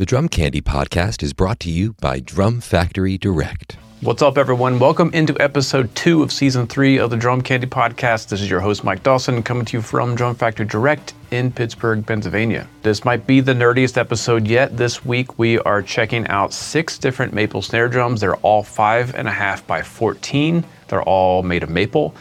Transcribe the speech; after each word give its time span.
The 0.00 0.06
Drum 0.06 0.30
Candy 0.30 0.62
Podcast 0.62 1.22
is 1.22 1.34
brought 1.34 1.60
to 1.60 1.70
you 1.70 1.92
by 2.00 2.20
Drum 2.20 2.62
Factory 2.62 3.18
Direct. 3.18 3.76
What's 4.00 4.22
up, 4.22 4.38
everyone? 4.38 4.78
Welcome 4.78 5.10
into 5.12 5.38
episode 5.38 5.94
two 5.94 6.22
of 6.22 6.32
season 6.32 6.66
three 6.66 6.96
of 6.98 7.10
the 7.10 7.18
Drum 7.18 7.42
Candy 7.42 7.66
Podcast. 7.66 8.28
This 8.30 8.40
is 8.40 8.48
your 8.48 8.60
host, 8.60 8.82
Mike 8.82 9.02
Dawson, 9.02 9.42
coming 9.42 9.66
to 9.66 9.76
you 9.76 9.82
from 9.82 10.14
Drum 10.14 10.34
Factory 10.34 10.64
Direct 10.64 11.12
in 11.32 11.52
Pittsburgh, 11.52 12.06
Pennsylvania. 12.06 12.66
This 12.80 13.04
might 13.04 13.26
be 13.26 13.40
the 13.40 13.52
nerdiest 13.52 13.98
episode 13.98 14.46
yet. 14.46 14.74
This 14.74 15.04
week, 15.04 15.38
we 15.38 15.58
are 15.58 15.82
checking 15.82 16.26
out 16.28 16.54
six 16.54 16.96
different 16.96 17.34
maple 17.34 17.60
snare 17.60 17.90
drums. 17.90 18.22
They're 18.22 18.36
all 18.36 18.62
five 18.62 19.14
and 19.14 19.28
a 19.28 19.32
half 19.32 19.66
by 19.66 19.82
14. 19.82 20.64
They're 20.88 21.02
all 21.02 21.42
made 21.42 21.62
of 21.62 21.68
maple, 21.68 22.14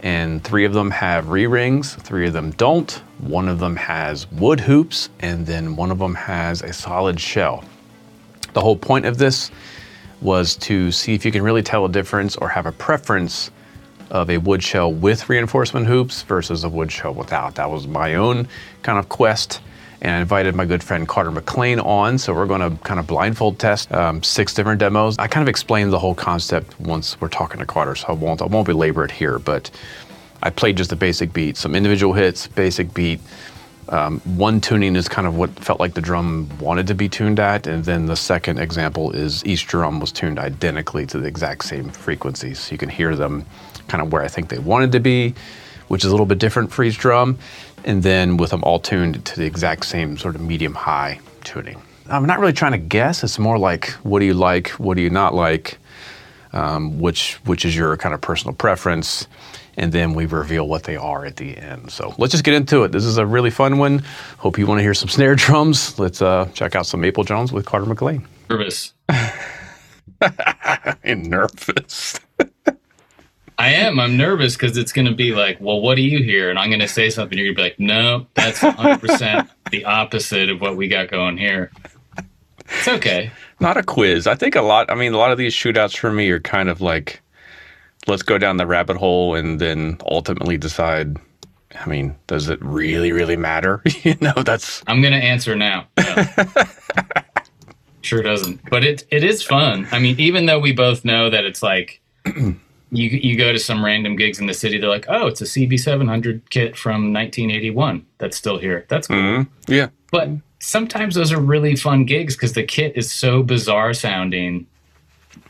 and 0.00 0.44
three 0.44 0.66
of 0.66 0.74
them 0.74 0.90
have 0.90 1.30
re 1.30 1.46
rings, 1.46 1.94
three 1.94 2.26
of 2.26 2.34
them 2.34 2.50
don't. 2.50 3.02
One 3.22 3.48
of 3.48 3.60
them 3.60 3.76
has 3.76 4.30
wood 4.32 4.58
hoops, 4.58 5.08
and 5.20 5.46
then 5.46 5.76
one 5.76 5.92
of 5.92 5.98
them 5.98 6.14
has 6.16 6.60
a 6.60 6.72
solid 6.72 7.20
shell. 7.20 7.64
The 8.52 8.60
whole 8.60 8.76
point 8.76 9.06
of 9.06 9.16
this 9.16 9.50
was 10.20 10.56
to 10.56 10.90
see 10.90 11.14
if 11.14 11.24
you 11.24 11.30
can 11.30 11.42
really 11.42 11.62
tell 11.62 11.84
a 11.84 11.88
difference 11.88 12.34
or 12.36 12.48
have 12.48 12.66
a 12.66 12.72
preference 12.72 13.50
of 14.10 14.28
a 14.28 14.38
wood 14.38 14.62
shell 14.62 14.92
with 14.92 15.28
reinforcement 15.28 15.86
hoops 15.86 16.22
versus 16.22 16.64
a 16.64 16.68
wood 16.68 16.90
shell 16.90 17.14
without. 17.14 17.54
That 17.54 17.70
was 17.70 17.86
my 17.86 18.14
own 18.14 18.48
kind 18.82 18.98
of 18.98 19.08
quest. 19.08 19.60
And 20.00 20.16
I 20.16 20.20
invited 20.20 20.56
my 20.56 20.64
good 20.64 20.82
friend 20.82 21.06
Carter 21.06 21.30
McLean 21.30 21.78
on. 21.78 22.18
So 22.18 22.34
we're 22.34 22.46
going 22.46 22.60
to 22.60 22.82
kind 22.82 22.98
of 22.98 23.06
blindfold 23.06 23.60
test 23.60 23.90
um, 23.92 24.20
six 24.24 24.52
different 24.52 24.80
demos. 24.80 25.16
I 25.18 25.28
kind 25.28 25.42
of 25.42 25.48
explained 25.48 25.92
the 25.92 25.98
whole 26.00 26.16
concept 26.16 26.78
once 26.80 27.20
we're 27.20 27.28
talking 27.28 27.60
to 27.60 27.66
Carter, 27.66 27.94
so 27.94 28.08
I 28.08 28.12
won't, 28.12 28.42
I 28.42 28.46
won't 28.46 28.66
belabor 28.66 29.04
it 29.04 29.12
here. 29.12 29.38
But 29.38 29.70
I 30.42 30.50
played 30.50 30.76
just 30.76 30.92
a 30.92 30.96
basic 30.96 31.32
beat, 31.32 31.56
some 31.56 31.74
individual 31.74 32.14
hits, 32.14 32.48
basic 32.48 32.92
beat, 32.92 33.20
um, 33.88 34.20
one 34.20 34.60
tuning 34.60 34.96
is 34.96 35.08
kind 35.08 35.26
of 35.26 35.36
what 35.36 35.50
felt 35.50 35.80
like 35.80 35.94
the 35.94 36.00
drum 36.00 36.48
wanted 36.60 36.86
to 36.86 36.94
be 36.94 37.08
tuned 37.08 37.40
at, 37.40 37.66
and 37.66 37.84
then 37.84 38.06
the 38.06 38.16
second 38.16 38.58
example 38.58 39.10
is 39.10 39.44
each 39.44 39.66
drum 39.66 40.00
was 40.00 40.12
tuned 40.12 40.38
identically 40.38 41.04
to 41.06 41.18
the 41.18 41.26
exact 41.26 41.64
same 41.64 41.90
frequencies. 41.90 42.60
So 42.60 42.72
you 42.72 42.78
can 42.78 42.88
hear 42.88 43.16
them 43.16 43.44
kind 43.88 44.02
of 44.02 44.12
where 44.12 44.22
I 44.22 44.28
think 44.28 44.48
they 44.48 44.58
wanted 44.58 44.92
to 44.92 45.00
be, 45.00 45.34
which 45.88 46.04
is 46.04 46.08
a 46.08 46.10
little 46.12 46.26
bit 46.26 46.38
different 46.38 46.72
for 46.72 46.84
each 46.84 46.96
drum, 46.98 47.38
and 47.84 48.02
then 48.02 48.36
with 48.36 48.50
them 48.50 48.62
all 48.62 48.78
tuned 48.78 49.24
to 49.26 49.36
the 49.36 49.44
exact 49.44 49.84
same 49.84 50.16
sort 50.16 50.36
of 50.36 50.40
medium 50.40 50.74
high 50.74 51.20
tuning. 51.42 51.82
I'm 52.08 52.26
not 52.26 52.38
really 52.38 52.52
trying 52.52 52.72
to 52.72 52.78
guess. 52.78 53.24
It's 53.24 53.38
more 53.38 53.58
like 53.58 53.90
what 54.04 54.20
do 54.20 54.24
you 54.24 54.34
like, 54.34 54.68
what 54.70 54.96
do 54.96 55.02
you 55.02 55.10
not 55.10 55.34
like, 55.34 55.78
um, 56.52 57.00
which 57.00 57.34
which 57.44 57.64
is 57.64 57.76
your 57.76 57.96
kind 57.96 58.14
of 58.14 58.20
personal 58.20 58.54
preference 58.54 59.26
and 59.76 59.92
then 59.92 60.14
we 60.14 60.26
reveal 60.26 60.68
what 60.68 60.84
they 60.84 60.96
are 60.96 61.24
at 61.24 61.36
the 61.36 61.56
end. 61.56 61.90
So 61.90 62.14
let's 62.18 62.32
just 62.32 62.44
get 62.44 62.54
into 62.54 62.84
it. 62.84 62.92
This 62.92 63.04
is 63.04 63.16
a 63.16 63.26
really 63.26 63.50
fun 63.50 63.78
one. 63.78 64.02
Hope 64.38 64.58
you 64.58 64.66
want 64.66 64.78
to 64.78 64.82
hear 64.82 64.94
some 64.94 65.08
snare 65.08 65.34
drums. 65.34 65.98
Let's 65.98 66.20
uh, 66.20 66.48
check 66.54 66.74
out 66.74 66.86
some 66.86 67.00
Maple 67.00 67.24
Jones 67.24 67.52
with 67.52 67.66
Carter 67.66 67.86
McLean. 67.86 68.26
Nervous. 68.50 68.92
I'm 70.20 71.22
nervous. 71.22 72.20
I 73.58 73.74
am. 73.74 74.00
I'm 74.00 74.16
nervous 74.16 74.56
because 74.56 74.76
it's 74.76 74.92
going 74.92 75.06
to 75.06 75.14
be 75.14 75.32
like, 75.34 75.58
well, 75.60 75.80
what 75.80 75.94
do 75.94 76.02
you 76.02 76.22
hear? 76.22 76.50
And 76.50 76.58
I'm 76.58 76.68
going 76.68 76.80
to 76.80 76.88
say 76.88 77.10
something. 77.10 77.38
You're 77.38 77.54
going 77.54 77.56
to 77.56 77.62
be 77.62 77.62
like, 77.62 77.80
no, 77.80 78.26
that's 78.34 78.58
100% 78.58 79.48
the 79.70 79.84
opposite 79.84 80.50
of 80.50 80.60
what 80.60 80.76
we 80.76 80.88
got 80.88 81.08
going 81.10 81.38
here. 81.38 81.70
It's 82.64 82.88
okay. 82.88 83.30
Not 83.60 83.76
a 83.76 83.82
quiz. 83.82 84.26
I 84.26 84.34
think 84.34 84.56
a 84.56 84.62
lot, 84.62 84.90
I 84.90 84.94
mean, 84.94 85.12
a 85.12 85.18
lot 85.18 85.30
of 85.30 85.38
these 85.38 85.54
shootouts 85.54 85.96
for 85.96 86.10
me 86.10 86.30
are 86.30 86.40
kind 86.40 86.68
of 86.68 86.80
like, 86.80 87.21
let's 88.06 88.22
go 88.22 88.38
down 88.38 88.56
the 88.56 88.66
rabbit 88.66 88.96
hole 88.96 89.34
and 89.34 89.60
then 89.60 89.98
ultimately 90.04 90.56
decide 90.56 91.18
I 91.74 91.88
mean, 91.88 92.16
does 92.26 92.48
it 92.48 92.62
really, 92.62 93.12
really 93.12 93.36
matter? 93.36 93.82
you 94.02 94.14
know, 94.20 94.34
that's. 94.44 94.82
I'm 94.86 95.00
going 95.00 95.14
to 95.14 95.18
answer 95.18 95.56
now. 95.56 95.86
No. 95.96 96.26
sure 98.02 98.22
doesn't. 98.22 98.60
But 98.68 98.84
it 98.84 99.06
it 99.10 99.24
is 99.24 99.42
fun. 99.42 99.86
I 99.90 99.98
mean, 99.98 100.18
even 100.20 100.46
though 100.46 100.58
we 100.58 100.72
both 100.72 101.04
know 101.04 101.30
that 101.30 101.44
it's 101.44 101.62
like 101.62 102.00
you 102.26 102.56
you 102.90 103.36
go 103.36 103.52
to 103.52 103.58
some 103.58 103.84
random 103.84 104.16
gigs 104.16 104.38
in 104.38 104.46
the 104.46 104.54
city, 104.54 104.78
they're 104.78 104.90
like, 104.90 105.06
oh, 105.08 105.26
it's 105.26 105.40
a 105.40 105.44
CB700 105.44 106.42
kit 106.50 106.76
from 106.76 107.12
1981 107.12 108.04
that's 108.18 108.36
still 108.36 108.58
here. 108.58 108.84
That's 108.88 109.06
cool. 109.06 109.16
Mm-hmm. 109.16 109.72
Yeah. 109.72 109.88
But 110.10 110.28
sometimes 110.60 111.14
those 111.14 111.32
are 111.32 111.40
really 111.40 111.76
fun 111.76 112.04
gigs 112.04 112.36
because 112.36 112.52
the 112.52 112.64
kit 112.64 112.92
is 112.96 113.10
so 113.10 113.42
bizarre 113.42 113.94
sounding 113.94 114.66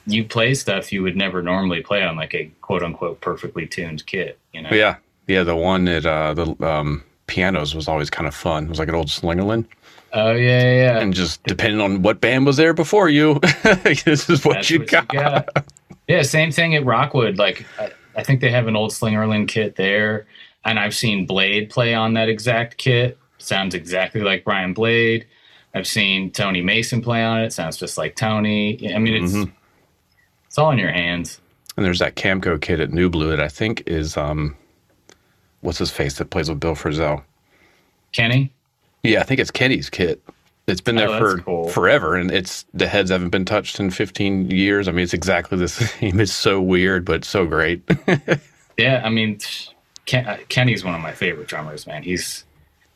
you 0.07 0.25
play 0.25 0.55
stuff 0.55 0.93
you 0.93 1.03
would 1.03 1.17
never 1.17 1.43
normally 1.43 1.83
play 1.83 2.03
on 2.03 2.17
like 2.17 2.35
a 2.35 2.51
quote 2.61 2.83
unquote 2.83 3.21
perfectly 3.21 3.67
tuned 3.67 4.05
kit, 4.07 4.39
you 4.53 4.63
know? 4.63 4.71
Yeah. 4.73 4.97
Yeah. 5.27 5.45
The 5.45 5.57
one 5.57 5.87
at 5.89 6.05
uh, 6.07 6.35
the 6.35 6.57
um, 6.67 7.05
pianos 7.27 7.75
was 7.75 7.89
always 7.89 8.11
kind 8.11 8.27
of 8.27 8.35
fun. 8.35 8.65
It 8.65 8.69
was 8.71 8.79
like 8.79 8.89
an 8.89 8.95
old 8.95 9.09
Slingerland. 9.09 9.67
Oh, 10.15 10.33
yeah, 10.33 10.75
yeah. 10.75 10.99
And 10.99 11.15
just 11.15 11.43
depending 11.45 11.81
on 11.81 12.03
what 12.03 12.21
band 12.21 12.45
was 12.45 12.59
there 12.59 12.75
before 12.75 13.09
you, 13.09 13.35
this 14.05 14.29
is 14.29 14.45
what, 14.45 14.69
you, 14.69 14.81
what 14.81 14.89
got. 14.89 15.13
you, 15.13 15.21
got. 15.21 15.67
Yeah. 16.09 16.23
Same 16.23 16.51
thing 16.51 16.75
at 16.75 16.85
Rockwood. 16.85 17.39
Like, 17.39 17.65
I, 17.79 17.93
I 18.17 18.23
think 18.23 18.41
they 18.41 18.51
have 18.51 18.67
an 18.67 18.77
old 18.77 18.91
Slingerland 18.91 19.49
kit 19.49 19.77
there. 19.77 20.27
And 20.65 20.79
I've 20.79 20.95
seen 20.95 21.27
Blade 21.27 21.71
play 21.71 21.95
on 21.95 22.15
that 22.15 22.29
exact 22.29 22.77
kit. 22.77 23.19
Sounds 23.39 23.75
exactly 23.75 24.21
like 24.21 24.45
Brian 24.45 24.75
Blade. 24.75 25.27
I've 25.75 25.87
seen 25.87 26.31
Tony 26.31 26.61
Mason 26.61 27.01
play 27.01 27.25
on 27.25 27.41
it. 27.41 27.53
Sounds 27.53 27.77
just 27.77 27.97
like 27.97 28.15
Tony. 28.17 28.93
I 28.95 28.99
mean, 28.99 29.25
it's. 29.25 29.33
Mm-hmm 29.33 29.53
it's 30.53 30.59
all 30.59 30.71
in 30.71 30.77
your 30.77 30.93
hands. 30.93 31.41
And 31.79 31.87
there's 31.87 32.01
that 32.01 32.15
Camco 32.15 32.61
kid 32.61 32.79
at 32.79 32.91
Nublu 32.91 33.31
that 33.31 33.41
I 33.41 33.49
think 33.49 33.85
is 33.87 34.19
um, 34.19 34.55
what's 35.63 35.79
his 35.79 35.91
face 35.91 36.19
that 36.19 36.29
plays 36.29 36.51
with 36.51 36.61
Bill 36.61 36.75
Frisell. 36.75 37.23
Kenny. 38.13 38.53
Yeah, 39.03 39.21
I 39.21 39.23
think 39.23 39.41
it's 39.41 39.51
Kenny's 39.51 39.89
kit. 39.89 40.23
It's 40.67 40.83
been 40.83 40.97
there 40.97 41.09
oh, 41.09 41.19
for 41.19 41.39
cool. 41.39 41.69
forever, 41.71 42.17
and 42.17 42.31
it's 42.31 42.67
the 42.75 42.87
heads 42.87 43.11
haven't 43.11 43.31
been 43.31 43.47
touched 43.47 43.81
in 43.81 43.91
15 43.91 44.51
years. 44.51 44.89
I 44.89 44.93
mean, 44.93 45.05
it's 45.05 45.15
exactly 45.15 45.57
the 45.57 45.69
same. 45.69 46.21
It's 46.21 46.35
so 46.35 46.61
weird, 46.61 47.07
but 47.07 47.25
so 47.25 47.47
great. 47.47 47.81
yeah, 48.77 49.01
I 49.03 49.09
mean, 49.09 49.39
Ken, 50.05 50.27
uh, 50.27 50.37
Kenny's 50.51 50.85
one 50.85 50.95
of 50.95 51.01
my 51.01 51.13
favorite 51.13 51.49
drummers, 51.49 51.87
man. 51.87 52.03
He's 52.03 52.45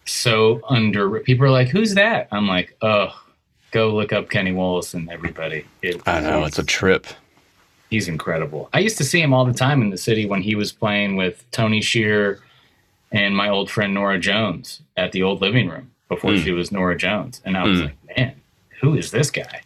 so 0.04 0.60
under. 0.68 1.20
People 1.20 1.46
are 1.46 1.50
like, 1.50 1.68
"Who's 1.68 1.94
that?" 1.94 2.28
I'm 2.30 2.46
like, 2.46 2.76
"Oh, 2.82 3.18
go 3.70 3.94
look 3.94 4.12
up 4.12 4.28
Kenny 4.28 4.52
Wollesen 4.52 4.94
and 4.94 5.10
everybody." 5.10 5.64
It, 5.80 6.02
I 6.06 6.20
know 6.20 6.44
it's 6.44 6.58
a 6.58 6.62
trip 6.62 7.06
he's 7.90 8.08
incredible. 8.08 8.68
I 8.72 8.80
used 8.80 8.98
to 8.98 9.04
see 9.04 9.20
him 9.20 9.32
all 9.32 9.44
the 9.44 9.52
time 9.52 9.82
in 9.82 9.90
the 9.90 9.98
city 9.98 10.26
when 10.26 10.42
he 10.42 10.54
was 10.54 10.72
playing 10.72 11.16
with 11.16 11.44
Tony 11.50 11.80
Scherr 11.80 12.40
and 13.12 13.36
my 13.36 13.48
old 13.48 13.70
friend 13.70 13.94
Norah 13.94 14.18
Jones 14.18 14.82
at 14.96 15.12
the 15.12 15.22
old 15.22 15.40
living 15.40 15.68
room 15.68 15.90
before 16.08 16.32
mm. 16.32 16.42
she 16.42 16.52
was 16.52 16.72
Norah 16.72 16.96
Jones. 16.96 17.40
And 17.44 17.56
I 17.56 17.64
was 17.64 17.78
mm. 17.78 17.84
like, 17.84 18.16
man, 18.16 18.40
who 18.80 18.94
is 18.96 19.10
this 19.10 19.30
guy? 19.30 19.62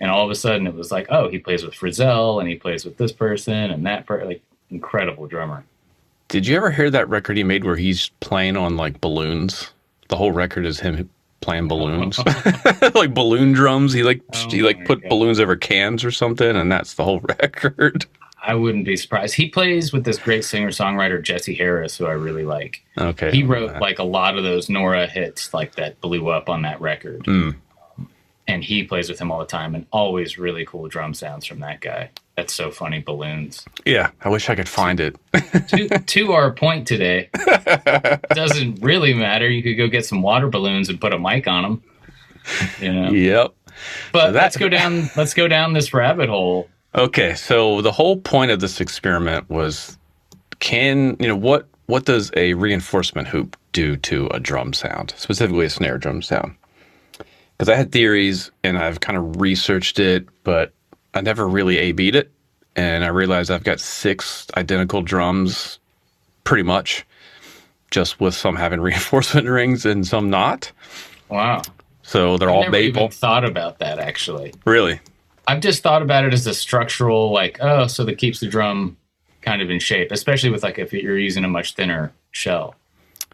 And 0.00 0.10
all 0.10 0.24
of 0.24 0.30
a 0.30 0.34
sudden 0.34 0.66
it 0.66 0.74
was 0.74 0.90
like, 0.90 1.06
oh, 1.10 1.28
he 1.28 1.38
plays 1.38 1.64
with 1.64 1.74
Frisell 1.74 2.40
and 2.40 2.48
he 2.48 2.56
plays 2.56 2.84
with 2.84 2.96
this 2.96 3.12
person 3.12 3.70
and 3.70 3.86
that 3.86 4.06
person. 4.06 4.28
Like, 4.28 4.42
incredible 4.70 5.26
drummer. 5.26 5.64
Did 6.28 6.46
you 6.46 6.56
ever 6.56 6.70
hear 6.70 6.90
that 6.90 7.08
record 7.08 7.36
he 7.36 7.44
made 7.44 7.64
where 7.64 7.76
he's 7.76 8.08
playing 8.20 8.56
on 8.56 8.76
like 8.76 9.00
balloons? 9.00 9.70
The 10.08 10.16
whole 10.16 10.32
record 10.32 10.66
is 10.66 10.80
him 10.80 11.08
playing 11.44 11.68
balloons, 11.68 12.18
like 12.94 13.14
balloon 13.14 13.52
drums. 13.52 13.92
He 13.92 14.02
like 14.02 14.22
oh 14.34 14.48
he 14.50 14.62
like 14.62 14.84
put 14.84 15.02
God. 15.02 15.08
balloons 15.08 15.38
over 15.38 15.56
cans 15.56 16.04
or 16.04 16.10
something, 16.10 16.56
and 16.56 16.70
that's 16.70 16.94
the 16.94 17.04
whole 17.04 17.20
record. 17.40 18.06
I 18.46 18.54
wouldn't 18.54 18.84
be 18.84 18.96
surprised. 18.96 19.34
He 19.34 19.48
plays 19.48 19.92
with 19.92 20.04
this 20.04 20.18
great 20.18 20.44
singer 20.44 20.68
songwriter 20.68 21.22
Jesse 21.22 21.54
Harris, 21.54 21.96
who 21.96 22.06
I 22.06 22.12
really 22.12 22.44
like. 22.44 22.84
Okay, 22.98 23.30
he 23.30 23.42
wrote 23.42 23.80
like 23.80 23.98
a 23.98 24.04
lot 24.04 24.36
of 24.36 24.44
those 24.44 24.68
Norah 24.68 25.06
hits, 25.06 25.54
like 25.54 25.76
that 25.76 26.00
blew 26.00 26.28
up 26.28 26.48
on 26.48 26.62
that 26.62 26.80
record. 26.80 27.24
Mm 27.24 27.56
and 28.46 28.62
he 28.62 28.84
plays 28.84 29.08
with 29.08 29.18
him 29.18 29.32
all 29.32 29.38
the 29.38 29.46
time 29.46 29.74
and 29.74 29.86
always 29.90 30.38
really 30.38 30.66
cool 30.66 30.86
drum 30.86 31.14
sounds 31.14 31.46
from 31.46 31.60
that 31.60 31.80
guy 31.80 32.10
that's 32.36 32.52
so 32.52 32.70
funny 32.70 33.00
balloons. 33.00 33.64
Yeah 33.84 34.10
i 34.22 34.28
wish 34.28 34.48
i 34.48 34.54
could 34.54 34.68
find 34.68 35.00
it. 35.00 35.16
To, 35.68 35.88
to 35.88 36.32
our 36.32 36.52
point 36.52 36.86
today 36.86 37.30
doesn't 38.30 38.82
really 38.82 39.14
matter. 39.14 39.48
You 39.48 39.62
could 39.62 39.74
go 39.74 39.88
get 39.88 40.04
some 40.04 40.20
water 40.22 40.48
balloons 40.48 40.88
and 40.88 41.00
put 41.00 41.14
a 41.14 41.18
mic 41.18 41.46
on 41.46 41.62
them 41.62 41.82
you 42.80 42.92
know. 42.92 43.10
Yep. 43.10 43.54
But 44.12 44.26
so 44.28 44.32
let's 44.32 44.56
go 44.56 44.68
down 44.68 45.10
let's 45.16 45.34
go 45.34 45.48
down 45.48 45.72
this 45.72 45.94
rabbit 45.94 46.28
hole. 46.28 46.68
Okay 46.94 47.34
so 47.34 47.80
the 47.82 47.92
whole 47.92 48.16
point 48.18 48.50
of 48.50 48.60
this 48.60 48.80
experiment 48.80 49.48
was 49.48 49.98
can 50.60 51.16
you 51.18 51.28
know 51.28 51.36
what 51.36 51.68
what 51.86 52.04
does 52.04 52.30
a 52.36 52.54
reinforcement 52.54 53.28
hoop 53.28 53.56
do 53.72 53.96
to 53.96 54.28
a 54.28 54.40
drum 54.40 54.72
sound 54.72 55.12
specifically 55.16 55.66
a 55.66 55.70
snare 55.70 55.98
drum 55.98 56.22
sound? 56.22 56.54
Because 57.56 57.68
I 57.68 57.76
had 57.76 57.92
theories 57.92 58.50
and 58.62 58.78
I've 58.78 59.00
kind 59.00 59.16
of 59.16 59.40
researched 59.40 59.98
it, 59.98 60.26
but 60.42 60.72
I 61.14 61.20
never 61.20 61.48
really 61.48 61.78
A 61.78 61.92
beat 61.92 62.16
it. 62.16 62.30
And 62.76 63.04
I 63.04 63.08
realized 63.08 63.50
I've 63.50 63.64
got 63.64 63.80
six 63.80 64.48
identical 64.56 65.00
drums 65.00 65.78
pretty 66.42 66.64
much, 66.64 67.06
just 67.90 68.20
with 68.20 68.34
some 68.34 68.56
having 68.56 68.80
reinforcement 68.82 69.48
rings 69.48 69.86
and 69.86 70.06
some 70.06 70.28
not. 70.28 70.72
Wow. 71.28 71.62
So 72.02 72.36
they're 72.36 72.50
I've 72.50 72.54
all 72.54 72.60
never 72.62 72.72
maple. 72.72 73.02
Even 73.04 73.12
thought 73.12 73.44
about 73.44 73.78
that 73.78 73.98
actually. 73.98 74.52
Really? 74.64 75.00
I've 75.46 75.60
just 75.60 75.82
thought 75.82 76.02
about 76.02 76.24
it 76.24 76.32
as 76.32 76.46
a 76.46 76.54
structural, 76.54 77.32
like, 77.32 77.58
oh, 77.60 77.86
so 77.86 78.04
that 78.04 78.18
keeps 78.18 78.40
the 78.40 78.46
drum 78.46 78.96
kind 79.42 79.60
of 79.60 79.70
in 79.70 79.78
shape, 79.78 80.10
especially 80.10 80.50
with 80.50 80.62
like 80.62 80.78
if 80.78 80.92
you're 80.92 81.18
using 81.18 81.44
a 81.44 81.48
much 81.48 81.74
thinner 81.74 82.12
shell. 82.30 82.74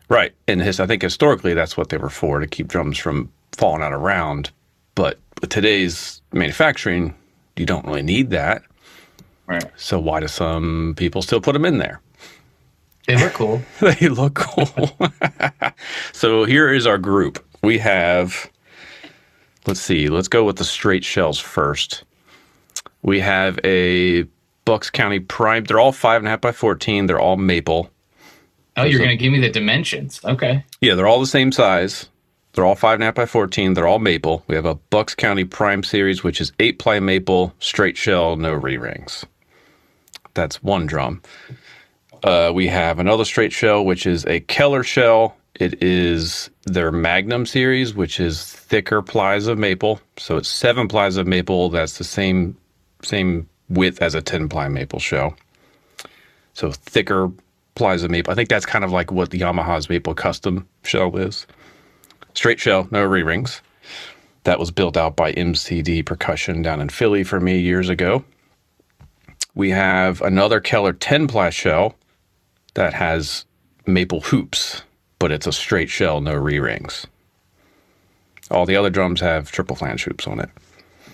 Right. 0.09 0.32
And 0.49 0.61
his, 0.61 0.81
I 0.81 0.87
think 0.87 1.03
historically 1.03 1.55
that's 1.55 1.77
what 1.77 1.88
they 1.88 1.97
were 1.97 2.11
for 2.11 2.41
to 2.41 2.47
keep 2.47 2.69
drums 2.69 2.99
from 2.99 3.31
falling 3.53 3.82
out 3.82 3.93
around. 3.93 4.50
But 4.97 5.19
today's 5.49 6.21
manufacturing, 6.32 7.15
you 7.61 7.67
don't 7.67 7.85
really 7.87 8.03
need 8.03 8.31
that. 8.31 8.62
Right. 9.47 9.65
So 9.77 10.01
why 10.01 10.21
do 10.21 10.29
some 10.29 10.95
people 10.97 11.21
still 11.21 11.41
put 11.41 11.53
them 11.53 11.67
in 11.67 11.79
there? 11.79 12.01
They 13.07 13.17
look 13.17 13.35
cool. 13.35 13.62
they 13.81 14.09
look 14.09 14.35
cool. 14.35 14.91
so 16.12 16.45
here 16.45 16.73
is 16.73 16.87
our 16.87 16.99
group. 16.99 17.45
We 17.62 17.79
have, 17.79 18.51
let's 19.67 19.81
see, 19.81 20.09
let's 20.09 20.29
go 20.29 20.45
with 20.45 20.57
the 20.57 20.65
straight 20.65 21.05
shells 21.05 21.39
first. 21.39 22.05
We 23.03 23.21
have 23.21 23.59
a 23.65 24.23
Bucks 24.65 24.91
County 24.91 25.21
Prime. 25.21 25.65
They're 25.65 25.81
all 25.81 25.93
five 25.93 26.21
and 26.21 26.29
a 26.29 26.31
half 26.31 26.41
by 26.41 26.53
14. 26.53 27.06
They're 27.06 27.21
all 27.21 27.37
maple. 27.37 27.91
Oh, 28.77 28.85
you're 28.85 28.99
going 28.99 29.11
to 29.11 29.17
give 29.17 29.33
me 29.33 29.41
the 29.41 29.51
dimensions. 29.51 30.21
Okay. 30.25 30.65
Yeah, 30.81 30.95
they're 30.95 31.09
all 31.09 31.21
the 31.21 31.27
same 31.27 31.53
size. 31.53 32.09
They're 32.52 32.64
all 32.64 32.75
five 32.75 32.94
and 32.94 33.02
a 33.02 33.06
half 33.06 33.14
by 33.14 33.26
14. 33.26 33.75
They're 33.75 33.87
all 33.87 33.99
maple. 33.99 34.43
We 34.47 34.56
have 34.56 34.67
a 34.67 34.75
Bucks 34.75 35.14
County 35.14 35.44
Prime 35.44 35.82
Series, 35.82 36.25
which 36.25 36.41
is 36.41 36.52
eight 36.58 36.79
ply 36.79 36.99
maple, 37.00 37.55
straight 37.61 37.97
shell, 37.97 38.37
no 38.37 38.52
re 38.52 38.76
rings. 38.76 39.25
That's 40.35 40.62
one 40.62 40.87
drum. 40.87 41.23
Uh, 42.23 42.52
we 42.55 42.67
have 42.69 42.99
another 42.99 43.25
straight 43.25 43.52
shell, 43.52 43.85
which 43.85 44.06
is 44.06 44.26
a 44.26 44.41
Keller 44.41 44.82
shell. 44.82 45.37
It 45.55 45.82
is 45.82 46.50
their 46.64 46.93
Magnum 46.93 47.47
series, 47.47 47.94
which 47.94 48.20
is 48.20 48.44
thicker 48.44 49.03
plies 49.03 49.46
of 49.46 49.58
maple. 49.58 50.00
So 50.17 50.37
it's 50.37 50.49
seven 50.49 50.88
plies 50.88 51.17
of 51.17 51.26
maple. 51.26 51.69
That's 51.70 51.99
the 51.99 52.05
same 52.05 52.56
same 53.03 53.49
width 53.69 54.03
as 54.03 54.14
a 54.14 54.23
ten 54.23 54.49
ply 54.49 54.69
maple 54.69 54.99
shell. 54.99 55.37
So 56.55 56.73
thicker 56.73 57.31
plies 57.75 58.03
of 58.03 58.11
maple. 58.11 58.32
I 58.32 58.35
think 58.35 58.49
that's 58.49 58.67
kind 58.67 58.85
of 58.85 58.93
like 58.93 59.12
what 59.12 59.31
the 59.31 59.41
Yamaha's 59.41 59.88
maple 59.88 60.14
custom 60.14 60.67
shell 60.82 61.17
is. 61.17 61.46
Straight 62.35 62.61
shell, 62.61 62.88
no 62.91 63.03
re 63.05 63.23
rings. 63.23 63.62
That 64.44 64.59
was 64.59 64.71
built 64.71 64.97
out 64.97 65.17
by 65.17 65.32
MCD 65.32 66.05
Percussion 66.06 66.62
down 66.62 66.81
in 66.81 66.88
Philly 66.88 67.25
for 67.25 67.41
me 67.41 67.59
years 67.59 67.88
ago. 67.88 68.25
We 69.55 69.71
have 69.71 70.23
another 70.23 70.61
Keller 70.61 70.93
10 70.93 71.29
ply 71.29 71.50
shell 71.50 71.94
that 72.75 72.94
has 72.94 73.44
maple 73.87 74.21
hoops, 74.21 74.82
but 75.19 75.32
it's 75.32 75.47
a 75.47 75.53
straight 75.53 75.91
shell, 75.91 76.21
no 76.21 76.35
re 76.35 76.59
rings. 76.59 77.06
All 78.50 78.67
the 78.67 78.77
other 78.77 78.91
drums 78.91 79.21
have 79.21 79.50
triple 79.50 79.77
flange 79.77 80.05
hoops 80.05 80.27
on 80.27 80.41
it. 80.41 80.49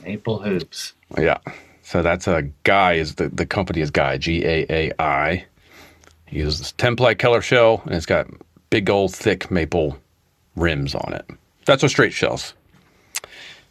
Maple 0.05 0.39
hoops. 0.39 0.95
Yeah. 1.19 1.39
So 1.83 2.03
that's 2.03 2.27
a 2.27 2.43
guy 2.65 2.95
is 2.95 3.17
the, 3.17 3.29
the 3.29 3.47
company 3.47 3.81
is 3.81 3.91
Guy, 3.91 4.19
G 4.19 4.45
A 4.45 4.67
A 4.71 4.93
I. 4.99 5.45
He 6.27 6.39
uses 6.39 6.59
this 6.59 6.73
10 6.73 6.97
ply 6.97 7.15
Keller 7.15 7.43
shell 7.43 7.83
and 7.85 7.95
it's 7.95 8.07
got 8.07 8.29
big 8.71 8.91
old 8.91 9.15
thick 9.15 9.51
maple 9.51 9.99
rims 10.57 10.95
on 10.95 11.13
it. 11.13 11.27
That's 11.65 11.83
our 11.83 11.89
straight 11.89 12.13
shells. 12.13 12.55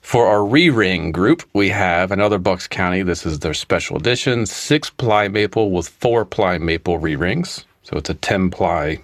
For 0.02 0.28
our 0.28 0.46
re-ring 0.46 1.12
group, 1.12 1.44
we 1.54 1.70
have 1.70 2.12
another 2.12 2.38
Bucks 2.38 2.68
County. 2.68 3.02
This 3.02 3.26
is 3.26 3.40
their 3.40 3.56
special 3.56 3.98
edition, 3.98 4.46
six 4.46 4.90
ply 4.90 5.28
maple 5.28 5.72
with 5.72 5.90
four 5.90 6.26
ply 6.26 6.60
maple 6.60 7.00
re-rings. 7.00 7.66
So 7.84 7.98
it's 7.98 8.10
a 8.10 8.14
10 8.14 8.52
ply 8.52 9.00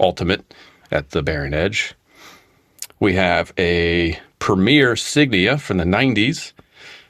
ultimate 0.00 0.54
at 0.90 1.10
the 1.10 1.22
bearing 1.22 1.54
edge. 1.54 1.94
We 2.98 3.14
have 3.14 3.52
a 3.58 4.18
Premier 4.40 4.94
Signia 4.94 5.60
from 5.60 5.76
the 5.76 5.84
90s, 5.84 6.52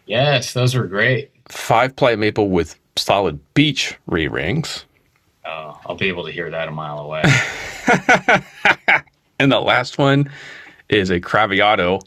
Yes, 0.06 0.52
those 0.54 0.74
were 0.74 0.88
great. 0.88 1.30
five 1.48 1.94
ply 1.94 2.16
maple 2.16 2.50
with 2.50 2.76
solid 2.96 3.38
beech 3.54 3.96
re-rings. 4.06 4.84
Oh, 5.46 5.78
I'll 5.86 5.94
be 5.94 6.08
able 6.08 6.24
to 6.24 6.32
hear 6.32 6.50
that 6.50 6.66
a 6.68 6.70
mile 6.72 6.98
away. 6.98 7.22
And 9.40 9.50
the 9.50 9.58
last 9.58 9.96
one 9.96 10.30
is 10.90 11.08
a 11.08 11.18
Craviotto 11.18 12.02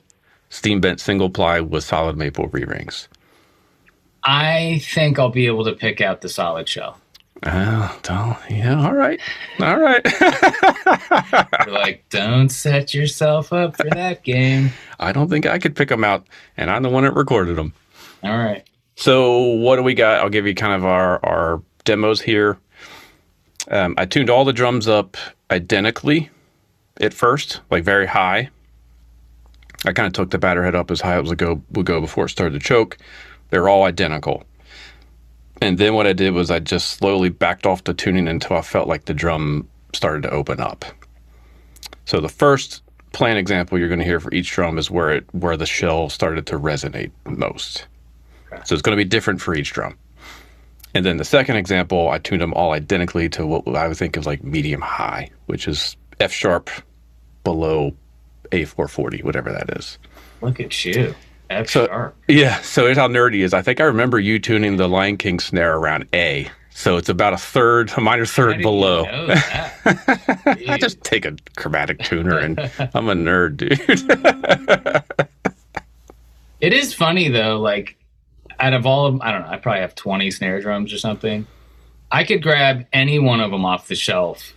steam 0.50 0.80
bent 0.80 1.00
single 1.00 1.32
ply 1.32 1.62
with 1.62 1.84
solid 1.84 2.16
maple 2.16 2.46
re-rings. 2.50 3.08
I 4.22 4.84
think 4.84 5.18
I'll 5.18 5.30
be 5.30 5.48
able 5.48 5.66
to 5.66 5.74
pick 5.74 6.00
out 6.00 6.22
the 6.22 6.30
solid 6.30 6.70
shell. 6.70 7.00
Oh, 7.42 8.00
don't, 8.04 8.38
yeah, 8.52 8.80
all 8.86 8.94
right. 8.94 9.20
All 9.60 9.80
right. 9.80 10.06
You're 11.66 11.74
like, 11.74 12.06
don't 12.12 12.50
set 12.50 12.94
yourself 12.94 13.52
up 13.52 13.78
for 13.78 13.90
that 13.90 14.24
game. 14.24 14.70
I 15.00 15.12
don't 15.12 15.28
think 15.28 15.48
I 15.48 15.58
could 15.58 15.76
pick 15.76 15.90
them 15.90 16.04
out, 16.04 16.28
and 16.56 16.70
I'm 16.70 16.84
the 16.84 16.90
one 16.90 17.04
that 17.04 17.16
recorded 17.16 17.58
them. 17.58 17.74
All 18.24 18.38
right. 18.38 18.64
So, 18.96 19.40
what 19.40 19.78
do 19.78 19.84
we 19.84 19.96
got? 19.96 20.20
I'll 20.20 20.30
give 20.30 20.46
you 20.46 20.54
kind 20.54 20.74
of 20.74 20.86
our, 20.86 21.20
our 21.26 21.64
demos 21.84 22.22
here. 22.22 22.60
Um, 23.70 23.96
I 23.98 24.06
tuned 24.06 24.30
all 24.30 24.46
the 24.46 24.54
drums 24.54 24.88
up 24.88 25.18
identically 25.50 26.30
at 27.00 27.14
first, 27.14 27.62
like 27.70 27.84
very 27.84 28.06
high. 28.06 28.50
I 29.86 29.92
kind 29.92 30.08
of 30.08 30.14
took 30.14 30.32
the 30.32 30.38
batter 30.38 30.64
head 30.64 30.76
up 30.76 30.92
as 30.92 31.02
high 31.02 31.20
as 31.20 31.32
it 31.32 31.38
go, 31.38 31.62
would 31.72 31.86
go 31.86 32.00
before 32.00 32.26
it 32.26 32.30
started 32.30 32.60
to 32.60 32.66
choke. 32.66 32.98
They're 33.50 33.68
all 33.68 33.84
identical. 33.84 34.44
And 35.62 35.78
then 35.78 35.94
what 35.94 36.08
I 36.08 36.14
did 36.14 36.32
was 36.34 36.52
I 36.52 36.60
just 36.60 36.92
slowly 36.92 37.30
backed 37.30 37.66
off 37.66 37.84
the 37.84 37.94
tuning 37.94 38.28
until 38.28 38.58
I 38.58 38.62
felt 38.62 38.88
like 38.88 39.06
the 39.06 39.14
drum 39.14 39.68
started 39.94 40.24
to 40.24 40.30
open 40.32 40.60
up. 40.60 40.86
So 42.06 42.20
the 42.20 42.30
first 42.30 42.82
plan 43.12 43.38
example 43.38 43.78
you're 43.78 43.88
going 43.88 44.00
to 44.00 44.06
hear 44.06 44.20
for 44.20 44.34
each 44.34 44.52
drum 44.52 44.78
is 44.78 44.90
where 44.90 45.12
it 45.12 45.26
where 45.34 45.56
the 45.56 45.66
shell 45.66 46.10
started 46.10 46.48
to 46.48 46.60
resonate 46.60 47.12
most. 47.26 47.88
So 48.66 48.74
it's 48.74 48.82
going 48.82 48.98
to 48.98 49.04
be 49.04 49.08
different 49.08 49.42
for 49.42 49.56
each 49.56 49.72
drum. 49.72 49.98
And 50.96 51.06
then 51.06 51.18
the 51.18 51.26
second 51.26 51.56
example, 51.56 52.10
I 52.10 52.20
tuned 52.20 52.42
them 52.42 52.54
all 52.54 52.72
identically 52.72 53.28
to 53.30 53.48
what 53.48 53.76
I 53.76 53.88
would 53.88 53.98
think 53.98 54.16
of 54.16 54.26
like 54.26 54.44
medium 54.44 54.82
high, 54.82 55.32
which 55.48 55.68
is 55.68 55.96
F 56.20 56.32
sharp 56.32 56.70
below 57.44 57.94
A440, 58.52 59.24
whatever 59.24 59.52
that 59.52 59.78
is. 59.78 59.98
Look 60.42 60.60
at 60.60 60.84
you. 60.86 61.16
F 61.50 61.70
So- 61.70 61.88
sharp. 61.88 62.16
Yeah, 62.28 62.60
so 62.62 62.86
here's 62.86 62.98
how 62.98 63.08
nerdy 63.08 63.44
is. 63.44 63.54
I 63.54 63.62
think 63.62 63.80
I 63.82 63.86
remember 63.86 64.20
you 64.20 64.40
tuning 64.40 64.78
the 64.78 64.88
Lion 64.88 65.18
King 65.18 65.40
snare 65.40 65.76
around 65.76 66.08
A. 66.14 66.48
So 66.76 66.98
it's 66.98 67.10
about 67.10 67.34
a 67.34 67.38
third, 67.38 67.92
a 67.98 68.02
minor 68.02 68.26
third 68.26 68.60
below. 68.64 69.06
I 69.08 70.78
just 70.82 71.04
take 71.04 71.24
a 71.24 71.36
chromatic 71.56 72.00
tuner 72.00 72.38
and 72.40 72.60
I'm 72.96 73.10
a 73.10 73.14
nerd, 73.14 73.58
dude. 73.58 73.80
It 76.60 76.74
is 76.74 76.94
funny 76.94 77.28
though, 77.30 77.60
like 77.60 77.98
out 78.60 78.74
of 78.74 78.86
all 78.88 79.06
of 79.06 79.22
I 79.22 79.32
don't 79.32 79.42
know, 79.42 79.50
I 79.50 79.58
probably 79.58 79.82
have 79.82 79.94
20 79.96 80.32
snare 80.32 80.62
drums 80.62 80.92
or 80.94 80.98
something. 80.98 81.46
I 82.12 82.24
could 82.24 82.42
grab 82.42 82.86
any 82.94 83.20
one 83.20 83.40
of 83.42 83.52
them 83.52 83.66
off 83.66 83.88
the 83.88 83.96
shelf. 83.96 84.54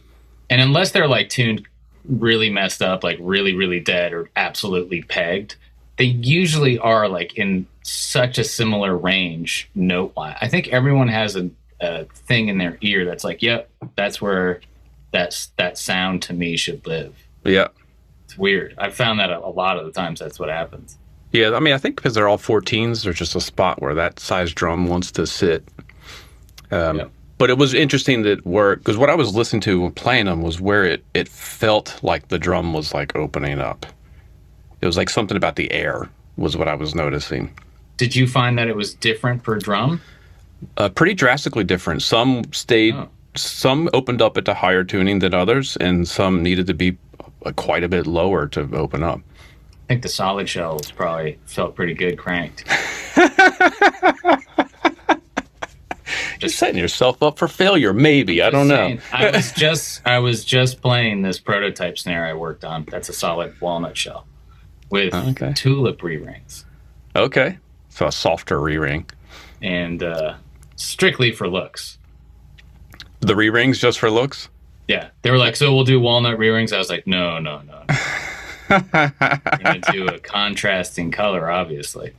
And 0.51 0.61
unless 0.61 0.93
they're 0.93 1.09
like 1.09 1.29
tuned 1.29 1.67
really 2.09 2.51
messed 2.51 2.83
up, 2.83 3.03
like 3.03 3.19
really, 3.21 3.55
really 3.55 3.81
dead 3.81 4.13
or 4.13 4.31
absolutely 4.37 5.03
pegged, 5.03 5.57
they 5.97 6.05
usually 6.05 6.79
are 6.79 7.09
like 7.09 7.35
in 7.35 7.67
such 7.83 8.39
a 8.39 8.45
similar 8.45 8.97
range 8.97 9.69
note 9.75 10.15
wise. 10.17 10.37
I 10.41 10.49
think 10.49 10.69
everyone 10.69 11.09
has 11.09 11.37
a, 11.37 11.51
a 11.81 12.05
thing 12.05 12.49
in 12.49 12.59
their 12.59 12.79
ear 12.81 13.05
that's 13.05 13.25
like, 13.25 13.43
yep, 13.43 13.71
that's 13.97 14.21
where 14.21 14.61
that's 15.13 15.47
that 15.57 15.79
sound 15.79 16.23
to 16.23 16.33
me 16.33 16.57
should 16.57 16.87
live. 16.87 17.15
yeah. 17.45 17.69
It's 18.25 18.37
weird. 18.37 18.75
I've 18.77 18.95
found 18.95 19.21
that 19.21 19.31
a, 19.31 19.39
a 19.39 19.49
lot 19.49 19.79
of 19.79 19.87
the 19.87 19.93
times 19.93 20.19
that's 20.19 20.39
what 20.41 20.49
happens. 20.49 20.99
Yeah, 21.31 21.55
I 21.55 21.61
mean, 21.61 21.75
I 21.75 21.79
think 21.79 21.95
because 21.95 22.15
they're 22.15 22.27
all 22.27 22.39
14s, 22.39 23.05
there's 23.05 23.17
just 23.17 23.37
a 23.37 23.41
spot 23.41 23.81
where 23.81 23.95
that 23.95 24.19
size 24.19 24.53
drum 24.53 24.89
wants 24.89 25.13
to 25.13 25.27
sit. 25.29 25.63
Um, 26.73 26.99
Yep. 26.99 27.11
But 27.39 27.51
it 27.51 27.59
was 27.59 27.75
interesting 27.75 28.23
that 28.23 28.47
where, 28.47 28.77
because 28.77 28.97
what 28.97 29.11
I 29.11 29.15
was 29.15 29.35
listening 29.35 29.61
to 29.63 29.81
when 29.83 29.93
playing 29.93 30.25
them 30.27 30.41
was 30.43 30.61
where 30.61 30.85
it, 30.85 31.05
it 31.13 31.29
felt 31.29 31.99
like 32.03 32.29
the 32.29 32.39
drum 32.39 32.73
was 32.73 32.95
like 32.95 33.15
opening 33.15 33.61
up. 33.61 33.85
It 34.81 34.87
was 34.87 34.97
like 34.97 35.11
something 35.11 35.37
about 35.37 35.57
the 35.57 35.71
air 35.73 36.09
was 36.37 36.57
what 36.57 36.69
I 36.69 36.75
was 36.75 36.95
noticing. 36.95 37.51
Did 37.99 38.15
you 38.17 38.27
find 38.27 38.59
that 38.59 38.69
it 38.69 38.77
was 38.77 38.95
different 38.95 39.43
per 39.43 39.59
drum? 39.59 40.01
Uh, 40.79 40.89
pretty 40.89 41.13
drastically 41.15 41.65
different. 41.65 42.03
Some 42.03 42.45
stayed, 42.53 42.95
Oh. 42.95 43.09
some 43.35 43.91
opened 43.93 44.23
up 44.23 44.37
at 44.39 44.45
the 44.47 44.55
higher 44.55 44.85
tuning 44.85 45.19
than 45.19 45.35
others, 45.35 45.77
and 45.77 46.09
some 46.09 46.43
needed 46.43 46.67
to 46.69 46.75
be 46.75 46.97
uh, 47.45 47.53
quite 47.53 47.85
a 47.85 47.89
bit 47.89 48.07
lower 48.07 48.47
to 48.49 48.61
open 48.75 49.03
up. 49.03 49.21
I 49.85 49.87
think 49.89 50.03
the 50.03 50.09
solid 50.09 50.49
shells 50.49 50.91
probably 50.91 51.39
felt 51.45 51.75
pretty 51.77 51.95
good 51.95 52.17
cranked. 52.19 52.65
Just 56.39 56.59
setting 56.59 56.79
yourself 56.79 57.23
up 57.23 57.39
for 57.39 57.49
failure, 57.49 57.93
maybe. 57.93 58.43
I 58.43 58.51
don't 58.51 58.69
know. 58.69 58.77
Saying, 58.89 59.01
I 59.13 59.31
was 59.31 59.53
just 59.53 60.03
I 60.07 60.19
was 60.19 60.45
just 60.45 60.81
playing 60.83 61.23
this 61.23 61.39
prototype 61.39 61.99
snare 61.99 62.27
I 62.27 62.35
worked 62.35 62.65
on. 62.65 62.85
That's 62.91 63.09
a 63.09 63.13
solid 63.13 63.59
walnut 63.61 63.97
shell 63.97 64.27
with 64.91 65.13
Okay. 65.15 65.53
tulip 65.55 66.03
re-rings 66.03 66.65
Okay. 67.17 67.59
So 67.89 68.07
a 68.07 68.13
softer 68.13 68.61
re 68.61 68.77
ring. 68.77 69.07
and 69.63 70.03
uh, 70.03 70.35
strictly 70.77 71.33
for 71.33 71.49
looks. 71.49 71.99
The 73.21 73.35
re 73.35 73.49
rings 73.51 73.79
just 73.79 73.99
for 73.99 74.11
looks? 74.11 74.49
Yeah, 74.89 75.09
they 75.23 75.31
were 75.31 75.39
like, 75.39 75.57
"So 75.57 75.75
we'll 75.75 75.85
do 75.85 75.99
walnut 75.99 76.39
re-rings." 76.39 76.73
I 76.73 76.79
was 76.79 76.91
like, 76.91 77.07
"No, 77.07 77.39
no, 77.41 77.63
no." 77.63 77.83
no. 77.89 77.97
We're 78.71 79.13
gonna 79.63 79.81
do 79.91 80.07
a 80.07 80.19
contrasting 80.19 81.11
color, 81.11 81.51
obviously. 81.51 82.13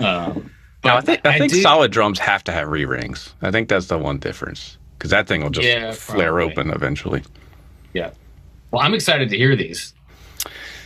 Um, 0.00 0.50
but 0.86 0.92
Now, 0.92 0.96
I 0.98 1.00
think 1.00 1.26
I 1.26 1.38
think 1.38 1.52
do- 1.52 1.60
solid 1.62 1.90
drums 1.90 2.18
have 2.18 2.44
to 2.44 2.52
have 2.52 2.68
re 2.68 2.84
rings. 2.84 3.32
I 3.42 3.50
think 3.50 3.68
that's 3.68 3.86
the 3.86 3.98
one 3.98 4.18
difference 4.18 4.78
because 4.98 5.10
that 5.10 5.26
thing 5.26 5.42
will 5.42 5.50
just 5.50 5.66
Yeah, 5.66 5.92
flare 5.92 6.32
probably. 6.32 6.52
open 6.52 6.70
eventually. 6.70 7.22
Yeah. 7.92 8.10
Well, 8.70 8.82
I'm 8.82 8.94
excited 8.94 9.28
to 9.30 9.36
hear 9.36 9.54
these. 9.56 9.92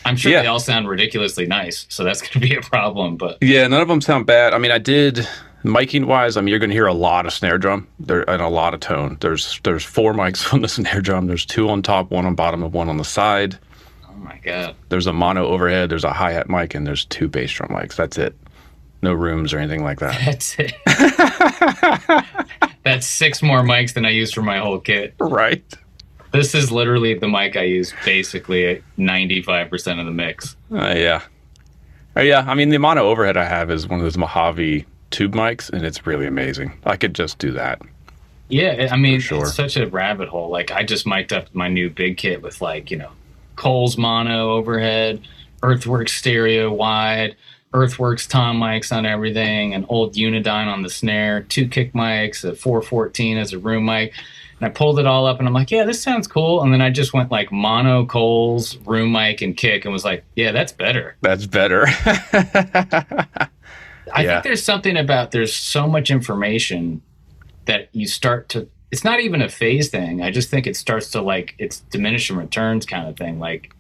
I'm 0.04 0.16
sure 0.16 0.32
Yeah. 0.32 0.42
they 0.42 0.48
all 0.48 0.60
sound 0.60 0.88
ridiculously 0.88 1.46
nice, 1.46 1.86
so 1.88 2.04
that's 2.04 2.20
going 2.26 2.32
to 2.32 2.40
be 2.40 2.54
a 2.54 2.60
problem. 2.62 3.16
But 3.16 3.38
Yeah, 3.40 3.66
none 3.66 3.80
of 3.82 3.88
them 3.88 4.00
sound 4.00 4.26
bad. 4.26 4.54
I 4.54 4.58
mean, 4.58 4.70
I 4.70 4.78
did 4.78 5.26
miking 5.64 6.06
wise. 6.06 6.36
I 6.36 6.40
mean, 6.40 6.48
you're 6.48 6.58
going 6.58 6.70
to 6.70 6.74
hear 6.76 6.86
a 6.86 6.94
lot 6.94 7.26
of 7.26 7.32
snare 7.32 7.58
drum 7.58 7.86
there 7.98 8.28
and 8.28 8.40
a 8.40 8.48
lot 8.48 8.72
of 8.74 8.80
tone. 8.80 9.18
There's 9.20 9.60
there's 9.62 9.84
four 9.84 10.12
mics 10.14 10.52
on 10.54 10.62
the 10.62 10.68
snare 10.68 11.00
drum. 11.00 11.26
There's 11.26 11.44
two 11.44 11.68
on 11.68 11.82
top, 11.82 12.10
one 12.10 12.24
on 12.26 12.34
bottom, 12.34 12.62
and 12.62 12.72
one 12.72 12.88
on 12.88 12.96
the 12.96 13.04
side. 13.04 13.58
oh 14.08 14.14
my 14.14 14.38
god, 14.42 14.74
There's 14.88 15.06
a 15.06 15.12
mono 15.12 15.46
overhead. 15.46 15.90
There's 15.90 16.04
a 16.04 16.12
hi 16.12 16.32
hat 16.32 16.48
mic, 16.48 16.74
and 16.74 16.86
there's 16.86 17.04
two 17.06 17.28
bass 17.28 17.52
drum 17.52 17.70
mics. 17.70 17.96
That's 17.96 18.16
it. 18.18 18.34
No 19.02 19.12
rooms 19.12 19.52
or 19.52 19.58
anything 19.58 19.82
like 19.82 20.00
that. 20.00 20.20
that's 20.24 20.56
it. 20.58 20.74
that's 22.84 23.06
six 23.06 23.42
more 23.42 23.62
mics 23.62 23.94
than 23.94 24.04
I 24.04 24.10
use 24.10 24.32
for 24.32 24.42
my 24.42 24.58
whole 24.58 24.78
kit. 24.78 25.14
right. 25.18 25.64
This 26.32 26.54
is 26.54 26.70
literally 26.70 27.14
the 27.14 27.28
mic 27.28 27.56
I 27.56 27.62
use 27.62 27.92
basically 28.04 28.82
95% 28.98 29.98
of 29.98 30.06
the 30.06 30.12
mix. 30.12 30.54
Uh, 30.70 30.94
yeah. 30.96 31.22
Uh, 32.16 32.20
yeah. 32.20 32.44
I 32.46 32.54
mean, 32.54 32.68
the 32.68 32.78
mono 32.78 33.02
overhead 33.08 33.36
I 33.36 33.44
have 33.44 33.70
is 33.70 33.88
one 33.88 33.98
of 33.98 34.04
those 34.04 34.16
Mojave 34.16 34.86
tube 35.10 35.34
mics, 35.34 35.70
and 35.70 35.84
it's 35.84 36.06
really 36.06 36.26
amazing. 36.26 36.72
I 36.84 36.96
could 36.96 37.14
just 37.14 37.38
do 37.38 37.50
that. 37.52 37.82
Yeah, 38.48 38.88
I 38.90 38.96
mean, 38.96 39.20
sure. 39.20 39.42
it's 39.42 39.54
such 39.54 39.76
a 39.76 39.86
rabbit 39.86 40.28
hole. 40.28 40.50
Like, 40.50 40.72
I 40.72 40.82
just 40.82 41.06
mic'd 41.06 41.32
up 41.32 41.54
my 41.54 41.68
new 41.68 41.88
big 41.88 42.16
kit 42.16 42.42
with, 42.42 42.60
like, 42.60 42.90
you 42.90 42.96
know, 42.96 43.10
Coles 43.56 43.96
mono 43.96 44.52
overhead, 44.52 45.20
Earthworks 45.62 46.12
stereo 46.12 46.72
wide, 46.72 47.36
Earthworks 47.72 48.26
tom 48.26 48.58
mics 48.60 48.94
on 48.94 49.06
everything, 49.06 49.74
an 49.74 49.86
old 49.88 50.14
Unidyne 50.14 50.66
on 50.66 50.82
the 50.82 50.90
snare, 50.90 51.42
two 51.42 51.68
kick 51.68 51.92
mics, 51.92 52.42
a 52.44 52.54
414 52.54 53.38
as 53.38 53.52
a 53.52 53.58
room 53.58 53.84
mic. 53.84 54.12
And 54.58 54.66
I 54.66 54.70
pulled 54.70 54.98
it 54.98 55.06
all 55.06 55.24
up 55.26 55.38
and 55.38 55.48
I'm 55.48 55.54
like, 55.54 55.70
yeah, 55.70 55.84
this 55.84 56.02
sounds 56.02 56.26
cool. 56.26 56.62
And 56.62 56.72
then 56.72 56.82
I 56.82 56.90
just 56.90 57.12
went 57.14 57.30
like 57.30 57.50
mono, 57.50 58.04
Coles, 58.04 58.76
room 58.78 59.12
mic, 59.12 59.40
and 59.40 59.56
kick 59.56 59.84
and 59.84 59.92
was 59.92 60.04
like, 60.04 60.24
yeah, 60.36 60.52
that's 60.52 60.72
better. 60.72 61.16
That's 61.22 61.46
better. 61.46 61.86
I 64.12 64.24
Yeah. 64.24 64.32
think 64.34 64.44
there's 64.44 64.62
something 64.62 64.96
about 64.96 65.30
there's 65.30 65.54
so 65.54 65.86
much 65.86 66.10
information 66.10 67.00
that 67.66 67.88
you 67.92 68.06
start 68.06 68.48
to 68.50 68.68
it's 68.90 69.04
not 69.04 69.20
even 69.20 69.40
a 69.40 69.48
phase 69.48 69.88
thing. 69.88 70.20
I 70.20 70.32
just 70.32 70.50
think 70.50 70.66
it 70.66 70.74
starts 70.76 71.10
to 71.12 71.22
like 71.22 71.54
it's 71.58 71.80
diminishing 71.92 72.36
returns 72.36 72.84
kind 72.84 73.08
of 73.08 73.16
thing. 73.16 73.38
Like 73.38 73.72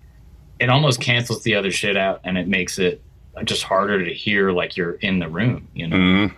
it 0.60 0.68
almost 0.70 1.00
cancels 1.00 1.42
the 1.42 1.56
other 1.56 1.72
shit 1.72 1.96
out 1.96 2.20
and 2.22 2.38
it 2.38 2.46
makes 2.46 2.78
it 2.78 3.02
just 3.44 3.62
harder 3.62 4.04
to 4.04 4.12
hear 4.12 4.50
like 4.52 4.76
you're 4.76 4.92
in 4.94 5.18
the 5.18 5.28
room, 5.28 5.68
you 5.74 5.86
know. 5.88 5.96
Mhm. 5.96 6.32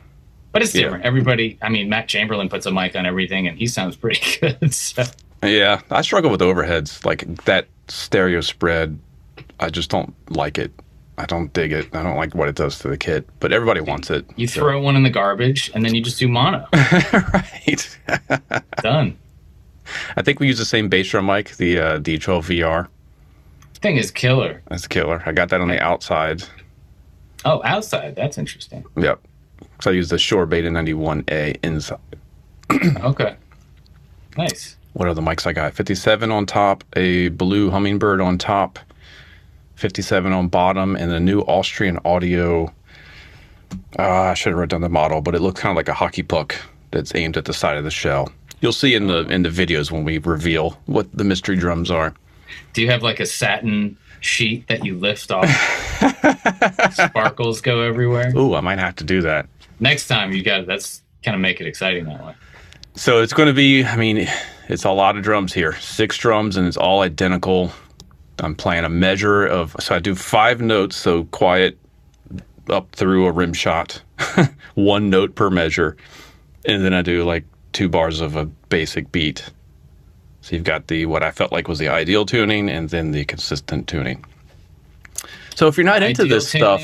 But 0.52 0.62
it's 0.62 0.74
Yeah. 0.74 0.82
different. 0.84 1.04
Everybody 1.04 1.58
I 1.62 1.68
mean 1.68 1.88
Matt 1.88 2.08
Chamberlain 2.08 2.48
puts 2.48 2.66
a 2.66 2.70
mic 2.70 2.94
on 2.96 3.06
everything 3.06 3.46
and 3.48 3.58
he 3.58 3.66
sounds 3.66 3.96
pretty 4.02 4.20
good. 4.40 4.72
So 4.74 5.04
Yeah, 5.42 5.80
I 5.90 6.02
struggle 6.02 6.30
with 6.30 6.40
overheads. 6.40 7.04
Like 7.04 7.44
that 7.44 7.66
stereo 7.88 8.40
spread, 8.40 8.98
I 9.60 9.70
just 9.70 9.90
don't 9.90 10.14
like 10.30 10.58
it. 10.58 10.70
I 11.18 11.26
don't 11.26 11.52
dig 11.52 11.72
it. 11.72 11.94
I 11.94 12.02
don't 12.02 12.16
like 12.16 12.34
what 12.34 12.48
it 12.48 12.54
does 12.54 12.78
to 12.80 12.88
the 12.88 12.96
kit, 12.96 13.28
but 13.40 13.52
everybody 13.52 13.80
wants 13.80 14.10
it. 14.10 14.24
you 14.36 14.48
throw 14.48 14.80
one 14.80 14.96
in 14.96 15.02
the 15.02 15.10
garbage 15.10 15.70
and 15.74 15.84
then 15.84 15.94
you 15.94 16.02
just 16.02 16.18
do 16.18 16.26
mono. 16.28 16.66
right. 16.72 17.98
Done. 18.82 19.16
I 20.16 20.22
think 20.22 20.40
we 20.40 20.46
use 20.46 20.58
the 20.58 20.64
same 20.64 20.88
bass 20.88 21.08
drum 21.10 21.26
mic, 21.26 21.50
the 21.56 21.78
uh, 21.78 21.98
D12 21.98 22.44
VR. 22.60 22.88
Thing 23.74 23.96
is 23.96 24.10
killer. 24.10 24.62
That's 24.68 24.86
killer. 24.86 25.22
I 25.26 25.32
got 25.32 25.48
that 25.50 25.60
on 25.60 25.68
the 25.68 25.80
outside. 25.82 26.44
Oh, 27.44 27.60
outside. 27.64 28.14
That's 28.16 28.38
interesting. 28.38 28.84
Yep. 28.96 29.20
So 29.80 29.90
I 29.90 29.94
use 29.94 30.08
the 30.08 30.18
Shure 30.18 30.46
Beta 30.46 30.68
91A 30.68 31.58
inside. 31.62 31.98
Okay. 33.02 33.36
Nice. 34.36 34.76
What 34.94 35.08
are 35.08 35.14
the 35.14 35.20
mics 35.20 35.46
I 35.46 35.52
got? 35.52 35.74
57 35.74 36.30
on 36.30 36.46
top, 36.46 36.84
a 36.96 37.28
blue 37.28 37.70
hummingbird 37.70 38.20
on 38.20 38.38
top, 38.38 38.78
57 39.76 40.32
on 40.32 40.48
bottom, 40.48 40.96
and 40.96 41.12
a 41.12 41.20
new 41.20 41.40
Austrian 41.40 41.98
audio. 42.04 42.72
Uh, 43.98 44.02
I 44.02 44.34
should 44.34 44.50
have 44.50 44.58
wrote 44.58 44.70
down 44.70 44.80
the 44.80 44.88
model, 44.88 45.20
but 45.20 45.34
it 45.34 45.40
looks 45.40 45.60
kind 45.60 45.70
of 45.70 45.76
like 45.76 45.88
a 45.88 45.94
hockey 45.94 46.22
puck 46.22 46.54
that's 46.92 47.14
aimed 47.14 47.36
at 47.36 47.44
the 47.44 47.52
side 47.54 47.76
of 47.76 47.84
the 47.84 47.90
shell. 47.90 48.32
You'll 48.60 48.72
see 48.72 48.94
in 48.94 49.06
the 49.06 49.26
in 49.28 49.42
the 49.42 49.48
videos 49.48 49.90
when 49.90 50.04
we 50.04 50.18
reveal 50.18 50.78
what 50.86 51.08
the 51.12 51.24
mystery 51.24 51.56
drums 51.56 51.90
are. 51.90 52.14
Do 52.74 52.82
you 52.82 52.90
have 52.90 53.02
like 53.02 53.18
a 53.18 53.26
satin 53.26 53.96
sheet 54.24 54.68
that 54.68 54.84
you 54.84 54.96
lift 54.96 55.30
off? 55.30 55.48
Sparkles 56.92 57.60
go 57.60 57.80
everywhere. 57.80 58.32
Ooh, 58.36 58.54
I 58.54 58.60
might 58.60 58.78
have 58.78 58.96
to 58.96 59.04
do 59.04 59.22
that. 59.22 59.46
Next 59.80 60.08
time 60.08 60.32
you 60.32 60.42
got 60.42 60.58
to 60.58 60.64
that's 60.64 61.02
kind 61.22 61.34
of 61.34 61.40
make 61.40 61.60
it 61.60 61.66
exciting 61.66 62.04
that 62.04 62.24
way. 62.24 62.34
So 62.94 63.22
it's 63.22 63.32
going 63.32 63.48
to 63.48 63.54
be, 63.54 63.84
I 63.84 63.96
mean, 63.96 64.28
it's 64.68 64.84
a 64.84 64.90
lot 64.90 65.16
of 65.16 65.22
drums 65.22 65.52
here. 65.52 65.74
Six 65.76 66.18
drums, 66.18 66.56
and 66.56 66.66
it's 66.66 66.76
all 66.76 67.00
identical. 67.00 67.72
I'm 68.38 68.54
playing 68.54 68.84
a 68.84 68.88
measure 68.88 69.46
of, 69.46 69.76
so 69.80 69.94
I 69.94 69.98
do 69.98 70.14
five 70.14 70.60
notes, 70.60 70.96
so 70.96 71.24
quiet 71.24 71.78
up 72.68 72.92
through 72.92 73.26
a 73.26 73.32
rim 73.32 73.52
shot, 73.52 74.02
one 74.74 75.10
note 75.10 75.34
per 75.34 75.50
measure. 75.50 75.96
And 76.64 76.84
then 76.84 76.94
I 76.94 77.02
do 77.02 77.24
like 77.24 77.44
two 77.72 77.88
bars 77.88 78.20
of 78.20 78.36
a 78.36 78.44
basic 78.44 79.10
beat. 79.10 79.50
So 80.42 80.54
you've 80.56 80.64
got 80.64 80.88
the, 80.88 81.06
what 81.06 81.22
I 81.22 81.30
felt 81.30 81.52
like 81.52 81.68
was 81.68 81.78
the 81.78 81.88
ideal 81.88 82.26
tuning, 82.26 82.68
and 82.68 82.88
then 82.90 83.12
the 83.12 83.24
consistent 83.24 83.88
tuning. 83.88 84.24
So 85.54 85.68
if 85.68 85.76
you're 85.76 85.86
not 85.86 86.02
into 86.02 86.22
Ideal 86.22 86.36
this 86.36 86.48
stuff, 86.48 86.82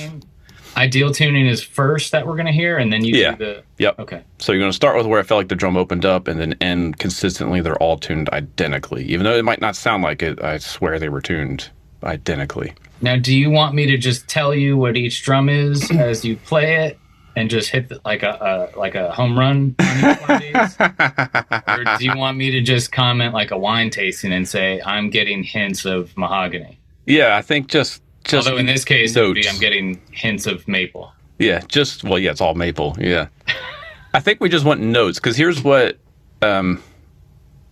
Ideal 0.77 1.13
tuning 1.13 1.47
is 1.47 1.61
first 1.63 2.13
that 2.13 2.25
we're 2.27 2.37
gonna 2.37 2.53
hear, 2.53 2.79
and 2.79 2.93
then 2.93 3.05
you 3.05 3.17
Yeah. 3.17 3.33
do 3.33 3.45
the 3.45 3.63
yep. 3.79 3.99
okay. 3.99 4.23
So 4.39 4.53
you're 4.53 4.61
going 4.61 4.71
to 4.71 4.77
start 4.77 4.97
with 4.97 5.07
where 5.07 5.19
I 5.19 5.25
felt 5.25 5.39
like 5.41 5.49
the 5.49 5.57
drum 5.57 5.77
opened 5.77 6.05
up, 6.05 6.29
and 6.29 6.39
then 6.39 6.55
end 6.61 6.99
consistently. 6.99 7.61
They're 7.61 7.83
all 7.83 7.99
tuned 7.99 8.29
identically, 8.31 9.05
even 9.07 9.25
though 9.25 9.37
it 9.37 9.45
might 9.45 9.61
not 9.61 9.75
sound 9.75 10.05
like 10.05 10.23
it. 10.23 10.41
I 10.43 10.59
swear 10.59 11.01
they 11.01 11.09
were 11.09 11.21
tuned 11.21 11.69
identically. 12.05 12.75
Now, 13.01 13.17
do 13.17 13.35
you 13.37 13.51
want 13.51 13.75
me 13.75 13.87
to 13.87 13.97
just 13.97 14.29
tell 14.29 14.55
you 14.55 14.77
what 14.77 14.97
each 14.97 15.25
drum 15.25 15.49
is 15.49 15.91
as 15.91 16.25
you 16.25 16.37
play 16.37 16.87
it, 16.87 16.99
and 17.39 17.49
just 17.49 17.71
hit 17.71 17.89
the, 17.89 18.01
like 18.05 18.25
a, 18.25 18.73
a 18.75 18.79
like 18.79 18.97
a 18.97 19.13
home 19.13 19.39
run 19.39 19.77
on 19.79 19.99
each 19.99 20.21
one 20.21 20.31
of 20.31 20.41
these? 20.41 20.77
or 21.69 21.99
do 21.99 22.05
you 22.05 22.17
want 22.17 22.37
me 22.37 22.51
to 22.51 22.61
just 22.61 22.91
comment 22.91 23.33
like 23.33 23.53
a 23.53 23.59
wine 23.59 23.91
tasting 23.91 24.33
and 24.33 24.49
say 24.49 24.83
I'm 24.85 25.09
getting 25.09 25.45
hints 25.45 25.85
of 25.85 26.17
mahogany? 26.17 26.81
Yeah, 27.07 27.37
I 27.37 27.43
think 27.43 27.69
just 27.69 28.03
just 28.25 28.49
Although 28.49 28.59
in 28.59 28.67
this 28.67 28.85
case, 28.85 29.15
it 29.15 29.23
would 29.23 29.35
be. 29.35 29.49
I'm 29.49 29.61
getting 29.61 30.01
hints 30.11 30.47
of 30.47 30.67
maple. 30.67 31.13
yeah, 31.39 31.61
just 31.69 32.03
well, 32.03 32.19
yeah, 32.19 32.33
it's 32.33 32.41
all 32.41 32.55
maple. 32.55 32.97
Yeah, 32.99 33.29
I 34.15 34.21
think 34.21 34.41
we 34.41 34.49
just 34.49 34.65
want 34.65 34.81
notes 34.81 35.21
because 35.21 35.37
here's 35.37 35.63
what 35.63 35.97
um, 36.43 36.83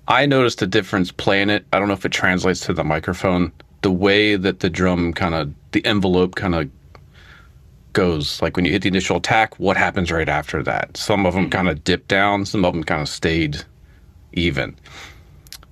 I 0.06 0.26
noticed 0.26 0.62
a 0.62 0.66
difference 0.66 1.10
playing 1.10 1.50
it. 1.50 1.66
I 1.72 1.80
don't 1.80 1.88
know 1.88 1.94
if 1.94 2.06
it 2.06 2.12
translates 2.12 2.60
to 2.66 2.72
the 2.72 2.84
microphone. 2.84 3.52
The 3.82 3.90
way 3.90 4.36
that 4.36 4.60
the 4.60 4.70
drum 4.70 5.12
kind 5.12 5.34
of 5.34 5.52
the 5.72 5.84
envelope 5.84 6.36
kind 6.36 6.54
of 6.54 6.70
goes 7.96 8.40
like 8.42 8.56
when 8.56 8.64
you 8.66 8.72
hit 8.72 8.82
the 8.82 8.88
initial 8.88 9.16
attack 9.16 9.58
what 9.58 9.76
happens 9.76 10.12
right 10.12 10.28
after 10.28 10.62
that 10.62 10.96
some 10.96 11.24
of 11.24 11.32
them 11.32 11.44
mm-hmm. 11.44 11.50
kind 11.50 11.68
of 11.68 11.82
dip 11.82 12.06
down 12.08 12.44
some 12.44 12.64
of 12.64 12.74
them 12.74 12.84
kind 12.84 13.00
of 13.00 13.08
stayed 13.08 13.64
even 14.34 14.76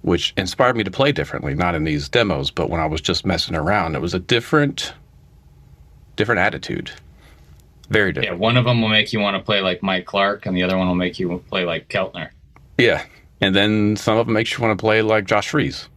which 0.00 0.32
inspired 0.36 0.74
me 0.76 0.82
to 0.82 0.90
play 0.90 1.12
differently 1.12 1.54
not 1.54 1.74
in 1.74 1.84
these 1.84 2.08
demos 2.08 2.50
but 2.50 2.70
when 2.70 2.80
i 2.80 2.86
was 2.86 3.02
just 3.02 3.26
messing 3.26 3.54
around 3.54 3.94
it 3.94 4.00
was 4.00 4.14
a 4.14 4.18
different 4.18 4.94
different 6.16 6.40
attitude 6.40 6.90
very 7.90 8.12
different. 8.12 8.38
Yeah, 8.38 8.38
one 8.38 8.56
of 8.56 8.64
them 8.64 8.80
will 8.80 8.88
make 8.88 9.12
you 9.12 9.20
want 9.20 9.36
to 9.36 9.42
play 9.42 9.60
like 9.60 9.82
Mike 9.82 10.06
Clark, 10.06 10.46
and 10.46 10.56
the 10.56 10.62
other 10.62 10.78
one 10.78 10.88
will 10.88 10.94
make 10.94 11.18
you 11.18 11.42
play 11.50 11.64
like 11.64 11.88
Keltner. 11.88 12.30
yeah, 12.78 13.04
and 13.40 13.54
then 13.54 13.96
some 13.96 14.16
of 14.16 14.26
them 14.26 14.34
makes 14.34 14.52
you 14.52 14.64
want 14.64 14.78
to 14.78 14.82
play 14.82 15.02
like 15.02 15.26
josh 15.26 15.50
Freese. 15.50 15.88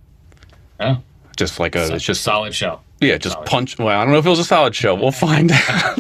Oh, 0.80 1.02
just 1.38 1.60
like 1.60 1.76
a 1.76 1.96
it's 1.96 2.04
just 2.04 2.22
solid 2.22 2.54
show. 2.54 2.82
Yeah 3.00 3.18
just 3.18 3.34
solid. 3.34 3.48
punch 3.48 3.78
well 3.78 3.90
i 3.90 4.04
don't 4.04 4.12
know 4.12 4.18
if 4.20 4.26
it 4.26 4.30
was 4.30 4.40
a 4.40 4.44
solid 4.44 4.74
show 4.76 4.96
we'll 4.96 5.12
find 5.12 5.52
out 5.52 6.00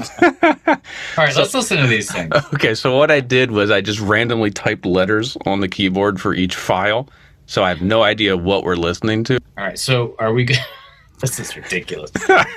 All 1.17 1.25
right, 1.25 1.35
let's 1.35 1.53
listen 1.53 1.77
to 1.77 1.87
these 1.87 2.11
things. 2.11 2.31
Okay, 2.53 2.73
so 2.75 2.97
what 2.97 3.11
I 3.11 3.19
did 3.19 3.51
was 3.51 3.69
I 3.71 3.81
just 3.81 3.99
randomly 3.99 4.51
typed 4.51 4.85
letters 4.85 5.35
on 5.45 5.59
the 5.61 5.67
keyboard 5.67 6.21
for 6.21 6.33
each 6.33 6.55
file. 6.55 7.09
So 7.45 7.63
I 7.63 7.69
have 7.69 7.81
no 7.81 8.03
idea 8.03 8.37
what 8.37 8.63
we're 8.63 8.75
listening 8.75 9.23
to. 9.25 9.39
All 9.57 9.65
right, 9.65 9.79
so 9.79 10.15
are 10.19 10.33
we? 10.33 10.45
Good? 10.45 10.57
this 11.19 11.39
is 11.39 11.55
ridiculous. 11.55 12.11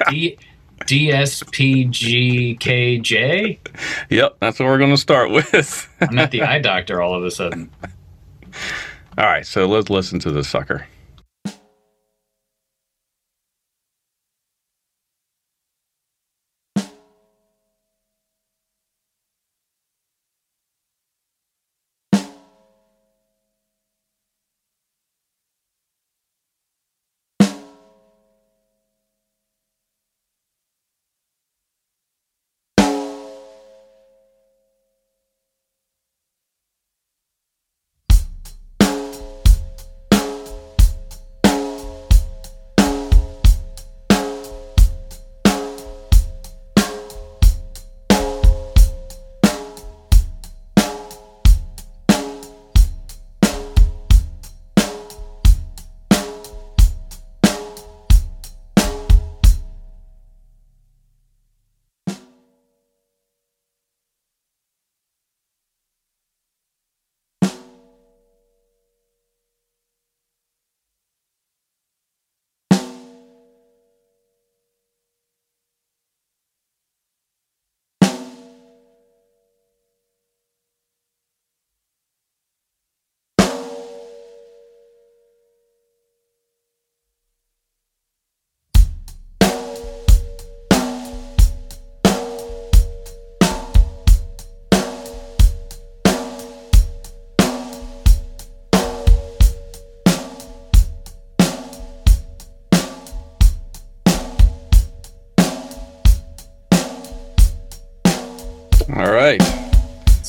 D- 0.08 0.38
DSPGKJ. 0.80 2.48
Yep, 4.10 4.36
that's 4.40 4.58
what 4.58 4.66
we're 4.66 4.78
going 4.78 4.90
to 4.90 4.96
start 4.96 5.30
with. 5.30 5.88
I'm 6.00 6.18
at 6.18 6.30
the 6.30 6.42
eye 6.42 6.58
doctor 6.58 7.00
all 7.00 7.14
of 7.14 7.24
a 7.24 7.30
sudden. 7.30 7.70
All 9.16 9.26
right, 9.26 9.46
so 9.46 9.66
let's 9.66 9.90
listen 9.90 10.18
to 10.20 10.30
this 10.30 10.48
sucker. 10.48 10.86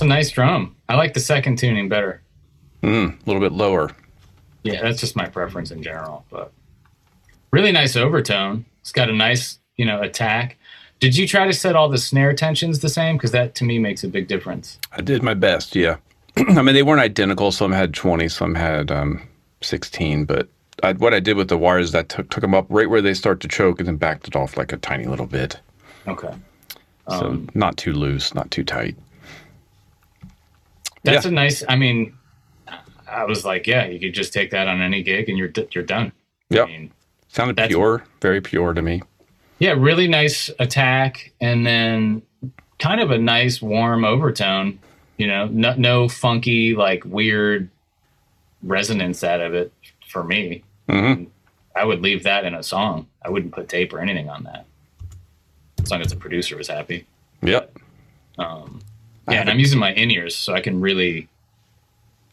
It's 0.01 0.05
a 0.07 0.09
nice 0.09 0.31
drum. 0.31 0.75
I 0.89 0.95
like 0.95 1.13
the 1.13 1.19
second 1.19 1.59
tuning 1.59 1.87
better. 1.87 2.23
Mm, 2.81 3.21
a 3.21 3.25
little 3.27 3.39
bit 3.39 3.51
lower. 3.51 3.91
Yeah, 4.63 4.81
that's 4.81 4.99
just 4.99 5.15
my 5.15 5.27
preference 5.27 5.69
in 5.69 5.83
general. 5.83 6.25
But 6.31 6.51
really 7.51 7.71
nice 7.71 7.95
overtone. 7.95 8.65
It's 8.79 8.91
got 8.91 9.11
a 9.11 9.13
nice, 9.13 9.59
you 9.77 9.85
know, 9.85 10.01
attack. 10.01 10.57
Did 10.99 11.15
you 11.15 11.27
try 11.27 11.45
to 11.45 11.53
set 11.53 11.75
all 11.75 11.87
the 11.87 11.99
snare 11.99 12.33
tensions 12.33 12.79
the 12.79 12.89
same? 12.89 13.15
Because 13.15 13.29
that 13.29 13.53
to 13.55 13.63
me 13.63 13.77
makes 13.77 14.03
a 14.03 14.07
big 14.07 14.27
difference. 14.27 14.79
I 14.91 15.01
did 15.01 15.21
my 15.21 15.35
best, 15.35 15.75
yeah. 15.75 15.97
I 16.35 16.63
mean, 16.63 16.73
they 16.73 16.81
weren't 16.81 16.99
identical. 16.99 17.51
Some 17.51 17.71
had 17.71 17.93
20, 17.93 18.27
some 18.27 18.55
had 18.55 18.89
um, 18.89 19.21
16. 19.61 20.25
But 20.25 20.49
I, 20.81 20.93
what 20.93 21.13
I 21.13 21.19
did 21.19 21.37
with 21.37 21.49
the 21.49 21.59
wires 21.59 21.89
is 21.89 21.93
I 21.95 22.01
took, 22.01 22.27
took 22.31 22.41
them 22.41 22.55
up 22.55 22.65
right 22.69 22.89
where 22.89 23.03
they 23.03 23.13
start 23.13 23.39
to 23.41 23.47
choke 23.47 23.77
and 23.77 23.87
then 23.87 23.97
backed 23.97 24.27
it 24.27 24.35
off 24.35 24.57
like 24.57 24.73
a 24.73 24.77
tiny 24.77 25.05
little 25.05 25.27
bit. 25.27 25.59
Okay. 26.07 26.33
So 27.07 27.27
Um, 27.27 27.49
not 27.53 27.77
too 27.77 27.93
loose, 27.93 28.33
not 28.33 28.49
too 28.49 28.63
tight. 28.63 28.95
That's 31.03 31.25
Yeah. 31.25 31.31
a 31.31 31.33
nice. 31.33 31.63
I 31.67 31.75
mean, 31.75 32.13
I 33.07 33.23
was 33.25 33.43
like, 33.45 33.67
yeah, 33.67 33.85
you 33.87 33.99
could 33.99 34.13
just 34.13 34.33
take 34.33 34.51
that 34.51 34.67
on 34.67 34.81
any 34.81 35.03
gig 35.03 35.29
and 35.29 35.37
you're 35.37 35.51
you're 35.71 35.83
done. 35.83 36.11
Yep. 36.49 36.67
I 36.67 36.71
mean, 36.71 36.91
Sounded 37.29 37.57
pure, 37.69 38.03
very 38.21 38.41
pure 38.41 38.73
to 38.73 38.81
me. 38.81 39.01
yeah, 39.59 39.73
really 39.77 40.07
nice 40.07 40.49
attack, 40.59 41.31
and 41.39 41.65
then 41.65 42.21
kind 42.79 42.99
of 42.99 43.11
a 43.11 43.17
nice 43.17 43.61
warm 43.61 44.03
overtone. 44.03 44.79
You 45.17 45.27
know, 45.27 45.45
no, 45.47 45.73
no 45.75 46.09
funky 46.09 46.75
like 46.75 47.03
weird 47.05 47.69
resonance 48.63 49.23
out 49.23 49.39
of 49.41 49.53
it 49.53 49.71
for 50.07 50.23
me. 50.23 50.63
hmm 50.89 51.25
I 51.73 51.85
would 51.85 52.01
leave 52.01 52.23
that 52.23 52.43
in 52.43 52.53
a 52.53 52.63
song. 52.63 53.07
I 53.23 53.29
wouldn't 53.29 53.53
put 53.53 53.69
tape 53.69 53.93
or 53.93 53.99
anything 53.99 54.29
on 54.29 54.43
that. 54.43 54.65
As 55.81 55.89
long 55.89 56.01
as 56.01 56.09
the 56.09 56.17
producer 56.17 56.57
was 56.57 56.67
happy. 56.67 57.05
Yep. 57.41 57.77
Um, 58.37 58.81
yeah, 59.29 59.41
and 59.41 59.49
I'm 59.49 59.59
using 59.59 59.79
my 59.79 59.93
in 59.93 60.11
ears 60.11 60.35
so 60.35 60.53
I 60.53 60.61
can 60.61 60.81
really, 60.81 61.27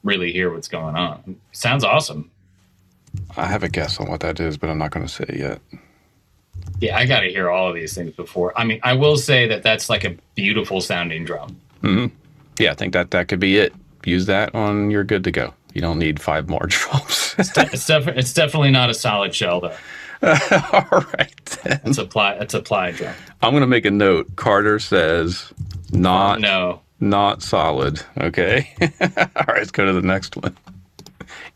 really 0.02 0.32
hear 0.32 0.52
what's 0.52 0.68
going 0.68 0.96
on. 0.96 1.38
Sounds 1.52 1.84
awesome. 1.84 2.30
I 3.36 3.46
have 3.46 3.62
a 3.62 3.68
guess 3.68 4.00
on 4.00 4.08
what 4.08 4.20
that 4.20 4.40
is, 4.40 4.56
but 4.56 4.70
I'm 4.70 4.78
not 4.78 4.90
going 4.90 5.06
to 5.06 5.12
say 5.12 5.24
it 5.28 5.38
yet. 5.38 5.60
Yeah, 6.80 6.96
I 6.96 7.06
got 7.06 7.20
to 7.20 7.28
hear 7.28 7.50
all 7.50 7.68
of 7.68 7.74
these 7.74 7.94
things 7.94 8.14
before. 8.14 8.52
I 8.58 8.64
mean, 8.64 8.80
I 8.82 8.92
will 8.94 9.16
say 9.16 9.46
that 9.48 9.62
that's 9.62 9.88
like 9.88 10.04
a 10.04 10.16
beautiful 10.34 10.80
sounding 10.80 11.24
drum. 11.24 11.60
Hmm. 11.82 12.06
Yeah, 12.58 12.72
I 12.72 12.74
think 12.74 12.92
that 12.92 13.10
that 13.12 13.28
could 13.28 13.40
be 13.40 13.58
it. 13.58 13.72
Use 14.04 14.26
that 14.26 14.54
on, 14.54 14.90
you're 14.90 15.04
good 15.04 15.24
to 15.24 15.30
go. 15.30 15.54
You 15.74 15.80
don't 15.80 15.98
need 15.98 16.20
five 16.20 16.48
more 16.48 16.66
drums. 16.68 17.34
It's, 17.38 17.52
def- 17.86 18.08
it's 18.08 18.32
definitely 18.32 18.70
not 18.70 18.90
a 18.90 18.94
solid 18.94 19.34
shell 19.34 19.60
though. 19.60 19.76
All 20.22 21.04
right. 21.16 21.46
then. 21.62 21.80
It's 21.84 21.98
a 21.98 22.04
ply. 22.04 22.32
It's 22.34 22.54
a 22.54 22.60
ply 22.60 22.90
drum. 22.92 23.14
I'm 23.42 23.52
going 23.52 23.60
to 23.60 23.68
make 23.68 23.84
a 23.84 23.90
note. 23.90 24.34
Carter 24.36 24.78
says 24.80 25.52
not 25.92 26.40
No, 26.40 26.80
not 27.00 27.42
solid. 27.42 28.02
Okay. 28.18 28.70
All 28.80 29.44
right, 29.48 29.58
let's 29.58 29.70
go 29.70 29.84
to 29.86 29.92
the 29.92 30.02
next 30.02 30.36
one. 30.36 30.56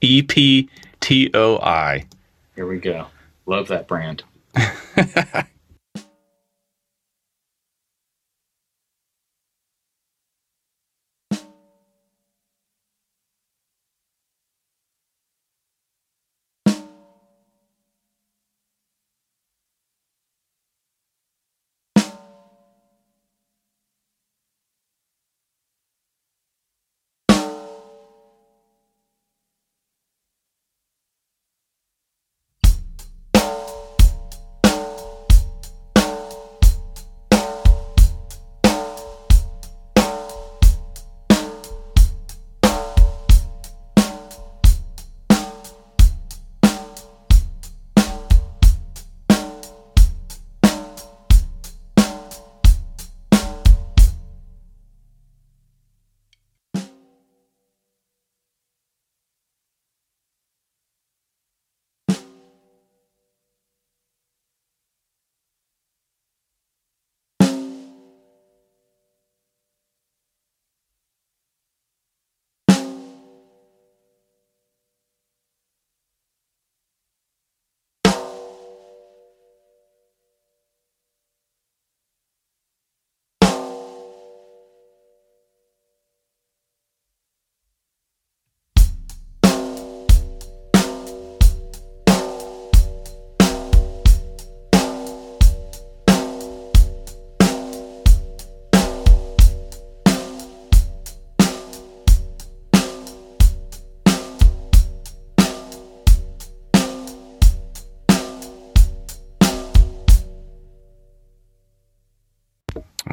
E 0.00 0.22
P 0.22 0.68
T 1.00 1.30
O 1.34 1.58
I. 1.58 2.06
here 2.54 2.66
we 2.66 2.78
go. 2.78 3.06
Love 3.46 3.68
that 3.68 3.88
brand. 3.88 4.22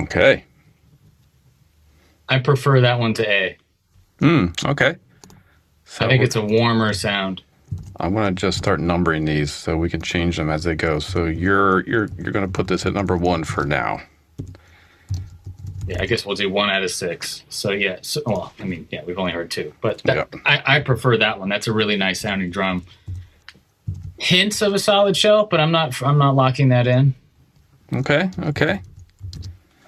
Okay. 0.10 0.44
I 2.28 2.40
prefer 2.40 2.82
that 2.82 3.00
one 3.00 3.14
to 3.16 3.30
A. 3.30 3.58
Hmm. 4.20 4.48
Okay. 4.66 4.96
So 5.86 6.06
I 6.06 6.10
think 6.10 6.24
it's 6.24 6.36
a 6.36 6.42
warmer 6.44 6.94
sound. 6.94 7.44
I'm 8.00 8.16
gonna 8.16 8.32
just 8.32 8.58
start 8.58 8.80
numbering 8.80 9.26
these 9.26 9.52
so 9.52 9.78
we 9.78 9.90
can 9.90 10.02
change 10.02 10.38
them 10.38 10.50
as 10.50 10.64
they 10.64 10.74
go. 10.76 11.00
So 11.00 11.26
you're 11.26 11.82
you're 11.88 12.10
you're 12.18 12.32
gonna 12.32 12.48
put 12.48 12.68
this 12.68 12.86
at 12.86 12.94
number 12.94 13.16
one 13.18 13.44
for 13.44 13.66
now. 13.66 14.02
Yeah, 15.88 16.02
I 16.02 16.06
guess 16.06 16.26
we'll 16.26 16.36
do 16.36 16.50
one 16.50 16.70
out 16.70 16.84
of 16.84 16.92
six. 16.92 17.44
So 17.50 17.72
yeah, 17.72 17.98
so, 18.02 18.22
well, 18.26 18.54
I 18.60 18.64
mean, 18.64 18.88
yeah, 18.92 19.04
we've 19.06 19.18
only 19.18 19.32
heard 19.32 19.50
two, 19.52 19.74
but 19.82 20.00
that, 20.06 20.16
Yeah. 20.34 20.40
I, 20.46 20.78
I 20.78 20.80
prefer 20.82 21.18
that 21.18 21.40
one. 21.40 21.50
That's 21.50 21.68
a 21.68 21.74
really 21.74 21.98
nice 21.98 22.22
sounding 22.22 22.52
drum. 22.52 22.86
Hints 24.18 24.62
of 24.62 24.74
a 24.74 24.80
solid 24.80 25.16
shell, 25.18 25.46
but 25.46 25.60
I'm 25.60 25.72
not 25.72 26.02
I'm 26.02 26.18
not 26.18 26.36
locking 26.36 26.70
that 26.70 26.88
in. 26.88 27.14
Okay. 27.94 28.30
Okay. 28.40 28.82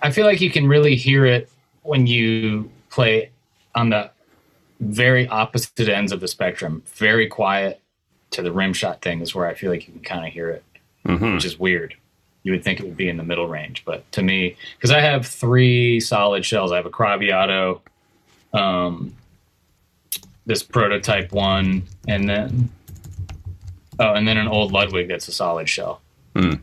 I 0.01 0.11
feel 0.11 0.25
like 0.25 0.41
you 0.41 0.49
can 0.49 0.67
really 0.67 0.95
hear 0.95 1.25
it 1.25 1.49
when 1.83 2.07
you 2.07 2.69
play 2.89 3.29
on 3.75 3.89
the 3.89 4.11
very 4.79 5.27
opposite 5.27 5.87
ends 5.87 6.11
of 6.11 6.19
the 6.19 6.27
spectrum. 6.27 6.83
Very 6.95 7.27
quiet 7.27 7.79
to 8.31 8.41
the 8.41 8.51
rim 8.51 8.73
shot 8.73 9.01
thing 9.01 9.21
is 9.21 9.35
where 9.35 9.45
I 9.45 9.53
feel 9.53 9.69
like 9.69 9.87
you 9.87 9.93
can 9.93 10.01
kind 10.01 10.25
of 10.25 10.33
hear 10.33 10.49
it, 10.49 10.63
hmm 11.05 11.35
which 11.35 11.45
is 11.45 11.59
weird. 11.59 11.95
You 12.43 12.53
would 12.53 12.63
think 12.63 12.79
it 12.79 12.85
would 12.85 12.97
be 12.97 13.07
in 13.07 13.17
the 13.17 13.23
middle 13.23 13.47
range, 13.47 13.83
but 13.85 14.09
to 14.13 14.23
me, 14.23 14.57
because 14.75 14.89
I 14.89 14.99
have 14.99 15.27
three 15.27 15.99
solid 15.99 16.43
shells, 16.43 16.71
I 16.71 16.77
have 16.77 16.87
a 16.87 16.89
Craviotto, 16.89 17.81
um, 18.53 19.13
this 20.47 20.63
prototype 20.63 21.31
one, 21.31 21.83
and 22.07 22.27
then 22.27 22.69
oh, 23.99 24.13
and 24.13 24.27
then 24.27 24.37
an 24.37 24.47
old 24.47 24.71
Ludwig 24.71 25.07
that's 25.07 25.27
a 25.27 25.31
solid 25.31 25.69
shell 25.69 26.01
Hmm. 26.35 26.53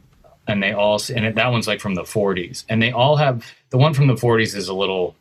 And 0.48 0.62
they 0.62 0.72
all 0.72 1.00
and 1.14 1.24
it, 1.26 1.34
that 1.36 1.48
one's 1.52 1.68
like 1.68 1.80
from 1.80 1.94
the 1.94 2.02
40s 2.02 2.64
and 2.68 2.82
they 2.82 2.90
all 2.90 3.16
have 3.16 3.44
the 3.70 3.78
one 3.78 3.94
from 3.94 4.06
the 4.08 4.14
40s 4.14 4.56
is 4.56 4.68
a 4.68 4.74
little 4.74 5.14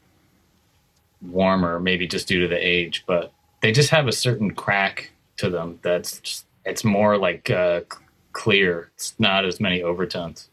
warmer 1.22 1.80
maybe 1.80 2.08
just 2.08 2.28
due 2.28 2.42
to 2.42 2.48
the 2.48 2.58
age 2.58 3.04
but 3.06 3.32
they 3.62 3.72
just 3.72 3.90
have 3.90 4.08
a 4.08 4.12
certain 4.12 4.52
crack 4.54 5.12
to 5.38 5.50
them 5.50 5.80
that's 5.82 6.20
just, 6.20 6.46
it's 6.66 6.84
more 6.84 7.18
like 7.18 7.50
uh, 7.50 7.82
clear. 8.34 8.92
It's 8.96 9.16
not 9.20 9.46
as 9.46 9.60
many 9.60 9.82
overtones. 9.82 10.50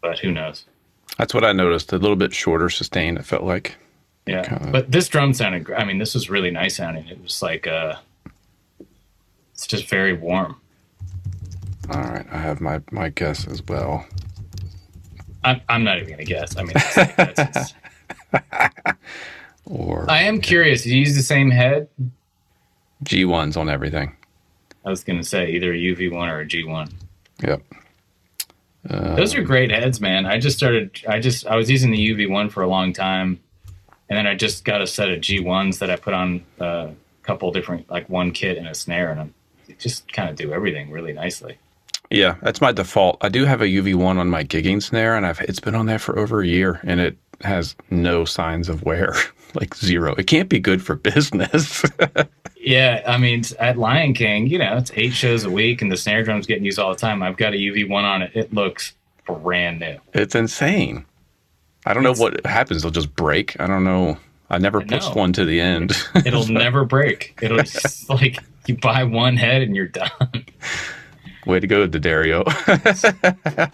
But 0.00 0.20
who 0.20 0.30
knows? 0.30 0.64
That's 1.18 1.34
what 1.34 1.44
I 1.44 1.52
noticed. 1.52 1.92
A 1.92 1.98
little 1.98 2.16
bit 2.16 2.32
shorter 2.32 2.70
sustain. 2.70 3.16
It 3.16 3.24
felt 3.26 3.42
like. 3.42 3.76
yeah. 4.26 4.42
Kinda- 4.44 4.70
but 4.70 4.90
this 4.90 5.08
drum 5.08 5.34
sounded 5.34 5.70
i 5.72 5.84
mean 5.84 5.98
this 5.98 6.14
was 6.14 6.30
really 6.30 6.50
nice 6.50 6.76
sounding. 6.76 7.06
It 7.08 7.20
was 7.22 7.42
like 7.42 7.66
uh 7.66 7.96
it's 9.52 9.66
just 9.66 9.88
very 9.88 10.12
warm 10.14 10.60
All 11.90 12.00
right. 12.00 12.26
I 12.30 12.38
have 12.38 12.60
my 12.60 12.80
my 12.90 13.08
guess 13.10 13.46
as 13.46 13.62
well. 13.66 14.06
I'm, 15.44 15.60
I'm 15.68 15.84
not 15.84 15.98
even 15.98 16.10
gonna 16.10 16.24
guess. 16.24 16.56
I 16.56 16.62
mean, 16.62 16.72
that's 16.74 17.36
that's 17.36 17.74
Or 19.66 20.10
I 20.10 20.22
am 20.22 20.40
curious. 20.40 20.82
Do 20.82 20.90
you 20.90 21.00
use 21.00 21.16
the 21.16 21.22
same 21.22 21.50
head? 21.50 21.88
G1s 23.04 23.56
on 23.56 23.68
everything. 23.68 24.14
I 24.84 24.90
was 24.90 25.04
gonna 25.04 25.24
say 25.24 25.50
either 25.50 25.72
a 25.72 25.76
UV 25.76 26.12
one 26.12 26.28
or 26.28 26.40
a 26.40 26.46
G 26.46 26.64
one. 26.64 26.88
Yep. 27.42 27.62
Uh, 28.88 29.14
Those 29.14 29.34
are 29.34 29.42
great 29.42 29.70
heads, 29.70 30.00
man. 30.00 30.26
I 30.26 30.38
just 30.38 30.56
started. 30.56 31.00
I 31.08 31.18
just 31.18 31.46
I 31.46 31.56
was 31.56 31.70
using 31.70 31.90
the 31.90 31.98
UV 32.14 32.28
one 32.30 32.50
for 32.50 32.62
a 32.62 32.68
long 32.68 32.92
time, 32.92 33.40
and 34.10 34.18
then 34.18 34.26
I 34.26 34.34
just 34.34 34.64
got 34.64 34.82
a 34.82 34.86
set 34.86 35.10
of 35.10 35.20
G 35.22 35.40
ones 35.40 35.78
that 35.78 35.90
I 35.90 35.96
put 35.96 36.12
on 36.12 36.44
a 36.60 36.90
couple 37.22 37.50
different, 37.50 37.90
like 37.90 38.08
one 38.10 38.30
kit 38.30 38.58
and 38.58 38.68
a 38.68 38.74
snare, 38.74 39.10
and 39.10 39.20
I'm 39.20 39.34
they 39.66 39.74
just 39.74 40.12
kind 40.12 40.28
of 40.28 40.36
do 40.36 40.52
everything 40.52 40.90
really 40.90 41.14
nicely. 41.14 41.56
Yeah, 42.10 42.36
that's 42.42 42.60
my 42.60 42.72
default. 42.72 43.18
I 43.22 43.28
do 43.28 43.44
have 43.44 43.60
a 43.60 43.66
UV1 43.66 44.18
on 44.18 44.30
my 44.30 44.44
gigging 44.44 44.82
snare, 44.82 45.16
and 45.16 45.26
I've 45.26 45.40
it's 45.40 45.60
been 45.60 45.74
on 45.74 45.86
there 45.86 45.98
for 45.98 46.18
over 46.18 46.42
a 46.42 46.46
year, 46.46 46.80
and 46.84 47.00
it 47.00 47.16
has 47.40 47.74
no 47.90 48.24
signs 48.24 48.68
of 48.68 48.82
wear, 48.84 49.14
like 49.54 49.74
zero. 49.74 50.14
It 50.16 50.26
can't 50.26 50.48
be 50.48 50.60
good 50.60 50.82
for 50.82 50.94
business. 51.12 51.82
Yeah, 52.60 53.02
I 53.06 53.18
mean, 53.18 53.42
at 53.58 53.76
Lion 53.76 54.14
King, 54.14 54.46
you 54.46 54.58
know, 54.58 54.76
it's 54.76 54.90
eight 54.94 55.12
shows 55.12 55.44
a 55.44 55.50
week, 55.50 55.82
and 55.82 55.90
the 55.92 55.96
snare 55.96 56.22
drum's 56.22 56.46
getting 56.46 56.64
used 56.64 56.78
all 56.78 56.90
the 56.92 56.98
time. 56.98 57.22
I've 57.22 57.36
got 57.36 57.52
a 57.52 57.56
UV 57.56 57.88
one 57.88 58.04
on 58.04 58.22
it. 58.22 58.30
It 58.34 58.52
looks 58.54 58.92
brand 59.26 59.80
new. 59.80 59.98
it's 60.12 60.34
insane. 60.34 61.04
I 61.86 61.92
don't 61.94 62.02
know 62.02 62.14
what 62.14 62.44
happens. 62.46 62.82
They'll 62.82 62.90
just 62.90 63.14
break. 63.14 63.58
I 63.60 63.66
don't 63.66 63.84
know. 63.84 64.16
I 64.50 64.58
never 64.58 64.80
I 64.80 64.84
pushed 64.84 65.14
one 65.14 65.32
to 65.34 65.44
the 65.44 65.60
end. 65.60 65.92
It'll 66.24 66.46
never 66.48 66.84
break. 66.84 67.38
It'll 67.42 67.58
just 67.58 68.08
like 68.08 68.38
you 68.66 68.76
buy 68.76 69.04
one 69.04 69.36
head 69.36 69.62
and 69.62 69.74
you're 69.76 69.88
done. 69.88 70.46
Way 71.46 71.60
to 71.60 71.66
go, 71.66 71.86
D'Addario. 71.86 72.44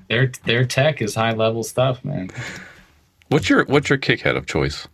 Their 0.09 0.33
their 0.44 0.64
tech 0.64 1.00
is 1.00 1.14
high 1.14 1.33
level 1.33 1.62
stuff, 1.62 2.04
man. 2.04 2.30
what's 3.28 3.48
your 3.48 3.64
what's 3.66 3.88
your 3.88 3.98
kick 3.98 4.20
head 4.22 4.37
of 4.37 4.46
choice? 4.46 4.88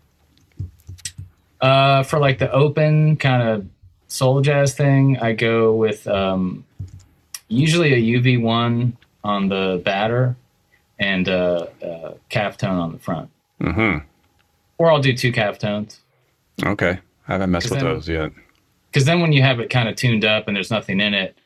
Uh, 1.60 2.02
for 2.02 2.18
like 2.18 2.38
the 2.38 2.50
open 2.52 3.16
kind 3.16 3.42
of 3.48 3.66
soul 4.08 4.40
jazz 4.42 4.74
thing, 4.74 5.18
I 5.18 5.32
go 5.32 5.74
with 5.74 6.06
um, 6.06 6.64
usually 7.48 7.94
a 7.94 8.20
UV 8.20 8.40
one 8.42 8.96
on 9.24 9.48
the 9.48 9.80
batter 9.84 10.36
and 10.98 11.28
a, 11.28 11.68
uh, 11.82 12.14
calf 12.28 12.56
tone 12.58 12.78
on 12.78 12.92
the 12.92 12.98
front, 12.98 13.30
Mm-hmm. 13.60 14.04
or 14.78 14.90
I'll 14.90 15.00
do 15.00 15.14
two 15.16 15.32
calf 15.32 15.58
tones. 15.58 16.00
Okay. 16.62 16.98
I 17.28 17.32
haven't 17.32 17.50
messed 17.50 17.70
with 17.70 17.80
then- 17.80 17.88
those 17.88 18.08
yet. 18.08 18.32
because 18.90 19.04
then 19.06 19.20
when 19.20 19.32
you 19.32 19.42
have 19.42 19.58
it 19.60 19.70
kind 19.70 19.88
of 19.88 19.96
tuned 19.96 20.24
up 20.26 20.46
and 20.46 20.54
there's 20.56 20.70
nothing 20.70 21.00
in 21.00 21.14
it, 21.14 21.36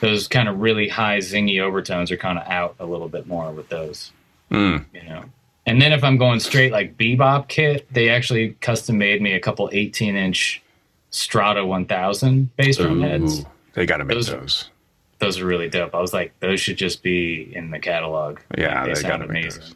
those 0.00 0.28
kind 0.28 0.48
of 0.48 0.60
really 0.60 0.88
high 0.88 1.18
zingy 1.18 1.60
overtones 1.60 2.10
are 2.10 2.16
kind 2.16 2.38
of 2.38 2.46
out 2.48 2.74
a 2.78 2.86
little 2.86 3.08
bit 3.08 3.26
more 3.26 3.50
with 3.52 3.68
those, 3.68 4.12
Mm. 4.50 4.84
you 4.92 5.02
know. 5.02 5.24
And 5.66 5.80
then 5.80 5.92
if 5.92 6.02
I'm 6.02 6.16
going 6.16 6.40
straight 6.40 6.72
like 6.72 6.96
bebop 6.96 7.48
kit, 7.48 7.86
they 7.92 8.08
actually 8.08 8.50
custom 8.60 8.98
made 8.98 9.22
me 9.22 9.32
a 9.34 9.40
couple 9.40 9.68
18 9.72 10.16
inch 10.16 10.62
Strata 11.10 11.64
1000 11.66 12.54
bass 12.56 12.76
drum 12.76 13.00
heads. 13.00 13.44
They 13.74 13.84
got 13.86 13.98
to 13.98 14.04
make 14.04 14.16
Those- 14.16 14.26
those. 14.28 14.70
Those 15.18 15.38
are 15.40 15.44
really 15.44 15.68
dope. 15.68 15.94
I 15.94 16.00
was 16.00 16.14
like, 16.14 16.32
those 16.40 16.60
should 16.60 16.78
just 16.78 17.02
be 17.02 17.52
in 17.54 17.70
the 17.70 17.78
catalog. 17.78 18.38
Yeah, 18.56 18.84
Like, 18.84 18.94
they, 18.94 19.02
got 19.02 19.10
sound 19.10 19.22
to 19.22 19.28
make 19.28 19.50
those. 19.50 19.74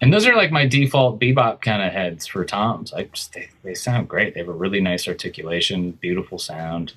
And 0.00 0.12
those 0.14 0.26
are 0.26 0.34
like 0.34 0.50
my 0.50 0.66
default 0.66 1.20
bebop 1.20 1.60
kind 1.60 1.82
of 1.82 1.92
heads 1.92 2.26
for 2.26 2.42
toms. 2.44 2.92
I 2.94 3.02
just 3.04 3.32
they, 3.34 3.48
they 3.62 3.74
sound 3.74 4.08
great. 4.08 4.32
They 4.34 4.40
have 4.40 4.48
a 4.48 4.52
really 4.52 4.80
nice 4.80 5.06
articulation, 5.08 5.92
beautiful 5.92 6.38
sound. 6.38 6.94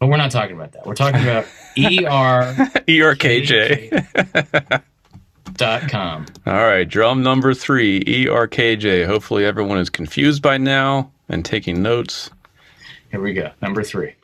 But 0.00 0.08
we're 0.08 0.16
not 0.16 0.30
talking 0.30 0.56
about 0.56 0.72
that. 0.72 0.86
We're 0.86 0.94
talking 0.94 1.20
about 1.22 1.44
ERKJ. 2.88 4.82
dot 5.54 5.90
com. 5.90 6.24
All 6.46 6.54
right, 6.54 6.88
drum 6.88 7.22
number 7.22 7.52
three, 7.52 7.98
E 8.06 8.24
ERKJ. 8.24 9.04
Hopefully, 9.06 9.44
everyone 9.44 9.76
is 9.78 9.90
confused 9.90 10.40
by 10.42 10.56
now 10.56 11.12
and 11.28 11.44
taking 11.44 11.82
notes. 11.82 12.30
Here 13.10 13.20
we 13.20 13.34
go. 13.34 13.50
Number 13.60 13.82
three. 13.82 14.14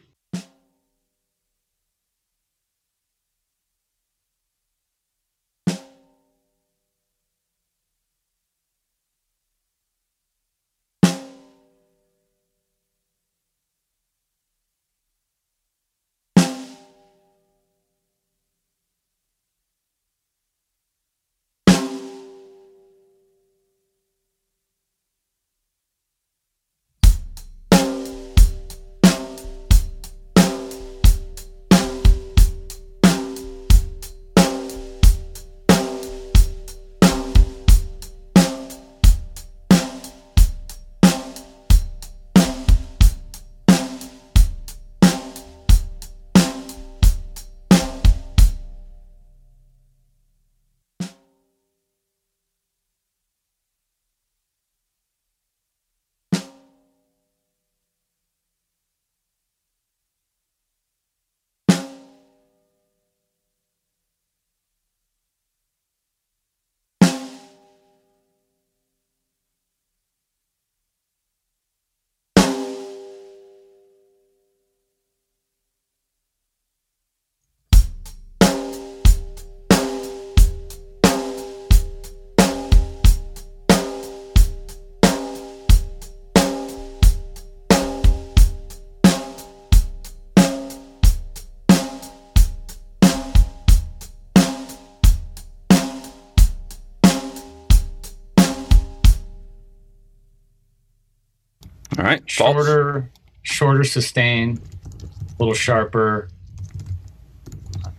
Right? 102.06 102.30
Shorter, 102.30 103.10
shorter 103.42 103.84
sustain, 103.84 104.60
a 105.02 105.36
little 105.38 105.54
sharper. 105.54 106.28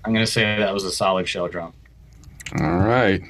I'm 0.03 0.13
gonna 0.13 0.25
say 0.25 0.57
that 0.57 0.73
was 0.73 0.83
a 0.83 0.91
solid 0.91 1.27
shell 1.27 1.47
drum. 1.47 1.73
All 2.59 2.77
right, 2.77 3.21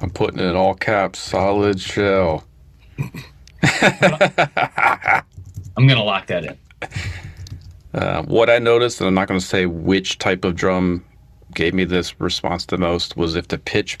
I'm 0.00 0.10
putting 0.10 0.38
it 0.38 0.44
in 0.44 0.56
all 0.56 0.74
caps. 0.74 1.18
Solid 1.18 1.80
shell. 1.80 2.44
I'm 3.62 5.24
gonna 5.76 6.04
lock 6.04 6.28
that 6.28 6.44
in. 6.44 6.58
Uh, 7.96 8.22
what 8.24 8.50
I 8.50 8.58
noticed, 8.58 9.00
and 9.00 9.08
I'm 9.08 9.14
not 9.14 9.26
going 9.26 9.40
to 9.40 9.46
say 9.46 9.64
which 9.64 10.18
type 10.18 10.44
of 10.44 10.54
drum 10.54 11.02
gave 11.54 11.72
me 11.72 11.84
this 11.84 12.20
response 12.20 12.66
the 12.66 12.76
most, 12.76 13.16
was 13.16 13.34
if 13.34 13.48
the 13.48 13.56
pitch 13.56 13.96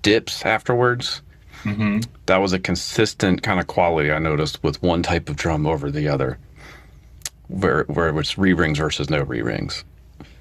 dips 0.00 0.46
afterwards. 0.46 1.20
Hmm 1.64 2.00
That 2.26 2.36
was 2.38 2.52
a 2.52 2.58
consistent 2.58 3.42
kind 3.42 3.58
of 3.60 3.66
quality 3.66 4.12
I 4.12 4.18
noticed 4.18 4.62
with 4.62 4.82
one 4.82 5.02
type 5.02 5.28
of 5.28 5.36
drum 5.36 5.66
over 5.66 5.90
the 5.90 6.08
other, 6.08 6.38
where 7.48 7.84
where 7.84 8.08
it 8.08 8.14
was 8.14 8.38
re 8.38 8.52
rings 8.52 8.78
versus 8.78 9.10
no 9.10 9.22
re 9.22 9.42
rings. 9.42 9.84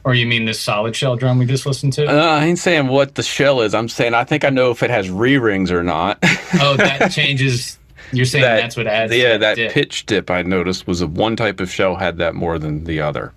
Or 0.05 0.13
you 0.13 0.27
mean 0.27 0.43
this 0.45 0.59
solid 0.59 0.95
shell 0.95 1.15
drum 1.15 1.39
we 1.39 1.45
just 1.45 1.65
listened 1.65 1.93
to? 1.93 2.05
Uh, 2.07 2.13
I 2.39 2.45
ain't 2.45 2.59
saying 2.59 2.87
what 2.87 3.15
the 3.15 3.23
shell 3.23 3.61
is. 3.61 3.73
I'm 3.73 3.87
saying 3.89 4.13
I 4.13 4.25
think 4.25 4.43
I 4.43 4.49
know 4.49 4.71
if 4.71 4.83
it 4.83 4.89
has 4.89 5.09
re 5.09 5.37
rings 5.37 5.71
or 5.71 5.81
not. 5.83 6.19
oh, 6.59 6.75
that 6.77 7.11
changes. 7.11 7.79
You're 8.11 8.25
saying 8.25 8.43
That- 8.43 8.57
that's 8.61 8.77
what 8.77 8.85
adds. 8.85 9.15
yeah, 9.15 9.37
that 9.37 9.55
dip. 9.55 9.71
pitch 9.71 10.05
dip 10.05 10.29
I 10.29 10.41
noticed 10.43 10.85
was 10.87 11.01
of 11.01 11.17
one 11.17 11.35
type 11.35 11.59
of 11.59 11.71
shell 11.71 11.95
had 11.95 12.17
that 12.17 12.35
more 12.35 12.59
than 12.59 12.83
the 12.83 13.01
other 13.01 13.33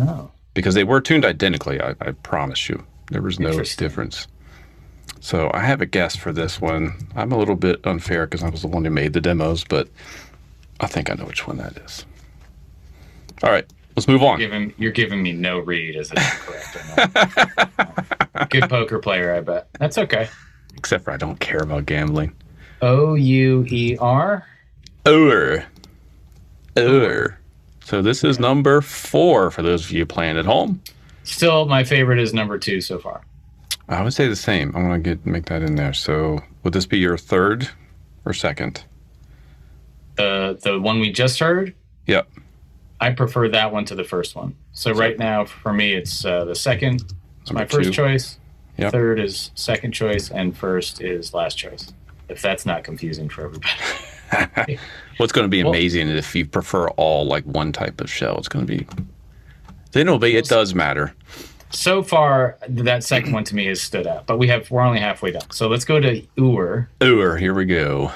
Oh, 0.00 0.30
because 0.54 0.74
they 0.74 0.84
were 0.84 1.00
tuned 1.00 1.24
identically. 1.24 1.80
I, 1.80 1.90
I 2.00 2.10
promise 2.12 2.68
you, 2.68 2.84
there 3.10 3.22
was 3.22 3.38
no 3.38 3.60
difference. 3.62 4.26
So 5.20 5.50
I 5.54 5.60
have 5.60 5.80
a 5.80 5.86
guess 5.86 6.16
for 6.16 6.32
this 6.32 6.60
one. 6.60 7.08
I'm 7.16 7.32
a 7.32 7.38
little 7.38 7.56
bit 7.56 7.84
unfair 7.86 8.26
because 8.26 8.42
I 8.42 8.48
was 8.48 8.62
the 8.62 8.68
one 8.68 8.84
who 8.84 8.90
made 8.90 9.12
the 9.12 9.20
demos, 9.20 9.64
but 9.64 9.88
I 10.80 10.86
think 10.86 11.10
I 11.10 11.14
know 11.14 11.24
which 11.24 11.46
one 11.46 11.56
that 11.58 11.76
is. 11.78 12.04
All 13.42 13.50
right, 13.50 13.70
let's 13.96 14.08
move 14.08 14.22
on. 14.22 14.38
giving 14.38 14.72
you're 14.78 14.92
giving 14.92 15.22
me 15.22 15.32
no 15.32 15.58
read 15.58 15.96
as 15.96 16.12
it's 16.14 16.38
correct. 16.38 18.18
Good 18.50 18.68
poker 18.70 18.98
player, 18.98 19.34
I 19.34 19.40
bet. 19.40 19.68
That's 19.78 19.98
okay. 19.98 20.28
except 20.76 21.04
for 21.04 21.10
I 21.10 21.16
don't 21.16 21.40
care 21.40 21.60
about 21.60 21.86
gambling. 21.86 22.34
O 22.82 23.14
U 23.14 23.64
E 23.68 23.96
R. 23.98 24.46
Ur. 25.06 25.64
Ur. 26.78 27.38
So 27.80 28.02
this 28.02 28.24
is 28.24 28.38
number 28.38 28.80
four 28.80 29.50
for 29.50 29.62
those 29.62 29.84
of 29.86 29.92
you 29.92 30.04
playing 30.06 30.36
at 30.36 30.44
home. 30.44 30.80
Still, 31.24 31.66
my 31.66 31.84
favorite 31.84 32.18
is 32.18 32.34
number 32.34 32.58
two 32.58 32.80
so 32.80 32.98
far. 32.98 33.22
I 33.88 34.02
would 34.02 34.12
say 34.14 34.26
the 34.28 34.36
same. 34.36 34.74
I 34.74 34.82
want 34.82 35.02
to 35.04 35.10
get 35.10 35.24
make 35.26 35.46
that 35.46 35.62
in 35.62 35.76
there. 35.76 35.92
So 35.92 36.40
would 36.64 36.72
this 36.72 36.86
be 36.86 36.98
your 36.98 37.16
third 37.16 37.68
or 38.24 38.32
second? 38.32 38.84
The 40.16 40.58
the 40.62 40.80
one 40.80 40.98
we 41.00 41.12
just 41.12 41.38
heard, 41.38 41.74
Yep. 42.06 42.28
I 43.00 43.10
prefer 43.10 43.48
that 43.50 43.72
one 43.72 43.84
to 43.86 43.94
the 43.94 44.04
first 44.04 44.34
one. 44.34 44.54
So 44.72 44.92
right 44.92 45.18
now, 45.18 45.44
for 45.44 45.72
me, 45.72 45.92
it's 45.92 46.24
uh, 46.24 46.44
the 46.46 46.54
second. 46.54 47.02
It's 47.42 47.52
my 47.52 47.66
first 47.66 47.88
two. 47.88 47.92
choice. 47.92 48.38
Yep. 48.78 48.92
Third 48.92 49.20
is 49.20 49.50
second 49.54 49.92
choice, 49.92 50.30
and 50.30 50.56
first 50.56 51.00
is 51.02 51.32
last 51.34 51.56
choice. 51.56 51.92
If 52.28 52.42
that's 52.42 52.66
not 52.66 52.82
confusing 52.84 53.28
for 53.28 53.44
everybody. 53.44 54.78
What's 55.18 55.32
going 55.32 55.44
to 55.44 55.48
be 55.48 55.62
Well- 55.62 55.72
amazing 55.72 56.08
is 56.08 56.18
if 56.18 56.34
you 56.34 56.46
prefer 56.46 56.88
all 56.90 57.26
like 57.26 57.44
one 57.44 57.70
type 57.72 58.00
of 58.00 58.10
shell. 58.10 58.36
It's 58.38 58.48
going 58.48 58.66
to 58.66 58.78
be. 58.78 58.86
Then 59.92 60.06
it'll 60.08 60.18
be. 60.18 60.36
It 60.36 60.46
does 60.46 60.74
matter. 60.74 61.14
So 61.70 62.02
far, 62.02 62.58
that 62.68 63.04
second 63.04 63.32
one 63.32 63.44
to 63.44 63.54
me 63.54 63.66
has 63.66 63.80
stood 63.80 64.06
out. 64.06 64.26
But 64.26 64.38
we 64.38 64.48
have 64.48 64.70
we're 64.70 64.82
only 64.82 65.00
halfway 65.00 65.32
done. 65.32 65.50
So 65.50 65.68
let's 65.68 65.84
go 65.84 66.00
to 66.00 66.22
Ur. 66.38 66.88
Ur. 67.02 67.36
Here 67.36 67.54
we 67.54 67.64
go. 67.64 68.12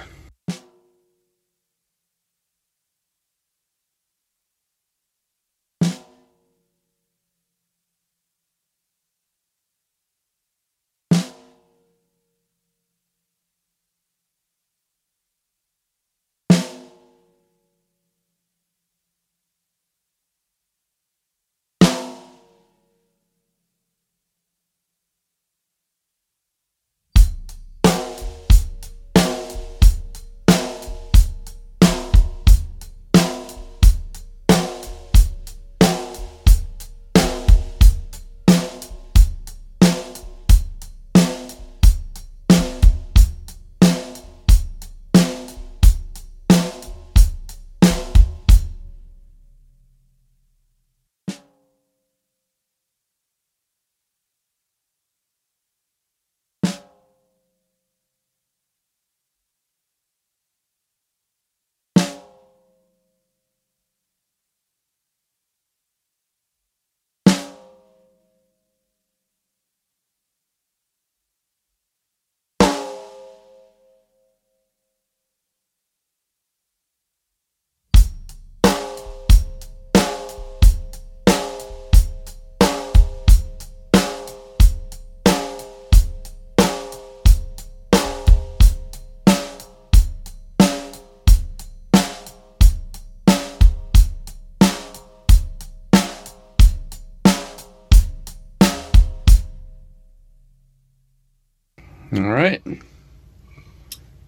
All 102.15 102.29
right. 102.29 102.63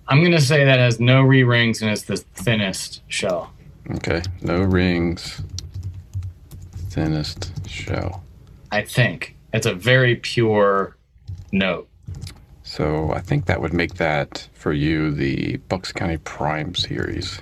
I'm 0.09 0.23
gonna 0.23 0.40
say 0.40 0.64
that 0.64 0.79
has 0.79 1.01
no 1.01 1.23
re 1.23 1.42
rings 1.42 1.83
and 1.83 1.90
it's 1.90 2.03
the 2.03 2.16
thinnest 2.16 3.03
shell. 3.09 3.53
Okay. 3.97 4.23
No 4.40 4.61
rings. 4.61 5.42
Thinnest 6.90 7.66
shell. 7.68 8.23
I 8.71 8.83
think 8.83 9.37
it's 9.53 9.66
a 9.66 9.75
very 9.75 10.16
pure 10.16 10.97
note. 11.51 11.88
So 12.62 13.11
I 13.12 13.21
think 13.21 13.47
that 13.47 13.61
would 13.61 13.73
make 13.73 13.95
that 13.95 14.49
for 14.55 14.73
you 14.73 15.11
the 15.11 15.57
Bucks 15.68 15.92
County 15.92 16.18
Prime 16.18 16.75
series. 16.75 17.40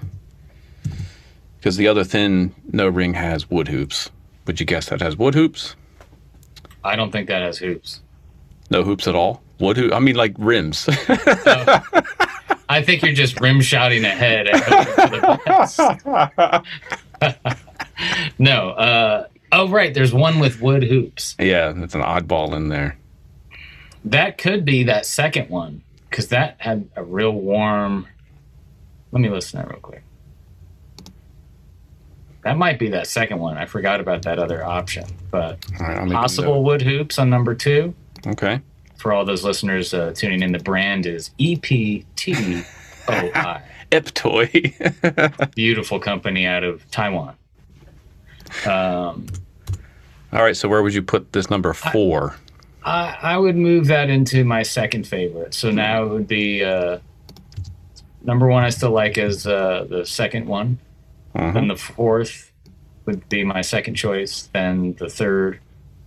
Because 1.58 1.76
the 1.76 1.88
other 1.88 2.04
thin 2.04 2.54
no 2.72 2.88
ring 2.88 3.14
has 3.14 3.50
wood 3.50 3.68
hoops. 3.68 4.10
Would 4.46 4.58
you 4.58 4.66
guess 4.66 4.88
that 4.88 5.00
has 5.00 5.16
wood 5.16 5.34
hoops? 5.34 5.76
I 6.82 6.96
don't 6.96 7.12
think 7.12 7.28
that 7.28 7.42
has 7.42 7.58
hoops. 7.58 8.00
No 8.70 8.82
hoops 8.82 9.06
at 9.06 9.14
all. 9.14 9.42
Wood 9.60 9.76
hoop. 9.76 9.92
I 9.92 9.98
mean, 9.98 10.16
like 10.16 10.34
rims. 10.38 10.88
I 12.68 12.82
think 12.82 13.02
you're 13.02 13.12
just 13.12 13.40
rim 13.40 13.60
shouting 13.60 14.04
ahead. 14.04 14.46
and 14.48 14.62
hoping 14.62 14.94
for 14.94 15.18
the 15.18 16.64
best. 17.20 17.58
no. 18.38 18.70
Uh, 18.70 19.26
oh, 19.52 19.68
right. 19.68 19.92
There's 19.92 20.14
one 20.14 20.38
with 20.38 20.60
wood 20.62 20.84
hoops. 20.84 21.36
yeah, 21.38 21.72
that's 21.72 21.94
an 21.94 22.00
oddball 22.02 22.54
in 22.54 22.68
there. 22.68 22.96
That 24.04 24.38
could 24.38 24.64
be 24.64 24.84
that 24.84 25.04
second 25.04 25.50
one 25.50 25.82
because 26.08 26.28
that 26.28 26.56
had 26.58 26.88
a 26.96 27.04
real 27.04 27.32
warm. 27.32 28.06
Let 29.12 29.20
me 29.20 29.28
listen 29.28 29.60
to 29.60 29.66
that 29.66 29.72
real 29.72 29.80
quick. 29.80 30.02
That 32.44 32.56
might 32.56 32.78
be 32.78 32.88
that 32.90 33.06
second 33.06 33.38
one. 33.38 33.58
I 33.58 33.66
forgot 33.66 34.00
about 34.00 34.22
that 34.22 34.38
other 34.38 34.64
option, 34.64 35.04
but 35.30 35.58
right, 35.78 35.98
I'll 35.98 36.06
make 36.06 36.14
a 36.14 36.20
possible 36.20 36.64
wood 36.64 36.80
hoops 36.80 37.18
on 37.18 37.28
number 37.28 37.54
two. 37.54 37.94
Okay. 38.26 38.62
For 39.00 39.12
all 39.14 39.24
those 39.24 39.44
listeners 39.44 39.94
uh, 39.94 40.12
tuning 40.14 40.42
in, 40.42 40.52
the 40.52 40.58
brand 40.58 41.06
is 41.06 41.30
E 41.38 41.56
EPTOI. 41.56 42.64
Eptoy. 43.90 45.50
Beautiful 45.54 45.98
company 45.98 46.46
out 46.46 46.64
of 46.64 46.88
Taiwan. 46.90 47.34
Um, 48.66 49.26
all 50.32 50.42
right. 50.42 50.56
So 50.56 50.68
where 50.68 50.82
would 50.82 50.92
you 50.94 51.02
put 51.02 51.32
this 51.32 51.48
number 51.50 51.72
four? 51.72 52.36
I, 52.84 53.16
I 53.22 53.36
would 53.38 53.56
move 53.56 53.86
that 53.86 54.10
into 54.10 54.44
my 54.44 54.62
second 54.62 55.06
favorite. 55.06 55.54
So 55.54 55.70
now 55.70 56.04
it 56.04 56.08
would 56.08 56.28
be 56.28 56.62
uh, 56.64 56.98
number 58.22 58.46
one. 58.48 58.64
I 58.64 58.70
still 58.70 58.90
like 58.90 59.18
as 59.18 59.46
uh, 59.46 59.86
the 59.88 60.04
second 60.04 60.46
one. 60.46 60.78
Mhm. 61.34 61.54
Then 61.54 61.68
the 61.68 61.76
fourth 61.76 62.52
would 63.06 63.28
be 63.28 63.44
my 63.44 63.60
second 63.62 63.94
choice. 63.94 64.48
Then 64.52 64.94
the 64.98 65.08
third 65.08 65.60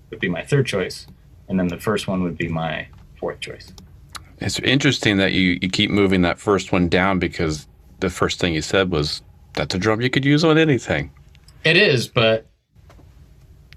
would 0.10 0.20
be 0.20 0.30
my 0.30 0.44
third 0.44 0.66
choice, 0.66 1.08
and 1.50 1.60
then 1.60 1.68
the 1.68 1.80
first 1.80 2.08
one 2.08 2.24
would 2.24 2.38
be 2.38 2.48
my 2.48 2.88
fourth 3.20 3.40
choice. 3.40 3.72
It's 4.40 4.60
interesting 4.60 5.18
that 5.18 5.32
you, 5.34 5.58
you 5.62 5.70
keep 5.70 5.90
moving 5.90 6.22
that 6.24 6.40
first 6.40 6.72
one 6.72 6.90
down 6.90 7.20
because 7.20 7.68
the 8.00 8.10
first 8.10 8.40
thing 8.40 8.54
you 8.54 8.62
said 8.62 8.92
was 8.92 9.22
that's 9.54 9.74
a 9.76 9.78
drum 9.78 10.02
you 10.02 10.10
could 10.10 10.26
use 10.26 10.44
on 10.44 10.58
anything. 10.58 11.12
It 11.64 11.78
is, 11.78 12.08
but 12.08 12.48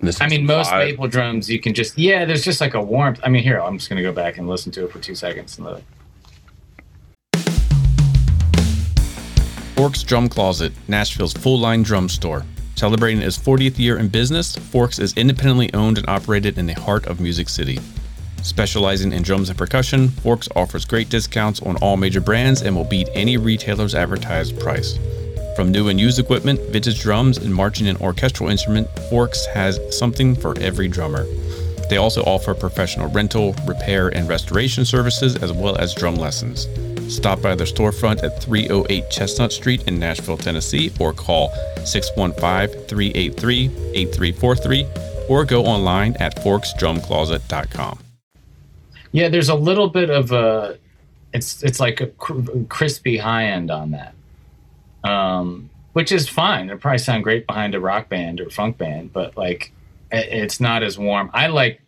This 0.00 0.20
I 0.20 0.26
mean, 0.28 0.44
most 0.44 0.70
five. 0.70 0.88
maple 0.88 1.06
drums 1.08 1.48
you 1.48 1.60
can 1.60 1.72
just 1.74 1.96
yeah. 1.96 2.24
There's 2.24 2.44
just 2.44 2.60
like 2.60 2.74
a 2.74 2.82
warmth. 2.82 3.20
I 3.22 3.28
mean, 3.28 3.42
here 3.42 3.60
I'm 3.60 3.78
just 3.78 3.88
gonna 3.88 4.02
go 4.02 4.12
back 4.12 4.38
and 4.38 4.48
listen 4.48 4.72
to 4.72 4.84
it 4.86 4.92
for 4.92 4.98
two 4.98 5.14
seconds. 5.14 5.58
And 5.58 5.66
the, 5.66 5.82
Forks 9.76 10.02
Drum 10.02 10.28
Closet, 10.28 10.72
Nashville's 10.88 11.34
full 11.34 11.58
line 11.58 11.82
drum 11.82 12.08
store. 12.08 12.44
Celebrating 12.76 13.22
its 13.22 13.38
40th 13.38 13.78
year 13.78 13.96
in 13.96 14.08
business, 14.08 14.54
Forks 14.54 14.98
is 14.98 15.14
independently 15.14 15.72
owned 15.72 15.96
and 15.96 16.06
operated 16.10 16.58
in 16.58 16.66
the 16.66 16.74
heart 16.74 17.06
of 17.06 17.20
Music 17.20 17.48
City. 17.48 17.78
Specializing 18.42 19.14
in 19.14 19.22
drums 19.22 19.48
and 19.48 19.56
percussion, 19.56 20.10
Forks 20.10 20.46
offers 20.54 20.84
great 20.84 21.08
discounts 21.08 21.62
on 21.62 21.76
all 21.76 21.96
major 21.96 22.20
brands 22.20 22.60
and 22.60 22.76
will 22.76 22.84
beat 22.84 23.08
any 23.14 23.38
retailer's 23.38 23.94
advertised 23.94 24.60
price. 24.60 24.98
From 25.56 25.72
new 25.72 25.88
and 25.88 25.98
used 25.98 26.18
equipment, 26.18 26.60
vintage 26.68 27.00
drums, 27.00 27.38
and 27.38 27.52
marching 27.52 27.88
and 27.88 27.98
orchestral 27.98 28.50
instrument, 28.50 28.86
Forks 29.08 29.46
has 29.46 29.80
something 29.98 30.36
for 30.36 30.54
every 30.58 30.86
drummer. 30.86 31.24
They 31.88 31.96
also 31.98 32.22
offer 32.22 32.54
professional 32.54 33.08
rental, 33.08 33.54
repair, 33.66 34.08
and 34.08 34.28
restoration 34.28 34.84
services 34.84 35.36
as 35.36 35.52
well 35.52 35.76
as 35.76 35.94
drum 35.94 36.16
lessons. 36.16 36.66
Stop 37.12 37.40
by 37.40 37.54
their 37.54 37.66
storefront 37.66 38.22
at 38.24 38.42
308 38.42 39.10
Chestnut 39.10 39.52
Street 39.52 39.86
in 39.86 39.98
Nashville, 39.98 40.36
Tennessee, 40.36 40.92
or 40.98 41.12
call 41.12 41.52
615 41.84 42.86
383 42.88 43.66
8343 43.94 44.86
or 45.28 45.44
go 45.44 45.64
online 45.64 46.16
at 46.18 46.36
forksdrumcloset.com. 46.36 47.98
yeah, 49.12 49.28
there's 49.28 49.48
a 49.48 49.54
little 49.54 49.88
bit 49.88 50.10
of 50.10 50.32
a 50.32 50.78
It's 51.32 51.62
it's 51.62 51.80
like 51.80 52.00
a 52.00 52.06
cr- 52.08 52.42
crispy 52.68 53.16
high 53.18 53.44
end 53.46 53.70
on 53.70 53.92
that, 53.92 54.14
um, 55.08 55.70
which 55.92 56.10
is 56.12 56.28
fine. 56.28 56.70
It 56.70 56.80
probably 56.80 56.98
sound 56.98 57.24
great 57.24 57.46
behind 57.46 57.74
a 57.74 57.80
rock 57.80 58.08
band 58.08 58.40
or 58.40 58.50
funk 58.50 58.78
band, 58.78 59.12
but 59.12 59.36
like 59.36 59.72
it's 60.12 60.60
not 60.60 60.82
as 60.82 60.98
warm. 60.98 61.30
I 61.34 61.46
like, 61.48 61.80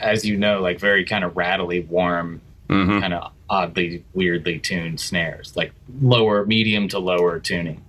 as 0.00 0.24
you 0.24 0.36
know, 0.36 0.60
like 0.60 0.78
very 0.78 1.04
kind 1.04 1.24
of 1.24 1.36
rattly, 1.36 1.80
warm, 1.80 2.40
hmm 2.68 3.00
kind 3.00 3.12
of 3.14 3.32
oddly, 3.50 4.02
weirdly 4.14 4.58
tuned 4.58 4.98
snares, 5.00 5.54
like 5.56 5.72
lower, 6.00 6.46
medium 6.46 6.88
to 6.88 6.98
lower 6.98 7.38
tuning. 7.38 7.84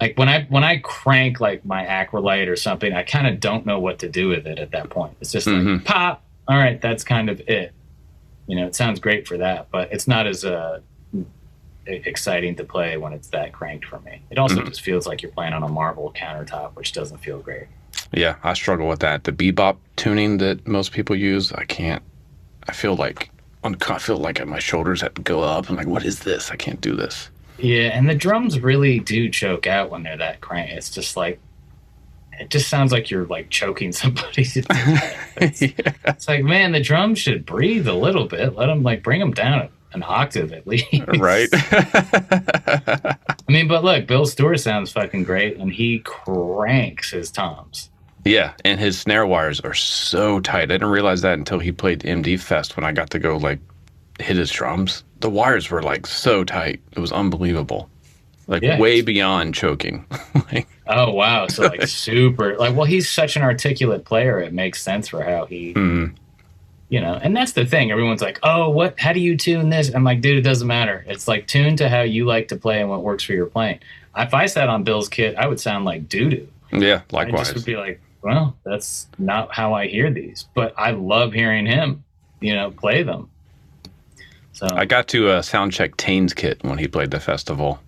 Like 0.00 0.16
when 0.18 0.28
I 0.28 0.44
when 0.48 0.64
I 0.64 0.78
crank 0.78 1.40
like 1.40 1.64
my 1.64 1.84
Acrolite 1.84 2.48
or 2.48 2.56
something, 2.56 2.92
I 2.92 3.02
kind 3.02 3.26
of 3.26 3.40
don't 3.40 3.66
know 3.66 3.78
what 3.80 3.98
to 4.00 4.08
do 4.08 4.28
with 4.28 4.46
it 4.46 4.58
at 4.58 4.70
that 4.72 4.90
point. 4.90 5.16
It's 5.20 5.32
just 5.32 5.46
like 5.46 5.56
Mhm. 5.56 5.84
pop. 5.84 6.22
All 6.48 6.56
right, 6.56 6.80
that's 6.80 7.04
kind 7.04 7.28
of 7.28 7.40
it. 7.48 7.72
You 8.46 8.56
know, 8.56 8.66
it 8.66 8.74
sounds 8.74 8.98
great 9.00 9.26
for 9.28 9.36
that, 9.38 9.68
but 9.70 9.92
it's 9.92 10.08
not 10.08 10.26
as 10.26 10.44
uh, 10.44 10.80
exciting 11.86 12.54
to 12.56 12.64
play 12.64 12.96
when 12.96 13.12
it's 13.12 13.28
that 13.28 13.52
cranked 13.52 13.84
for 13.86 13.98
me. 14.00 14.20
It 14.30 14.38
also 14.38 14.60
Mhm. 14.60 14.68
just 14.68 14.80
feels 14.82 15.06
like 15.06 15.22
you're 15.22 15.32
playing 15.32 15.52
on 15.52 15.62
a 15.62 15.68
marble 15.68 16.12
countertop, 16.12 16.74
which 16.74 16.92
doesn't 16.92 17.18
feel 17.18 17.38
great. 17.40 17.66
Yeah, 18.12 18.36
I 18.42 18.54
struggle 18.54 18.88
with 18.88 19.00
that. 19.00 19.24
The 19.24 19.32
bebop 19.32 19.76
tuning 19.96 20.38
that 20.38 20.66
most 20.66 20.92
people 20.92 21.14
use, 21.16 21.52
I 21.52 21.64
can't. 21.64 22.02
I 22.68 22.72
feel 22.72 22.96
like 22.96 23.30
I 23.64 23.98
feel 23.98 24.16
like 24.16 24.44
my 24.46 24.58
shoulders 24.58 25.00
have 25.02 25.14
to 25.14 25.22
go 25.22 25.42
up. 25.42 25.68
I'm 25.68 25.76
like, 25.76 25.86
what 25.86 26.04
is 26.04 26.20
this? 26.20 26.50
I 26.50 26.56
can't 26.56 26.80
do 26.80 26.94
this. 26.94 27.28
Yeah, 27.58 27.88
and 27.88 28.08
the 28.08 28.14
drums 28.14 28.60
really 28.60 29.00
do 29.00 29.28
choke 29.28 29.66
out 29.66 29.90
when 29.90 30.04
they're 30.04 30.16
that 30.16 30.40
crank. 30.40 30.70
It's 30.70 30.90
just 30.90 31.16
like 31.16 31.40
it 32.38 32.50
just 32.50 32.68
sounds 32.68 32.92
like 32.92 33.10
you're 33.10 33.26
like 33.26 33.50
choking 33.50 33.92
somebody. 33.92 34.46
It's, 35.40 35.62
yeah. 35.62 35.92
it's 36.04 36.26
like, 36.26 36.42
man, 36.42 36.72
the 36.72 36.80
drums 36.80 37.20
should 37.20 37.46
breathe 37.46 37.86
a 37.86 37.94
little 37.94 38.26
bit. 38.26 38.56
Let 38.56 38.66
them 38.66 38.82
like 38.82 39.04
bring 39.04 39.20
them 39.20 39.30
down 39.30 39.68
an 39.92 40.02
octave 40.02 40.52
at 40.52 40.66
least. 40.66 40.86
Right. 41.16 41.48
I 43.48 43.52
mean, 43.52 43.66
but 43.68 43.82
look, 43.84 44.06
Bill 44.06 44.26
Stewart 44.26 44.60
sounds 44.60 44.92
fucking 44.92 45.24
great, 45.24 45.56
and 45.56 45.72
he 45.72 46.00
cranks 46.00 47.10
his 47.10 47.30
toms. 47.30 47.90
yeah, 48.24 48.52
and 48.64 48.78
his 48.78 48.98
snare 48.98 49.26
wires 49.26 49.58
are 49.60 49.72
so 49.74 50.38
tight. 50.40 50.64
I 50.64 50.66
didn't 50.66 50.88
realize 50.90 51.22
that 51.22 51.38
until 51.38 51.58
he 51.58 51.72
played 51.72 52.00
MD 52.00 52.38
Fest 52.38 52.76
when 52.76 52.84
I 52.84 52.92
got 52.92 53.08
to 53.10 53.18
go 53.18 53.36
like 53.38 53.58
hit 54.20 54.36
his 54.36 54.50
drums. 54.50 55.02
The 55.20 55.30
wires 55.30 55.70
were 55.70 55.82
like 55.82 56.06
so 56.06 56.44
tight. 56.44 56.80
It 56.92 57.00
was 57.00 57.10
unbelievable. 57.12 57.88
Like 58.48 58.62
Yeah. 58.62 58.78
way 58.78 59.00
beyond 59.00 59.54
choking. 59.54 60.04
like, 60.52 60.68
Oh 60.86 61.12
wow! 61.12 61.46
So 61.48 61.62
like 61.64 61.82
super 61.86 62.56
like 62.58 62.74
well, 62.76 62.84
he's 62.86 63.08
such 63.08 63.36
an 63.36 63.42
articulate 63.42 64.04
player. 64.04 64.40
It 64.40 64.52
makes 64.52 64.82
sense 64.82 65.08
for 65.08 65.22
how 65.22 65.46
he 65.46 65.72
mm, 65.74 66.14
you 66.88 67.00
know 67.00 67.14
and 67.14 67.36
that's 67.36 67.52
the 67.52 67.64
thing. 67.64 67.90
Everyone's 67.90 68.22
like 68.22 68.38
oh 68.42 68.70
what 68.70 68.98
how 68.98 69.12
do 69.12 69.20
you 69.20 69.36
tune 69.36 69.70
this? 69.70 69.92
I'm 69.94 70.04
like 70.04 70.20
dude 70.20 70.38
it 70.38 70.42
doesn't 70.42 70.66
matter. 70.66 71.04
It's 71.06 71.28
like 71.28 71.46
tuned 71.46 71.78
to 71.78 71.88
how 71.88 72.02
you 72.02 72.24
like 72.24 72.48
to 72.48 72.56
play 72.56 72.80
and 72.80 72.88
what 72.88 73.02
works 73.02 73.24
for 73.24 73.32
your 73.32 73.46
playing. 73.46 73.80
If 74.16 74.34
i 74.34 74.46
sat 74.46 74.68
on 74.68 74.82
bill's 74.82 75.08
kit 75.08 75.36
i 75.36 75.46
would 75.46 75.60
sound 75.60 75.84
like 75.84 76.08
doo-doo. 76.08 76.48
Yeah, 76.72 77.02
likewise 77.12 77.50
i 77.50 77.52
just 77.52 77.54
would 77.54 77.64
be 77.64 77.76
like 77.76 78.00
well 78.22 78.56
that's 78.64 79.06
not 79.18 79.54
how 79.54 79.74
i 79.74 79.86
hear 79.86 80.10
these. 80.10 80.46
But 80.54 80.74
i 80.76 80.90
love 80.90 81.32
hearing 81.32 81.66
him 81.66 82.04
you 82.40 82.54
know 82.54 82.70
play 82.70 83.02
them. 83.02 83.30
So 84.52 84.66
I 84.72 84.86
got 84.86 85.06
to 85.08 85.28
uh, 85.28 85.42
sound 85.42 85.72
check 85.72 85.96
Tain's 85.96 86.34
kit 86.34 86.58
when 86.62 86.78
he 86.78 86.88
played 86.88 87.12
the 87.12 87.20
festival. 87.20 87.80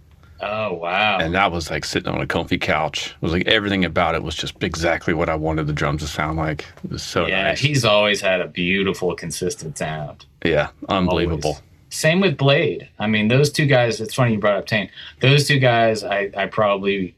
Oh 0.42 0.74
wow 0.74 1.18
and 1.18 1.34
that 1.34 1.52
was 1.52 1.70
like 1.70 1.84
sitting 1.84 2.12
on 2.12 2.20
a 2.20 2.26
comfy 2.26 2.58
couch. 2.58 3.14
It 3.16 3.22
was 3.22 3.32
like 3.32 3.46
everything 3.46 3.84
about 3.84 4.14
it 4.14 4.22
was 4.22 4.34
just 4.34 4.62
exactly 4.62 5.14
what 5.14 5.28
I 5.28 5.34
wanted 5.34 5.66
the 5.66 5.72
drums 5.72 6.02
to 6.02 6.08
sound 6.08 6.38
like. 6.38 6.66
It 6.84 6.90
was 6.90 7.02
so 7.02 7.26
yeah 7.26 7.44
nice. 7.44 7.60
he's 7.60 7.84
always 7.84 8.20
had 8.20 8.40
a 8.40 8.46
beautiful 8.46 9.14
consistent 9.14 9.78
sound 9.78 10.26
yeah, 10.44 10.70
unbelievable. 10.88 11.50
Always. 11.50 11.62
Same 11.90 12.20
with 12.20 12.36
Blade. 12.36 12.88
I 12.98 13.06
mean, 13.06 13.28
those 13.28 13.50
two 13.50 13.66
guys. 13.66 14.00
It's 14.00 14.14
funny 14.14 14.32
you 14.32 14.38
brought 14.38 14.56
up 14.56 14.66
Tain. 14.66 14.90
Those 15.20 15.46
two 15.46 15.58
guys, 15.58 16.04
I, 16.04 16.30
I 16.36 16.46
probably 16.46 17.16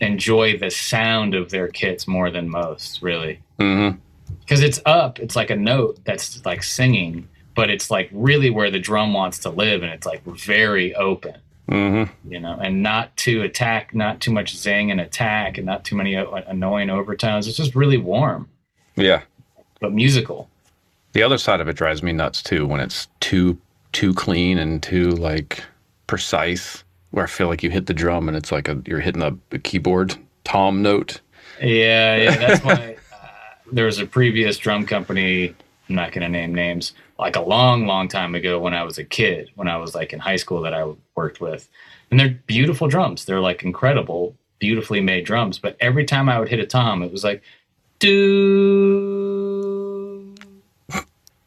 enjoy 0.00 0.58
the 0.58 0.70
sound 0.70 1.34
of 1.34 1.50
their 1.50 1.68
kits 1.68 2.06
more 2.06 2.30
than 2.30 2.48
most, 2.48 3.02
really, 3.02 3.40
mm-hmm. 3.58 3.98
because 4.40 4.62
it's 4.62 4.80
up. 4.86 5.18
It's 5.18 5.36
like 5.36 5.50
a 5.50 5.56
note 5.56 5.98
that's 6.04 6.44
like 6.44 6.62
singing, 6.62 7.28
but 7.54 7.70
it's 7.70 7.90
like 7.90 8.08
really 8.12 8.50
where 8.50 8.70
the 8.70 8.78
drum 8.78 9.12
wants 9.12 9.40
to 9.40 9.50
live, 9.50 9.82
and 9.82 9.92
it's 9.92 10.06
like 10.06 10.24
very 10.24 10.94
open, 10.94 11.36
hmm 11.68 12.04
you 12.28 12.40
know, 12.40 12.58
and 12.62 12.82
not 12.82 13.16
to 13.18 13.42
attack, 13.42 13.94
not 13.94 14.20
too 14.20 14.30
much 14.32 14.56
zing 14.56 14.90
and 14.90 15.00
attack, 15.00 15.56
and 15.56 15.66
not 15.66 15.84
too 15.84 15.96
many 15.96 16.16
uh, 16.16 16.26
annoying 16.46 16.90
overtones. 16.90 17.46
It's 17.46 17.56
just 17.56 17.74
really 17.74 17.96
warm, 17.98 18.48
Yeah. 18.96 19.22
but 19.80 19.92
musical. 19.92 20.48
The 21.12 21.22
other 21.22 21.38
side 21.38 21.60
of 21.60 21.68
it 21.68 21.76
drives 21.76 22.02
me 22.02 22.12
nuts 22.12 22.42
too 22.42 22.66
when 22.66 22.80
it's 22.80 23.08
too 23.20 23.56
too 23.92 24.12
clean 24.14 24.58
and 24.58 24.82
too 24.82 25.10
like 25.10 25.62
precise. 26.06 26.82
Where 27.12 27.24
I 27.24 27.28
feel 27.28 27.46
like 27.46 27.62
you 27.62 27.70
hit 27.70 27.86
the 27.86 27.94
drum 27.94 28.26
and 28.28 28.36
it's 28.36 28.50
like 28.50 28.68
a 28.68 28.82
you're 28.86 29.00
hitting 29.00 29.22
a, 29.22 29.36
a 29.52 29.58
keyboard 29.58 30.16
tom 30.42 30.82
note. 30.82 31.20
Yeah, 31.62 32.16
yeah, 32.16 32.36
that's 32.36 32.64
why 32.64 32.96
uh, 33.12 33.26
there 33.70 33.86
was 33.86 34.00
a 34.00 34.06
previous 34.06 34.58
drum 34.58 34.84
company. 34.86 35.54
I'm 35.88 35.94
not 35.94 36.12
going 36.12 36.22
to 36.22 36.28
name 36.28 36.54
names. 36.54 36.92
Like 37.18 37.36
a 37.36 37.40
long, 37.40 37.86
long 37.86 38.08
time 38.08 38.34
ago, 38.34 38.58
when 38.58 38.74
I 38.74 38.82
was 38.82 38.98
a 38.98 39.04
kid, 39.04 39.50
when 39.54 39.68
I 39.68 39.76
was 39.76 39.94
like 39.94 40.12
in 40.12 40.18
high 40.18 40.36
school, 40.36 40.62
that 40.62 40.74
I 40.74 40.90
worked 41.14 41.40
with, 41.40 41.68
and 42.10 42.18
they're 42.18 42.40
beautiful 42.46 42.88
drums. 42.88 43.24
They're 43.24 43.40
like 43.40 43.62
incredible, 43.62 44.34
beautifully 44.58 45.00
made 45.00 45.24
drums. 45.24 45.58
But 45.58 45.76
every 45.80 46.04
time 46.04 46.28
I 46.28 46.38
would 46.38 46.48
hit 46.48 46.60
a 46.60 46.66
tom, 46.66 47.02
it 47.02 47.12
was 47.12 47.24
like, 47.24 47.42
do. 47.98 48.74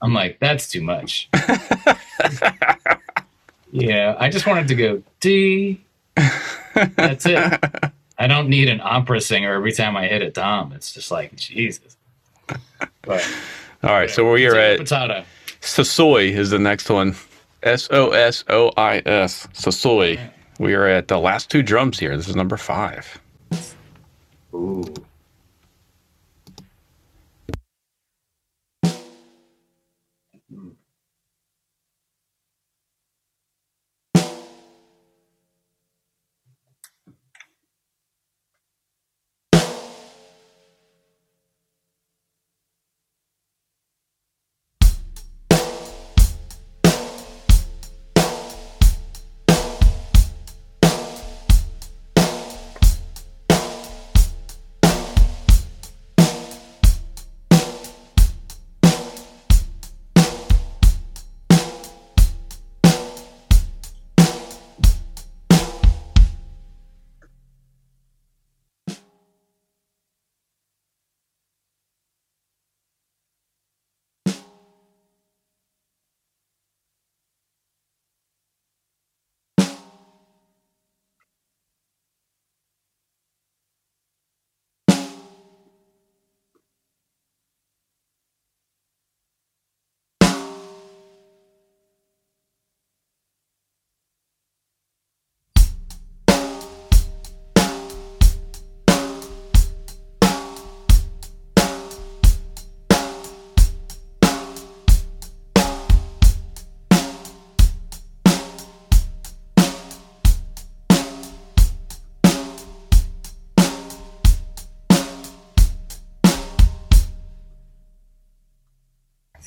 I'm 0.02 0.14
like, 0.14 0.40
that's 0.40 0.70
too 0.70 0.82
much. 0.82 1.30
yeah, 3.72 4.16
I 4.20 4.30
just 4.30 4.46
wanted 4.46 4.68
to 4.68 4.76
go 4.76 5.02
D. 5.20 5.82
That's 6.96 7.26
it. 7.26 7.60
I 8.20 8.28
don't 8.28 8.50
need 8.50 8.70
an 8.70 8.82
opera 8.82 9.22
singer 9.22 9.54
every 9.54 9.72
time 9.72 9.96
I 9.98 10.08
hit 10.08 10.22
a 10.22 10.32
tom. 10.32 10.74
It's 10.74 10.94
just 10.94 11.12
like 11.12 11.36
Jesus. 11.36 11.98
But 13.02 13.28
All 13.88 13.94
right, 13.94 14.10
so 14.10 14.30
we 14.30 14.46
are 14.46 14.56
at 14.58 14.80
potato. 14.80 15.24
Sosoy 15.62 16.34
is 16.34 16.50
the 16.50 16.60
next 16.60 16.90
one. 16.90 17.16
S 17.64 17.88
O 17.90 18.10
S 18.10 18.44
O 18.50 18.74
I 18.76 19.02
S. 19.06 19.48
Sosoy. 19.54 20.20
We 20.60 20.74
are 20.74 20.88
at 20.88 21.08
the 21.08 21.18
last 21.18 21.50
two 21.50 21.64
drums 21.64 21.98
here. 21.98 22.18
This 22.18 22.28
is 22.28 22.36
number 22.36 22.58
five. 22.58 23.18
Ooh. 24.54 24.84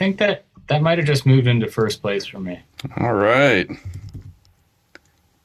Think 0.00 0.16
that 0.16 0.46
that 0.68 0.80
might 0.80 0.96
have 0.96 1.06
just 1.06 1.26
moved 1.26 1.46
into 1.46 1.66
first 1.66 2.00
place 2.00 2.24
for 2.24 2.40
me. 2.40 2.58
All 2.96 3.12
right. 3.12 3.68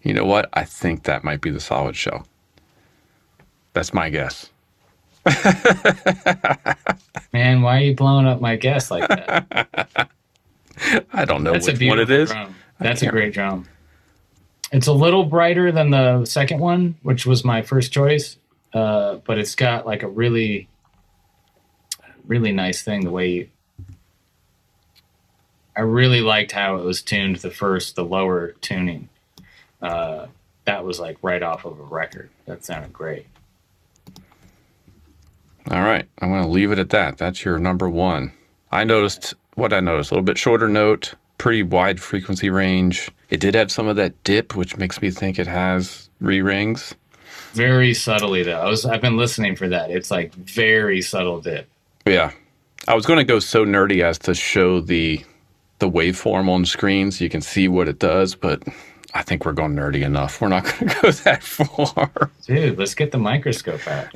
You 0.01 0.13
know 0.13 0.23
what? 0.23 0.47
I 0.53 0.63
think 0.63 1.03
that 1.03 1.25
might 1.25 1.41
be 1.41 1.49
the 1.49 1.59
solid 1.59 1.97
shell. 1.97 2.25
That's 3.73 3.93
my 3.93 4.09
guess. 4.09 4.49
Man, 7.33 7.63
why 7.63 7.79
are 7.79 7.81
you 7.81 7.95
blowing 7.95 8.27
up 8.27 8.39
my 8.39 8.55
guess 8.55 8.89
like 8.89 9.09
that? 9.09 10.09
I 11.11 11.25
don't 11.25 11.43
know 11.43 11.51
That's 11.51 11.67
a 11.67 11.73
which 11.73 11.81
one 11.89 11.99
it 11.99 12.09
is. 12.09 12.29
drum. 12.31 12.55
That's 12.79 13.01
a 13.01 13.07
great 13.07 13.33
drum. 13.33 13.67
It's 14.71 14.87
a 14.87 14.93
little 14.93 15.25
brighter 15.25 15.69
than 15.73 15.89
the 15.89 16.23
second 16.23 16.61
one, 16.61 16.95
which 17.03 17.25
was 17.25 17.43
my 17.43 17.61
first 17.61 17.91
choice, 17.91 18.37
uh, 18.73 19.15
but 19.25 19.37
it's 19.37 19.55
got 19.55 19.85
like 19.85 20.03
a 20.03 20.07
really, 20.07 20.69
really 22.25 22.53
nice 22.53 22.83
thing. 22.83 23.03
The 23.03 23.11
way 23.11 23.29
you, 23.31 23.49
I 25.75 25.81
really 25.81 26.21
liked 26.21 26.51
how 26.51 26.77
it 26.77 26.83
was 26.83 27.01
tuned. 27.01 27.37
The 27.37 27.51
first, 27.51 27.95
the 27.95 28.05
lower 28.05 28.53
tuning, 28.61 29.09
uh, 29.81 30.27
that 30.65 30.85
was 30.85 30.99
like 30.99 31.17
right 31.21 31.43
off 31.43 31.65
of 31.65 31.79
a 31.79 31.83
record. 31.83 32.29
That 32.45 32.63
sounded 32.63 32.93
great. 32.93 33.27
All 35.69 35.81
right. 35.81 36.07
I'm 36.19 36.29
going 36.29 36.43
to 36.43 36.47
leave 36.47 36.71
it 36.71 36.79
at 36.79 36.91
that. 36.91 37.17
That's 37.17 37.43
your 37.43 37.57
number 37.57 37.89
one. 37.89 38.31
I 38.71 38.83
noticed 38.83 39.33
what 39.55 39.73
I 39.73 39.79
noticed 39.79 40.11
a 40.11 40.13
little 40.13 40.25
bit 40.25 40.37
shorter 40.37 40.67
note, 40.67 41.13
pretty 41.37 41.63
wide 41.63 41.99
frequency 41.99 42.49
range. 42.49 43.09
It 43.29 43.39
did 43.39 43.55
have 43.55 43.71
some 43.71 43.87
of 43.87 43.95
that 43.95 44.23
dip, 44.23 44.55
which 44.55 44.77
makes 44.77 45.01
me 45.01 45.09
think 45.09 45.39
it 45.39 45.47
has 45.47 46.09
re 46.19 46.41
rings. 46.41 46.93
Very 47.53 47.93
subtly 47.93 48.43
though. 48.43 48.59
I 48.59 48.69
was 48.69 48.85
I've 48.85 49.01
been 49.01 49.17
listening 49.17 49.55
for 49.55 49.67
that. 49.69 49.89
It's 49.89 50.11
like 50.11 50.33
very 50.33 51.01
subtle 51.01 51.41
dip. 51.41 51.67
Yeah. 52.05 52.31
I 52.87 52.93
was 52.93 53.05
going 53.05 53.17
to 53.17 53.23
go 53.23 53.39
so 53.39 53.65
nerdy 53.65 54.03
as 54.03 54.19
to 54.19 54.35
show 54.35 54.79
the 54.79 55.23
the 55.79 55.89
waveform 55.89 56.49
on 56.49 56.65
screen 56.65 57.11
so 57.11 57.23
you 57.23 57.29
can 57.29 57.41
see 57.41 57.67
what 57.67 57.87
it 57.87 57.99
does, 57.99 58.35
but 58.35 58.63
I 59.13 59.21
think 59.21 59.45
we're 59.45 59.53
going 59.53 59.75
nerdy 59.75 60.03
enough. 60.03 60.41
We're 60.41 60.49
not 60.49 60.63
going 60.79 60.89
to 60.89 61.01
go 61.01 61.11
that 61.11 61.43
far. 61.43 62.31
Dude, 62.45 62.77
let's 62.77 62.93
get 62.93 63.11
the 63.11 63.17
microscope 63.17 63.87
out. 63.87 64.15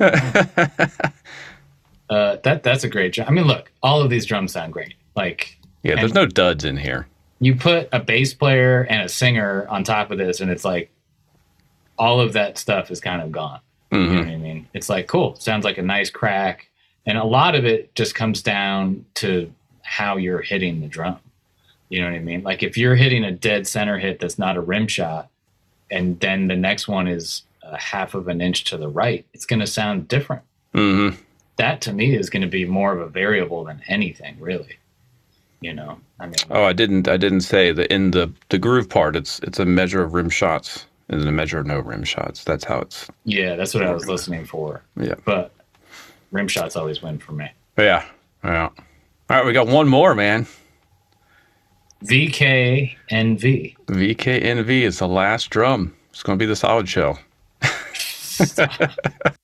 uh, 2.10 2.36
that 2.42 2.62
that's 2.62 2.84
a 2.84 2.88
great 2.88 3.14
drum. 3.14 3.28
I 3.28 3.30
mean, 3.32 3.46
look, 3.46 3.72
all 3.82 4.02
of 4.02 4.10
these 4.10 4.26
drums 4.26 4.52
sound 4.52 4.72
great. 4.72 4.94
Like 5.16 5.58
Yeah, 5.82 5.96
there's 5.96 6.14
no 6.14 6.26
duds 6.26 6.64
in 6.64 6.76
here. 6.76 7.06
you 7.40 7.54
put 7.56 7.88
a 7.92 8.00
bass 8.00 8.34
player 8.34 8.86
and 8.90 9.02
a 9.02 9.08
singer 9.08 9.66
on 9.68 9.84
top 9.84 10.10
of 10.10 10.18
this, 10.18 10.40
and 10.40 10.50
it's 10.50 10.64
like 10.64 10.90
all 11.98 12.20
of 12.20 12.34
that 12.34 12.58
stuff 12.58 12.90
is 12.90 13.00
kind 13.00 13.22
of 13.22 13.32
gone. 13.32 13.60
You 13.92 13.98
know 13.98 14.18
what 14.20 14.28
I 14.28 14.36
mean? 14.36 14.68
It's 14.72 14.88
like 14.88 15.08
cool. 15.08 15.34
Sounds 15.36 15.64
like 15.64 15.76
a 15.78 15.82
nice 15.82 16.10
crack, 16.10 16.68
and 17.06 17.18
a 17.18 17.24
lot 17.24 17.54
of 17.54 17.64
it 17.64 17.94
just 17.94 18.14
comes 18.14 18.40
down 18.40 19.04
to 19.14 19.52
how 19.82 20.16
you're 20.16 20.42
hitting 20.42 20.80
the 20.80 20.86
drum. 20.86 21.18
You 21.90 22.00
know 22.00 22.06
what 22.06 22.14
I 22.16 22.20
mean? 22.20 22.42
Like 22.42 22.62
if 22.62 22.78
you're 22.78 22.94
hitting 22.94 23.24
a 23.24 23.32
dead 23.32 23.66
center 23.66 23.98
hit 23.98 24.18
that's 24.20 24.38
not 24.38 24.56
a 24.56 24.60
rim 24.60 24.86
shot, 24.86 25.28
and 25.90 26.18
then 26.20 26.46
the 26.48 26.56
next 26.56 26.88
one 26.88 27.06
is 27.08 27.42
a 27.62 27.76
half 27.78 28.14
of 28.14 28.28
an 28.28 28.40
inch 28.40 28.64
to 28.64 28.76
the 28.78 28.88
right, 28.88 29.26
it's 29.34 29.44
going 29.44 29.60
to 29.60 29.66
sound 29.66 30.08
different. 30.08 30.42
hmm 30.72 31.10
That 31.56 31.80
to 31.82 31.92
me 31.92 32.14
is 32.14 32.30
going 32.30 32.42
to 32.42 32.48
be 32.48 32.64
more 32.64 32.92
of 32.92 33.00
a 33.00 33.08
variable 33.08 33.64
than 33.64 33.82
anything, 33.88 34.36
really. 34.40 34.78
You 35.60 35.74
know, 35.74 35.98
I 36.18 36.24
mean, 36.26 36.36
Oh, 36.50 36.62
I 36.64 36.72
didn't. 36.72 37.06
I 37.06 37.18
didn't 37.18 37.42
say 37.42 37.70
that 37.72 37.92
in 37.92 38.12
the 38.12 38.32
the 38.48 38.56
groove 38.58 38.88
part. 38.88 39.14
It's 39.14 39.40
it's 39.40 39.58
a 39.58 39.66
measure 39.66 40.02
of 40.02 40.14
rim 40.14 40.30
shots 40.30 40.86
and 41.10 41.22
a 41.28 41.32
measure 41.32 41.58
of 41.58 41.66
no 41.66 41.80
rim 41.80 42.02
shots. 42.04 42.44
That's 42.44 42.64
how 42.64 42.78
it's. 42.78 43.08
yeah, 43.24 43.56
that's 43.56 43.74
what 43.74 43.84
I 43.84 43.92
was 43.92 44.08
listening 44.08 44.46
for. 44.46 44.80
Yeah. 44.96 45.16
But 45.26 45.52
rim 46.30 46.48
shots 46.48 46.76
always 46.76 47.02
win 47.02 47.18
for 47.18 47.32
me. 47.32 47.50
Yeah. 47.76 48.06
Yeah. 48.42 48.68
All 48.68 49.36
right, 49.36 49.44
we 49.44 49.52
got 49.52 49.66
one 49.66 49.86
more, 49.88 50.14
man. 50.14 50.46
VKNV. 52.04 53.76
VKNV 53.86 54.82
is 54.82 54.98
the 54.98 55.08
last 55.08 55.50
drum. 55.50 55.94
It's 56.10 56.22
going 56.22 56.38
to 56.38 56.42
be 56.42 56.46
the 56.46 56.56
solid 56.56 56.88
shell. 56.88 57.18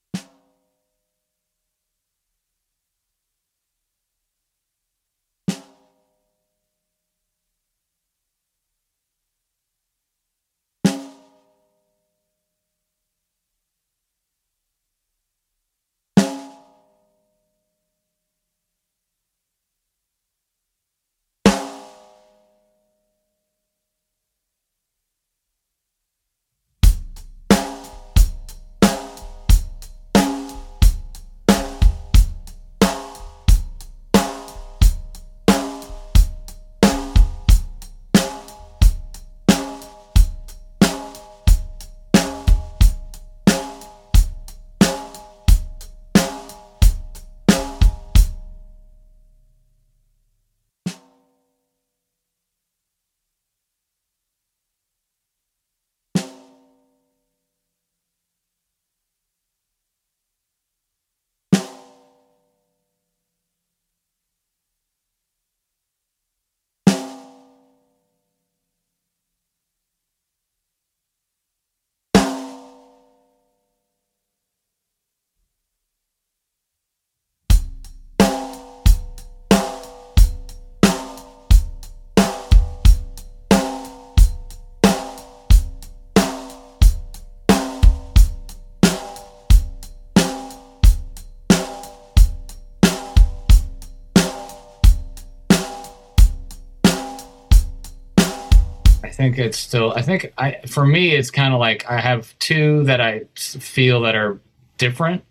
think 99.17 99.39
it's 99.39 99.59
still. 99.59 99.93
I 99.93 100.03
think 100.03 100.33
I 100.39 100.59
for 100.69 100.87
me 100.87 101.13
it's 101.15 101.31
kind 101.31 101.55
of 101.55 101.61
like 101.61 101.89
I 101.91 102.01
have 102.01 102.39
two 102.39 102.85
that 102.85 103.01
I 103.01 103.23
feel 103.37 104.01
that 104.03 104.15
are 104.15 104.39
different, 104.79 105.25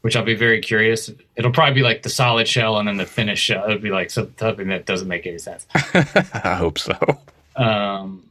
which 0.00 0.16
I'll 0.16 0.24
be 0.24 0.34
very 0.34 0.60
curious. 0.60 1.10
It'll 1.36 1.52
probably 1.52 1.74
be 1.74 1.82
like 1.82 2.02
the 2.02 2.08
solid 2.08 2.48
shell 2.48 2.78
and 2.78 2.88
then 2.88 2.96
the 2.96 3.06
finished 3.06 3.44
shell. 3.44 3.64
It'll 3.64 3.78
be 3.78 3.90
like 3.90 4.10
something 4.10 4.68
that 4.68 4.86
doesn't 4.86 5.08
make 5.08 5.26
any 5.26 5.38
sense. 5.38 5.66
I 5.74 6.54
hope 6.58 6.78
so. 6.78 6.96
Um, 7.54 8.24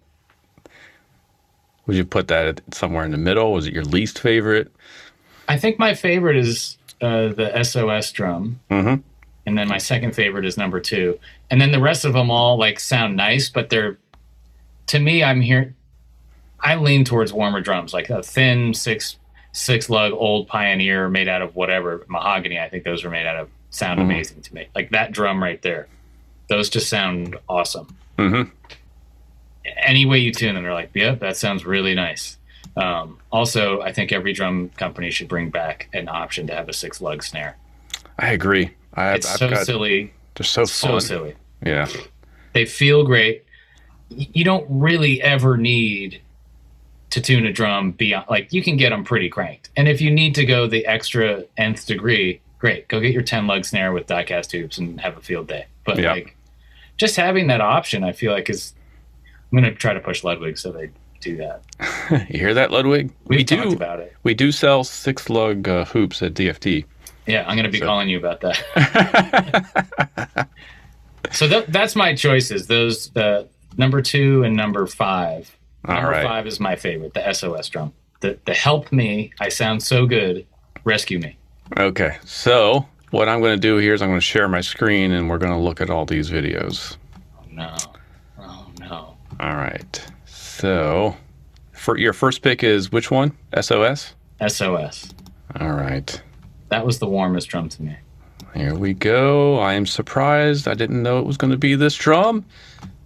Would 1.87 1.95
you 1.95 2.05
put 2.05 2.27
that 2.27 2.61
somewhere 2.73 3.05
in 3.05 3.11
the 3.11 3.17
middle? 3.17 3.53
Was 3.53 3.67
it 3.67 3.73
your 3.73 3.83
least 3.85 4.19
favorite? 4.19 4.71
I 5.47 5.57
think 5.57 5.79
my 5.79 5.93
favorite 5.93 6.35
is 6.37 6.77
uh, 7.01 7.29
the 7.29 7.63
SOS 7.63 8.11
drum. 8.11 8.59
Mhm. 8.69 9.03
And 9.47 9.57
then 9.57 9.67
my 9.67 9.77
second 9.77 10.15
favorite 10.15 10.43
is 10.45 10.57
number 10.57 10.79
two. 10.79 11.19
And 11.51 11.61
then 11.61 11.71
the 11.71 11.79
rest 11.79 12.03
of 12.03 12.13
them 12.13 12.31
all 12.31 12.57
like 12.57 12.79
sound 12.79 13.15
nice, 13.15 13.47
but 13.49 13.69
they're, 13.69 13.97
to 14.87 14.99
me, 14.99 15.23
I'm 15.23 15.41
here. 15.41 15.75
I 16.59 16.75
lean 16.75 17.05
towards 17.05 17.31
warmer 17.33 17.61
drums, 17.61 17.93
like 17.93 18.09
a 18.09 18.23
thin 18.23 18.73
six 18.73 19.17
six 19.51 19.89
lug 19.89 20.11
old 20.13 20.47
Pioneer 20.47 21.07
made 21.09 21.27
out 21.27 21.41
of 21.41 21.55
whatever 21.55 22.05
mahogany. 22.09 22.59
I 22.59 22.67
think 22.69 22.83
those 22.83 23.03
were 23.03 23.09
made 23.09 23.25
out 23.25 23.37
of 23.37 23.49
sound 23.69 23.99
amazing 24.01 24.41
to 24.41 24.53
me. 24.53 24.67
Like 24.75 24.89
that 24.91 25.11
drum 25.11 25.41
right 25.41 25.61
there, 25.61 25.87
those 26.49 26.69
just 26.69 26.89
sound 26.89 27.37
awesome. 27.47 27.95
Mhm. 28.17 28.51
Any 29.77 30.05
way 30.05 30.19
you 30.19 30.31
tune 30.31 30.53
them, 30.55 30.63
they're 30.63 30.73
like, 30.73 30.91
yep, 30.93 31.19
that 31.21 31.37
sounds 31.37 31.65
really 31.65 31.95
nice. 31.95 32.37
Um, 32.77 33.19
also, 33.31 33.81
I 33.81 33.93
think 33.93 34.11
every 34.11 34.33
drum 34.33 34.69
company 34.77 35.09
should 35.09 35.27
bring 35.27 35.49
back 35.49 35.87
an 35.93 36.09
option 36.09 36.45
to 36.47 36.53
have 36.55 36.67
a 36.69 36.73
six 36.73 36.99
lug 37.01 37.23
snare. 37.23 37.55
I 38.19 38.31
agree. 38.31 38.71
I, 38.93 39.13
It's 39.15 39.31
I've 39.31 39.37
so 39.39 39.49
got, 39.49 39.65
silly, 39.65 40.13
They're 40.35 40.45
so 40.45 40.65
so 40.65 40.89
fun. 40.89 41.01
silly. 41.01 41.35
Yeah. 41.65 41.87
They 42.53 42.65
feel 42.65 43.03
great. 43.05 43.44
You 44.09 44.43
don't 44.43 44.65
really 44.69 45.21
ever 45.21 45.57
need 45.57 46.21
to 47.11 47.21
tune 47.21 47.45
a 47.45 47.53
drum 47.53 47.91
beyond 47.91 48.25
like 48.29 48.51
you 48.51 48.61
can 48.61 48.77
get 48.77 48.89
them 48.89 49.03
pretty 49.03 49.29
cranked. 49.29 49.69
And 49.77 49.87
if 49.87 50.01
you 50.01 50.11
need 50.11 50.35
to 50.35 50.45
go 50.45 50.67
the 50.67 50.85
extra 50.85 51.43
nth 51.57 51.85
degree, 51.87 52.41
great. 52.59 52.87
Go 52.87 52.99
get 52.99 53.13
your 53.13 53.23
10 53.23 53.47
lug 53.47 53.65
snare 53.65 53.93
with 53.93 54.07
diecast 54.07 54.47
tubes 54.49 54.77
and 54.77 54.99
have 55.01 55.17
a 55.17 55.21
field 55.21 55.47
day. 55.47 55.65
But 55.85 55.97
Yeah. 55.97 56.13
like 56.13 56.35
just 56.97 57.15
having 57.15 57.47
that 57.47 57.61
option, 57.61 58.03
I 58.03 58.11
feel 58.11 58.31
like 58.31 58.49
is. 58.49 58.73
I'm 59.51 59.61
going 59.61 59.71
to 59.71 59.77
try 59.77 59.93
to 59.93 59.99
push 59.99 60.23
Ludwig 60.23 60.57
so 60.57 60.71
they 60.71 60.89
do 61.21 61.37
that. 61.37 61.61
You 62.29 62.39
hear 62.39 62.53
that, 62.53 62.71
Ludwig? 62.71 63.11
We've 63.25 63.37
we 63.39 63.43
do. 63.43 63.71
about 63.71 63.99
it. 63.99 64.13
We 64.23 64.33
do 64.33 64.51
sell 64.51 64.83
six 64.83 65.29
lug 65.29 65.67
uh, 65.69 65.85
hoops 65.85 66.21
at 66.21 66.33
DFT. 66.33 66.85
Yeah, 67.27 67.45
I'm 67.47 67.55
going 67.55 67.65
to 67.65 67.71
be 67.71 67.79
So- 67.79 67.85
calling 67.85 68.09
you 68.09 68.17
about 68.17 68.41
that. 68.41 69.67
so 71.31 71.47
that, 71.47 71.71
that's 71.71 71.95
my 71.95 72.15
choices. 72.15 72.67
Those 72.67 73.15
uh, 73.15 73.45
number 73.77 74.01
two 74.01 74.43
and 74.43 74.55
number 74.55 74.85
five. 74.87 75.55
All 75.85 75.95
number 75.95 76.11
right. 76.11 76.23
five 76.23 76.47
is 76.47 76.59
my 76.59 76.75
favorite, 76.75 77.13
the 77.13 77.33
SOS 77.33 77.69
drum. 77.69 77.93
The 78.21 78.39
the 78.45 78.53
help 78.53 78.91
me, 78.91 79.31
I 79.39 79.49
sound 79.49 79.83
so 79.83 80.05
good, 80.05 80.45
rescue 80.83 81.19
me. 81.19 81.37
Okay. 81.77 82.17
So 82.25 82.85
what 83.11 83.29
I'm 83.29 83.39
going 83.39 83.55
to 83.55 83.61
do 83.61 83.77
here 83.77 83.93
is 83.93 84.01
I'm 84.01 84.09
going 84.09 84.19
to 84.19 84.25
share 84.25 84.47
my 84.47 84.61
screen 84.61 85.11
and 85.11 85.29
we're 85.29 85.37
going 85.37 85.51
to 85.51 85.57
look 85.57 85.81
at 85.81 85.89
all 85.89 86.05
these 86.05 86.29
videos. 86.29 86.97
Oh 87.37 87.43
no, 87.51 87.75
oh 88.39 88.67
no. 88.79 89.17
All 89.39 89.55
right. 89.55 90.05
So 90.25 91.15
for 91.71 91.97
your 91.97 92.13
first 92.13 92.41
pick 92.41 92.63
is 92.63 92.91
which 92.91 93.11
one? 93.11 93.31
SOS. 93.59 94.15
SOS. 94.47 95.13
All 95.59 95.73
right. 95.73 96.21
That 96.69 96.85
was 96.85 96.99
the 96.99 97.07
warmest 97.07 97.47
drum 97.47 97.69
to 97.69 97.83
me. 97.83 97.95
Here 98.55 98.73
we 98.73 98.93
go. 98.93 99.59
I 99.59 99.73
am 99.73 99.85
surprised. 99.85 100.67
I 100.67 100.73
didn't 100.73 101.03
know 101.03 101.19
it 101.19 101.25
was 101.25 101.37
going 101.37 101.51
to 101.51 101.57
be 101.57 101.75
this 101.75 101.95
drum. 101.95 102.45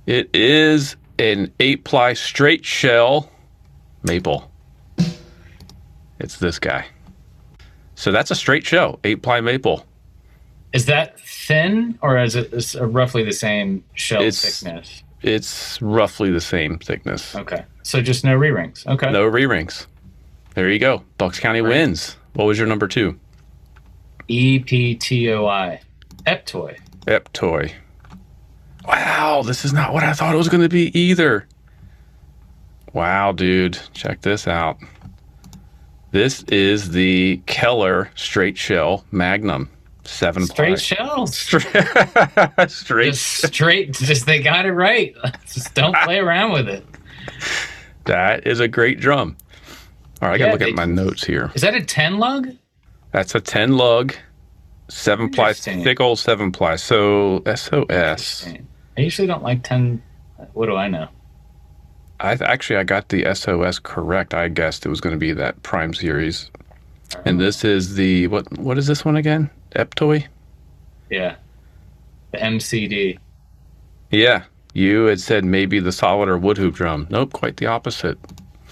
It 0.06 0.30
is 0.34 0.96
an 1.18 1.52
eight 1.60 1.84
ply 1.84 2.14
straight 2.14 2.66
shell 2.66 3.30
maple. 4.04 4.50
It's 6.20 6.38
this 6.38 6.60
guy. 6.60 6.86
So 7.96 8.12
that's 8.12 8.32
a 8.32 8.36
straight 8.36 8.66
shell, 8.66 9.00
eight 9.04 9.22
ply 9.22 9.42
maple. 9.42 9.86
Is 10.74 10.86
that 10.86 11.20
thin 11.20 11.98
or 12.02 12.18
is 12.18 12.36
it 12.36 12.54
is 12.54 12.76
roughly 12.76 13.24
the 13.24 13.32
same 13.34 13.84
shell 13.94 14.22
It's- 14.22 14.60
thickness? 14.62 15.04
It's 15.22 15.82
roughly 15.82 16.32
the 16.32 16.40
same 16.40 16.78
thickness. 16.80 17.36
Okay, 17.36 17.66
so 17.84 18.02
just 18.02 18.24
no 18.24 18.36
re 18.36 18.52
rings. 18.52 18.86
Okay. 18.88 19.12
No 19.12 19.26
re 19.26 19.46
rings. 19.46 19.86
There 20.56 20.70
you 20.70 20.80
go. 20.80 21.04
Bucks 21.18 21.40
County 21.42 21.60
Right. 21.60 21.70
wins. 21.72 22.16
What 22.34 22.46
was 22.46 22.58
your 22.58 22.68
number 22.68 22.88
two? 22.88 23.20
E 24.30 24.60
P 24.60 24.96
T 24.96 25.30
O 25.34 25.46
I. 25.46 25.82
Eptoy. 26.26 26.78
Ep 27.08 27.34
toy. 27.34 27.74
Wow, 28.88 29.44
this 29.44 29.66
is 29.66 29.74
not 29.74 29.94
what 29.94 30.04
I 30.04 30.14
thought 30.14 30.34
it 30.34 30.38
was 30.38 30.50
going 30.50 30.64
to 30.64 30.70
be 30.70 30.98
either. 30.98 31.48
Wow, 32.94 33.32
dude, 33.34 33.78
check 33.94 34.22
this 34.22 34.48
out. 34.48 34.78
This 36.12 36.42
is 36.44 36.90
the 36.92 37.40
Keller 37.46 38.10
Straight 38.16 38.58
Shell 38.58 39.06
Magnum, 39.12 39.70
seven 40.06 40.46
Straight 40.48 40.80
shells. 40.82 41.38
straight. 42.68 43.14
Just 43.14 43.46
straight. 43.46 43.92
Just 43.94 44.26
they 44.26 44.42
got 44.42 44.66
it 44.66 44.72
right. 44.74 45.16
Just 45.46 45.76
don't 45.76 45.96
play 45.98 46.18
around 46.20 46.52
with 46.54 46.68
it. 46.68 46.84
That 48.06 48.48
is 48.48 48.60
a 48.60 48.68
great 48.68 49.00
drum. 49.00 49.38
All 50.22 50.30
right, 50.30 50.36
I 50.36 50.38
gotta 50.40 50.52
look 50.54 50.60
they- 50.62 50.70
at 50.70 50.76
my 50.76 50.86
notes 50.86 51.24
here. 51.24 51.52
Is 51.54 51.62
that 51.62 51.76
a 51.76 51.84
ten 51.84 52.18
lug? 52.18 52.50
That's 53.12 53.36
a 53.36 53.40
ten 53.42 53.78
lug, 53.78 54.16
seven 54.88 55.30
ply, 55.30 55.54
thick 55.54 56.00
old 56.00 56.18
seven 56.18 56.52
ply. 56.52 56.76
So 56.78 57.44
SOS. 57.56 58.48
I 59.00 59.04
usually 59.04 59.30
don't 59.30 59.44
like 59.44 59.64
ten. 59.64 60.04
What 60.52 60.66
do 60.66 60.76
I 60.76 60.90
know? 60.90 61.08
I 62.20 62.34
actually 62.34 62.76
I 62.76 62.84
got 62.84 63.08
the 63.08 63.34
SOS 63.34 63.80
correct. 63.80 64.34
I 64.34 64.50
guessed 64.50 64.86
it 64.86 64.90
was 64.90 65.00
going 65.00 65.16
to 65.16 65.20
be 65.20 65.32
that 65.32 65.64
Prime 65.64 65.94
series, 65.94 66.52
and 67.24 67.40
this 67.40 67.64
is 67.64 67.96
the 67.96 68.28
what? 68.28 68.60
What 68.60 68.78
is 68.78 68.88
this 68.88 69.06
one 69.06 69.16
again? 69.16 69.50
Eptoy. 69.72 70.28
Yeah. 71.10 71.36
The 72.32 72.40
MCD. 72.40 73.20
Yeah, 74.12 74.44
you 74.74 75.06
had 75.06 75.22
said 75.22 75.46
maybe 75.46 75.80
the 75.80 75.94
solid 75.94 76.28
or 76.28 76.38
wood 76.38 76.58
hoop 76.58 76.76
drum. 76.76 77.08
Nope, 77.10 77.32
quite 77.32 77.56
the 77.56 77.68
opposite. 77.68 78.18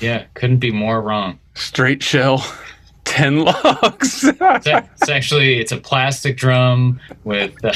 Yeah, 0.01 0.25
couldn't 0.33 0.59
be 0.59 0.71
more 0.71 1.01
wrong. 1.01 1.39
Straight 1.53 2.03
shell, 2.03 2.45
ten. 3.05 3.45
It's, 3.47 4.23
it's 4.25 5.09
actually 5.09 5.59
it's 5.59 5.71
a 5.71 5.77
plastic 5.77 6.35
drum 6.35 6.99
with 7.23 7.63
uh, 7.63 7.71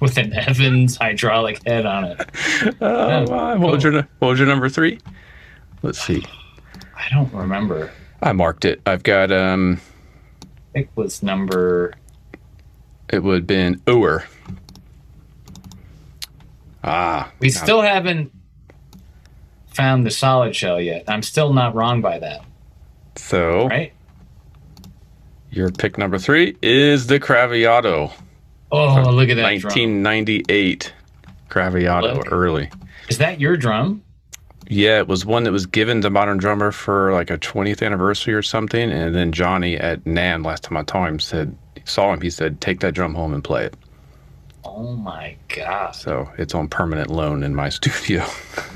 with 0.00 0.16
an 0.18 0.32
Evans 0.32 0.96
hydraulic 0.96 1.66
head 1.66 1.86
on 1.86 2.04
it. 2.04 2.30
oh, 2.80 3.24
wow. 3.28 3.56
What 3.58 3.72
was 3.72 3.84
your 3.84 4.02
What 4.18 4.28
was 4.28 4.38
your 4.38 4.48
number 4.48 4.68
three? 4.68 4.98
Let's 5.82 6.00
see. 6.00 6.24
I 6.96 7.08
don't 7.10 7.32
remember. 7.32 7.90
I 8.22 8.32
marked 8.32 8.64
it. 8.64 8.80
I've 8.86 9.02
got 9.02 9.30
um. 9.30 9.80
I 10.42 10.72
think 10.72 10.86
it 10.88 10.96
was 11.00 11.22
number. 11.22 11.94
It 13.08 13.22
would 13.22 13.36
have 13.36 13.46
been 13.46 13.80
Oer. 13.88 14.24
Ah, 16.84 17.30
We 17.40 17.50
still 17.50 17.80
haven't 17.82 18.32
found 19.66 20.06
the 20.06 20.10
solid 20.10 20.54
shell 20.54 20.80
yet. 20.80 21.04
I'm 21.08 21.22
still 21.22 21.52
not 21.52 21.74
wrong 21.74 22.00
by 22.00 22.18
that, 22.18 22.44
so 23.16 23.66
right? 23.68 23.92
your 25.50 25.70
pick 25.70 25.98
number 25.98 26.18
three 26.18 26.56
is 26.62 27.06
the 27.06 27.18
Craviotto. 27.18 28.12
Oh, 28.70 29.10
look 29.10 29.28
at 29.30 29.36
that 29.36 29.60
drum. 29.60 29.70
1998 30.04 30.92
Craviotto 31.48 32.14
Look. 32.16 32.32
early. 32.32 32.70
Is 33.08 33.18
that 33.18 33.40
your 33.40 33.56
drum? 33.56 34.02
Yeah, 34.68 34.98
it 34.98 35.08
was 35.08 35.24
one 35.24 35.44
that 35.44 35.52
was 35.52 35.64
given 35.64 36.02
to 36.02 36.10
Modern 36.10 36.36
Drummer 36.36 36.72
for 36.72 37.12
like 37.12 37.30
a 37.30 37.38
20th 37.38 37.84
anniversary 37.84 38.34
or 38.34 38.42
something. 38.42 38.90
And 38.90 39.14
then 39.14 39.32
Johnny 39.32 39.78
at 39.78 40.04
NAMM, 40.04 40.44
last 40.44 40.64
time 40.64 40.76
I 40.76 40.84
saw 40.86 41.06
him, 41.06 41.18
said, 41.18 41.56
saw 41.86 42.12
him, 42.12 42.20
he 42.20 42.28
said, 42.28 42.60
take 42.60 42.80
that 42.80 42.92
drum 42.92 43.14
home 43.14 43.32
and 43.32 43.42
play 43.42 43.64
it. 43.64 43.74
Oh 44.64 44.92
my 44.96 45.36
god! 45.48 45.92
So 45.92 46.30
it's 46.36 46.54
on 46.54 46.68
permanent 46.68 47.08
loan 47.10 47.42
in 47.42 47.54
my 47.54 47.68
studio. 47.70 48.20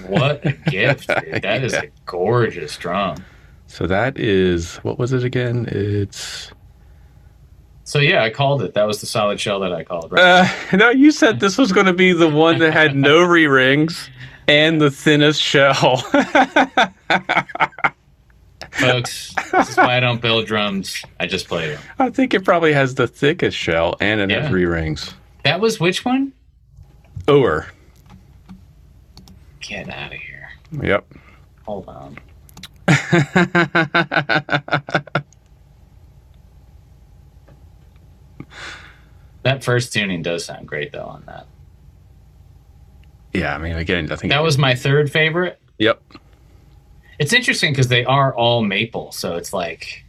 What 0.06 0.42
a 0.46 0.52
gift! 0.52 1.08
Dude. 1.24 1.42
That 1.42 1.62
is 1.62 1.74
a 1.74 1.90
gorgeous 2.06 2.78
drum. 2.78 3.22
so 3.66 3.86
that 3.86 4.18
is, 4.18 4.76
what 4.76 4.98
was 4.98 5.12
it 5.12 5.24
again? 5.24 5.66
It's, 5.70 6.50
So 7.92 7.98
yeah, 7.98 8.24
I 8.24 8.30
called 8.30 8.62
it. 8.62 8.72
That 8.72 8.86
was 8.86 9.02
the 9.02 9.06
solid 9.06 9.38
shell 9.38 9.60
that 9.60 9.74
I 9.74 9.84
called. 9.84 10.12
Right? 10.12 10.48
uh, 10.72 10.76
no, 10.78 10.88
you 10.88 11.10
said 11.10 11.40
this 11.40 11.58
was 11.58 11.72
going 11.72 11.84
to 11.84 11.92
be 11.92 12.14
the 12.14 12.26
one 12.26 12.58
that 12.60 12.72
had 12.72 12.96
no 12.96 13.22
re 13.26 13.46
rings 13.46 14.08
and 14.48 14.80
the 14.80 14.90
thinnest 14.90 15.42
shell. 15.42 15.98
Folks, 18.70 19.34
this 19.52 19.68
is 19.68 19.76
why 19.76 19.98
I 19.98 20.00
don't 20.00 20.22
build 20.22 20.46
drums. 20.46 21.04
I 21.20 21.26
just 21.26 21.48
play 21.48 21.72
them. 21.72 21.82
I 21.98 22.08
think 22.08 22.32
it 22.32 22.46
probably 22.46 22.72
has 22.72 22.94
the 22.94 23.06
thickest 23.06 23.58
shell 23.58 23.96
and 24.00 24.22
it 24.22 24.30
has 24.30 24.50
re 24.50 24.64
rings. 24.64 25.12
That 25.44 25.60
was 25.60 25.78
which 25.78 26.02
one? 26.02 26.32
Oer. 27.28 27.66
Get 29.60 29.90
out 29.90 30.14
of 30.14 30.18
here. 30.18 30.48
Yep. 30.82 31.12
Hold 31.66 31.90
on. 31.90 32.16
That 39.42 39.64
first 39.64 39.92
tuning 39.92 40.22
does 40.22 40.44
sound 40.44 40.68
great 40.68 40.92
though 40.92 41.04
on 41.04 41.24
that. 41.26 41.46
Yeah, 43.32 43.54
I 43.54 43.58
mean, 43.58 43.76
again, 43.76 44.10
I 44.12 44.16
think 44.16 44.30
That 44.30 44.42
was 44.42 44.58
my 44.58 44.74
third 44.74 45.10
favorite. 45.10 45.58
Yep. 45.78 46.02
It's 47.18 47.32
interesting 47.32 47.72
because 47.72 47.88
they 47.88 48.04
are 48.04 48.34
all 48.34 48.62
maple, 48.62 49.12
so 49.12 49.36
it's 49.36 49.52
like, 49.52 50.04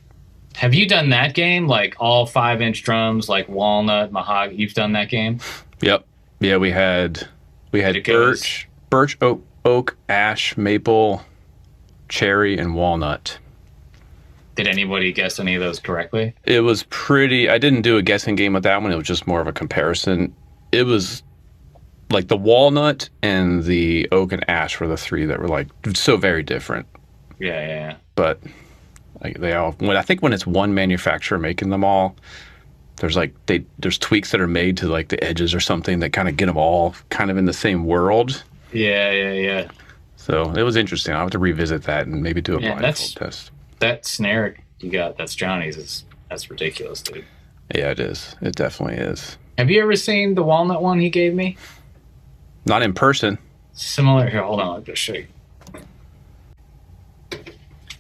have 0.56 0.74
you 0.74 0.88
done 0.88 1.10
that 1.10 1.34
game? 1.34 1.68
Like 1.68 1.96
all 2.00 2.26
five 2.26 2.62
inch 2.62 2.84
drums, 2.84 3.30
like 3.30 3.48
walnut, 3.48 4.12
mahogany. 4.12 4.60
You've 4.60 4.74
done 4.74 4.94
that 4.94 5.10
game. 5.10 5.40
Yep. 5.82 6.06
Yeah, 6.40 6.58
we 6.58 6.72
had 6.72 7.28
we 7.72 7.82
had 7.82 8.04
birch, 8.04 8.68
birch, 8.90 9.18
oak, 9.22 9.44
oak, 9.66 9.98
ash, 10.10 10.58
maple, 10.58 11.24
cherry, 12.10 12.58
and 12.58 12.76
walnut. 12.76 13.40
Did 14.56 14.68
anybody 14.68 15.12
guess 15.12 15.40
any 15.40 15.56
of 15.56 15.62
those 15.62 15.80
correctly? 15.80 16.36
It 16.44 16.60
was 16.62 16.84
pretty. 16.90 17.50
I 17.50 17.58
didn't 17.58 17.82
do 17.82 17.98
a 17.98 18.02
guessing 18.02 18.36
game 18.36 18.54
with 18.54 18.64
that 18.64 18.82
one. 18.82 18.92
It 18.92 18.96
was 18.96 19.08
just 19.08 19.26
more 19.26 19.42
of 19.42 19.48
a 19.48 19.54
comparison. 19.54 20.36
It 20.72 20.84
was 20.84 21.24
like 22.12 22.28
the 22.28 22.38
walnut 22.38 23.10
and 23.24 23.64
the 23.64 24.08
oak 24.12 24.32
and 24.32 24.48
ash 24.50 24.80
were 24.80 24.88
the 24.88 24.98
three 24.98 25.26
that 25.26 25.40
were 25.40 25.48
like 25.48 25.68
so 25.96 26.18
very 26.18 26.44
different. 26.44 26.86
Yeah, 27.40 27.60
yeah, 27.60 27.68
yeah. 27.68 27.96
But 28.16 28.40
like 29.24 29.40
they 29.40 29.54
all. 29.54 29.72
When 29.80 29.98
I 29.98 30.02
think 30.04 30.22
when 30.22 30.34
it's 30.34 30.46
one 30.46 30.74
manufacturer 30.76 31.40
making 31.40 31.70
them 31.72 31.84
all, 31.84 32.16
there's 32.98 33.16
like 33.16 33.34
they 33.48 33.66
there's 33.80 33.98
tweaks 33.98 34.32
that 34.32 34.42
are 34.42 34.48
made 34.48 34.78
to 34.78 34.88
like 34.88 35.10
the 35.10 35.22
edges 35.24 35.56
or 35.56 35.60
something 35.60 36.00
that 36.00 36.12
kind 36.12 36.30
of 36.30 36.38
get 36.38 36.46
them 36.46 36.58
all 36.58 36.94
kind 37.10 37.32
of 37.32 37.38
in 37.38 37.46
the 37.46 37.54
same 37.54 37.86
world. 37.86 38.44
Yeah, 38.72 39.12
yeah, 39.12 39.32
yeah. 39.34 39.68
So 40.16 40.52
it 40.52 40.64
was 40.64 40.76
interesting. 40.76 41.14
I'll 41.14 41.22
have 41.22 41.32
to 41.32 41.40
revisit 41.40 41.84
that 41.84 42.06
and 42.06 42.22
maybe 42.22 42.40
do 42.42 42.58
a 42.58 42.62
Yeah, 42.62 42.80
blindfold 42.80 43.16
test. 43.16 43.52
That 43.80 44.06
snare 44.06 44.58
you 44.80 44.92
got, 44.92 45.18
that's 45.18 45.36
Johnny's. 45.36 45.78
Is 45.78 46.06
that's 46.30 46.50
ridiculous, 46.50 47.02
dude. 47.02 47.26
Yeah, 47.74 47.92
it 47.92 48.00
is. 48.00 48.36
It 48.42 48.56
definitely 48.56 48.98
is. 48.98 49.38
Have 49.58 49.70
you 49.70 49.82
ever 49.82 49.96
seen 49.96 50.36
the 50.36 50.44
walnut 50.44 50.82
one 50.82 51.00
he 51.00 51.10
gave 51.10 51.34
me? 51.34 51.58
Not 52.66 52.82
in 52.82 52.94
person. 52.94 53.38
Similar. 53.74 54.30
Here, 54.30 54.44
hold 54.44 54.60
on. 54.60 54.68
I'll 54.68 54.82
just 54.82 55.02
show 55.02 55.14
you. 55.14 55.28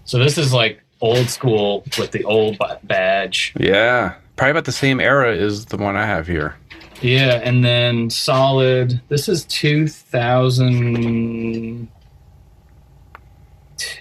So 0.05 0.19
this 0.19 0.37
is 0.37 0.53
like 0.53 0.81
old 1.01 1.29
school 1.29 1.83
with 1.97 2.11
the 2.11 2.23
old 2.23 2.57
badge. 2.83 3.53
Yeah. 3.59 4.15
Probably 4.35 4.51
about 4.51 4.65
the 4.65 4.71
same 4.71 4.99
era 4.99 5.35
as 5.35 5.65
the 5.65 5.77
one 5.77 5.95
I 5.95 6.05
have 6.05 6.27
here. 6.27 6.55
Yeah, 7.01 7.41
and 7.43 7.63
then 7.63 8.09
solid. 8.09 9.01
This 9.09 9.27
is 9.27 9.45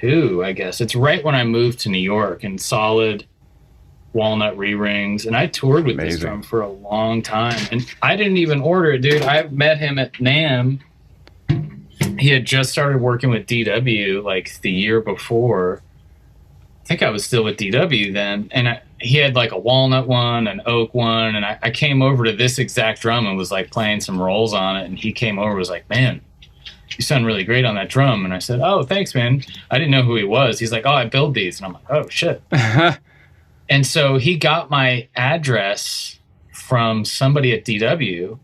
2002, 0.01 0.45
I 0.45 0.53
guess. 0.53 0.81
It's 0.81 0.95
right 0.95 1.23
when 1.25 1.35
I 1.35 1.45
moved 1.45 1.81
to 1.81 1.89
New 1.89 1.99
York, 1.99 2.45
and 2.45 2.61
solid 2.61 3.27
walnut 4.13 4.57
re 4.57 4.75
rings. 4.75 5.27
And 5.27 5.37
I 5.37 5.47
toured 5.47 5.85
with 5.85 5.97
this 5.97 6.19
drum 6.19 6.43
for 6.43 6.61
a 6.61 6.69
long 6.69 7.23
time, 7.23 7.61
and 7.71 7.85
I 8.03 8.17
didn't 8.17 8.37
even 8.39 8.61
order 8.61 8.93
it, 8.93 8.99
dude. 8.99 9.23
I 9.23 9.45
met 9.45 9.79
him 9.79 9.99
at 9.99 10.13
NAMM. 10.15 10.81
He 12.19 12.29
had 12.29 12.45
just 12.45 12.71
started 12.71 13.01
working 13.01 13.31
with 13.31 13.47
DW 13.47 14.23
like 14.23 14.61
the 14.61 14.71
year 14.71 15.01
before. 15.01 15.83
I 16.83 16.85
think 16.85 17.03
I 17.03 17.11
was 17.11 17.25
still 17.25 17.45
with 17.45 17.57
DW 17.59 18.13
then, 18.13 18.49
and 18.51 18.69
I, 18.69 18.83
he 19.01 19.17
had 19.19 19.35
like 19.35 19.53
a 19.53 19.59
walnut 19.59 20.09
one, 20.09 20.49
an 20.49 20.63
oak 20.67 20.95
one, 20.95 21.37
and 21.37 21.45
I, 21.45 21.59
I 21.63 21.71
came 21.71 22.03
over 22.03 22.25
to 22.25 22.33
this 22.33 22.59
exact 22.59 23.01
drum 23.01 23.27
and 23.27 23.37
was 23.37 23.53
like 23.53 23.71
playing 23.71 24.01
some 24.01 24.21
rolls 24.21 24.53
on 24.53 24.77
it, 24.77 24.85
and 24.85 24.99
he 24.99 25.13
came 25.13 25.39
over 25.39 25.51
and 25.51 25.59
was 25.59 25.71
like, 25.71 25.89
"Man, 25.89 26.21
you 26.97 27.03
sound 27.03 27.27
really 27.27 27.45
great 27.45 27.65
on 27.65 27.75
that 27.77 27.89
drum," 27.89 28.25
and 28.25 28.35
I 28.35 28.39
said, 28.39 28.61
"Oh, 28.63 28.83
thanks, 28.83 29.15
man." 29.15 29.43
I 29.71 29.79
didn't 29.79 29.91
know 29.91 30.03
who 30.03 30.17
he 30.17 30.25
was. 30.25 30.59
He's 30.59 30.73
like, 30.73 30.87
"Oh, 30.87 30.93
I 30.93 31.07
build 31.07 31.35
these," 31.35 31.59
and 31.59 31.67
I'm 31.67 31.73
like, 31.75 31.91
"Oh 31.91 32.09
shit." 32.09 32.43
and 33.69 33.87
so 33.87 34.19
he 34.19 34.37
got 34.37 34.71
my 34.71 35.09
address 35.17 36.19
from 36.53 37.05
somebody 37.05 37.53
at 37.53 37.65
DW, 37.65 38.39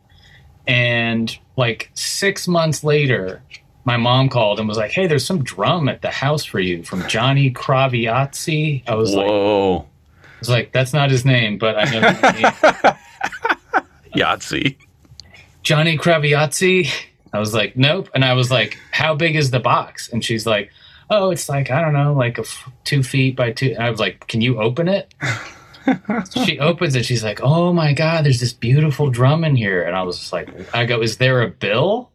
and 0.66 1.36
like 1.56 1.90
six 1.94 2.46
months 2.46 2.84
later, 2.84 3.42
my 3.84 3.96
mom 3.96 4.28
called 4.28 4.58
and 4.58 4.68
was 4.68 4.76
like, 4.76 4.90
"Hey, 4.90 5.06
there's 5.06 5.24
some 5.24 5.42
drum 5.42 5.88
at 5.88 6.02
the 6.02 6.10
house 6.10 6.44
for 6.44 6.60
you 6.60 6.82
from 6.82 7.06
Johnny 7.08 7.50
Craviazzi." 7.50 8.82
I 8.86 8.94
was 8.94 9.14
like, 9.14 9.26
Whoa. 9.26 9.78
I 9.78 10.38
was 10.40 10.50
like, 10.50 10.72
"That's 10.72 10.92
not 10.92 11.10
his 11.10 11.24
name, 11.24 11.58
but 11.58 11.78
I 11.78 11.84
know. 11.84 12.00
Yahtzee. 14.14 14.76
Johnny 15.62 15.96
Craviazzi." 15.96 16.90
I 17.32 17.38
was 17.38 17.54
like, 17.54 17.76
"Nope," 17.76 18.08
and 18.14 18.24
I 18.24 18.32
was 18.34 18.50
like, 18.50 18.78
"How 18.92 19.14
big 19.14 19.36
is 19.36 19.50
the 19.50 19.60
box?" 19.60 20.08
And 20.12 20.24
she's 20.24 20.46
like, 20.46 20.70
"Oh, 21.10 21.30
it's 21.30 21.48
like 21.48 21.70
I 21.70 21.80
don't 21.80 21.92
know, 21.92 22.12
like 22.14 22.38
a 22.38 22.42
f- 22.42 22.70
two 22.84 23.02
feet 23.02 23.36
by 23.36 23.52
two. 23.52 23.70
And 23.74 23.82
I 23.82 23.90
was 23.90 24.00
like, 24.00 24.26
"Can 24.28 24.40
you 24.40 24.60
open 24.60 24.88
it?" 24.88 25.12
So 26.26 26.44
she 26.44 26.58
opens 26.58 26.94
it. 26.96 27.04
She's 27.04 27.24
like, 27.24 27.40
"Oh 27.42 27.72
my 27.72 27.92
god, 27.92 28.24
there's 28.24 28.40
this 28.40 28.52
beautiful 28.52 29.10
drum 29.10 29.44
in 29.44 29.56
here." 29.56 29.82
And 29.82 29.96
I 29.96 30.02
was 30.02 30.18
just 30.18 30.32
like, 30.32 30.48
"I 30.74 30.84
go, 30.86 31.00
is 31.02 31.16
there 31.18 31.42
a 31.42 31.48
bill?" 31.48 32.10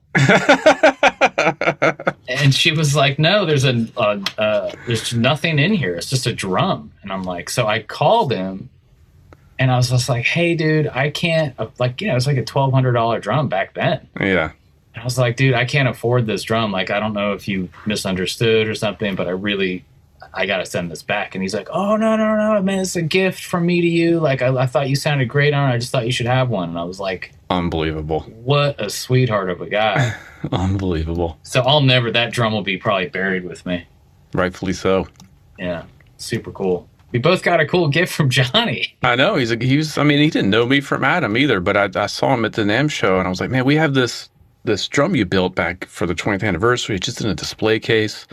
and 2.27 2.53
she 2.53 2.71
was 2.71 2.95
like, 2.95 3.19
"No, 3.19 3.45
there's 3.45 3.65
a, 3.65 3.87
a 3.97 4.21
uh, 4.37 4.71
there's 4.85 5.13
nothing 5.13 5.59
in 5.59 5.73
here. 5.73 5.95
It's 5.95 6.09
just 6.09 6.27
a 6.27 6.33
drum." 6.33 6.91
And 7.01 7.11
I'm 7.11 7.23
like, 7.23 7.49
so 7.49 7.67
I 7.67 7.81
called 7.81 8.31
him, 8.31 8.69
and 9.59 9.71
I 9.71 9.77
was 9.77 9.89
just 9.89 10.09
like, 10.09 10.25
"Hey, 10.25 10.55
dude, 10.55 10.87
I 10.87 11.09
can't 11.09 11.55
like 11.79 12.01
you 12.01 12.07
know 12.07 12.15
it's 12.15 12.27
like 12.27 12.37
a 12.37 12.45
twelve 12.45 12.73
hundred 12.73 12.93
dollar 12.93 13.19
drum 13.19 13.49
back 13.49 13.73
then." 13.73 14.07
Yeah. 14.19 14.51
And 14.93 15.01
I 15.01 15.05
was 15.05 15.17
like, 15.17 15.35
"Dude, 15.35 15.53
I 15.53 15.65
can't 15.65 15.87
afford 15.87 16.25
this 16.27 16.43
drum. 16.43 16.71
Like, 16.71 16.91
I 16.91 16.99
don't 16.99 17.13
know 17.13 17.33
if 17.33 17.47
you 17.47 17.69
misunderstood 17.85 18.67
or 18.67 18.75
something, 18.75 19.15
but 19.15 19.27
I 19.27 19.31
really." 19.31 19.85
I 20.35 20.45
gotta 20.47 20.65
send 20.65 20.89
this 20.89 21.03
back, 21.03 21.35
and 21.35 21.43
he's 21.43 21.53
like, 21.53 21.67
"Oh 21.69 21.95
no, 21.95 22.15
no, 22.15 22.35
no, 22.35 22.61
man! 22.63 22.79
It's 22.79 22.95
a 22.95 23.01
gift 23.03 23.43
from 23.43 23.65
me 23.67 23.81
to 23.81 23.87
you. 23.87 24.19
Like, 24.19 24.41
I, 24.41 24.47
I 24.55 24.65
thought 24.65 24.89
you 24.89 24.95
sounded 24.95 25.27
great 25.27 25.53
on 25.53 25.69
it. 25.69 25.73
I 25.73 25.77
just 25.77 25.91
thought 25.91 26.05
you 26.07 26.11
should 26.11 26.25
have 26.25 26.49
one." 26.49 26.69
And 26.69 26.79
I 26.79 26.85
was 26.85 26.99
like, 26.99 27.33
Unbelievable. 27.51 28.21
"What 28.21 28.79
a 28.81 28.89
sweetheart 28.89 29.49
of 29.51 29.61
a 29.61 29.69
guy!" 29.69 30.15
Unbelievable. 30.51 31.37
so 31.43 31.61
I'll 31.61 31.81
never. 31.81 32.09
That 32.09 32.31
drum 32.31 32.53
will 32.53 32.63
be 32.63 32.77
probably 32.77 33.09
buried 33.09 33.43
with 33.43 33.65
me. 33.65 33.85
Rightfully 34.33 34.73
so. 34.73 35.07
Yeah, 35.59 35.83
super 36.17 36.51
cool. 36.51 36.89
We 37.11 37.19
both 37.19 37.43
got 37.43 37.59
a 37.59 37.67
cool 37.67 37.89
gift 37.89 38.11
from 38.11 38.29
Johnny. 38.31 38.95
I 39.03 39.15
know 39.15 39.35
he's 39.35 39.51
a, 39.51 39.57
he 39.57 39.77
was. 39.77 39.97
I 39.99 40.03
mean, 40.03 40.19
he 40.19 40.31
didn't 40.31 40.49
know 40.49 40.65
me 40.65 40.81
from 40.81 41.03
Adam 41.03 41.37
either, 41.37 41.59
but 41.59 41.77
I, 41.77 41.89
I 42.01 42.07
saw 42.07 42.33
him 42.33 42.43
at 42.45 42.53
the 42.53 42.63
NAMM 42.63 42.89
show, 42.89 43.19
and 43.19 43.27
I 43.27 43.29
was 43.29 43.39
like, 43.39 43.51
man, 43.51 43.65
we 43.65 43.75
have 43.75 43.93
this 43.93 44.29
this 44.63 44.87
drum 44.87 45.15
you 45.15 45.25
built 45.25 45.55
back 45.55 45.85
for 45.85 46.05
the 46.05 46.15
20th 46.15 46.43
anniversary. 46.43 46.95
It's 46.95 47.05
just 47.05 47.21
in 47.21 47.29
a 47.29 47.35
display 47.35 47.79
case. 47.79 48.27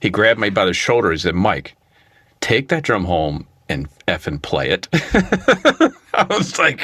He 0.00 0.10
grabbed 0.10 0.40
me 0.40 0.50
by 0.50 0.64
the 0.64 0.74
shoulder. 0.74 1.10
He 1.10 1.18
said, 1.18 1.34
Mike, 1.34 1.76
take 2.40 2.68
that 2.68 2.82
drum 2.82 3.04
home 3.04 3.46
and 3.68 3.88
effing 4.06 4.40
play 4.40 4.70
it. 4.70 4.88
I 6.14 6.24
was 6.30 6.58
like, 6.58 6.80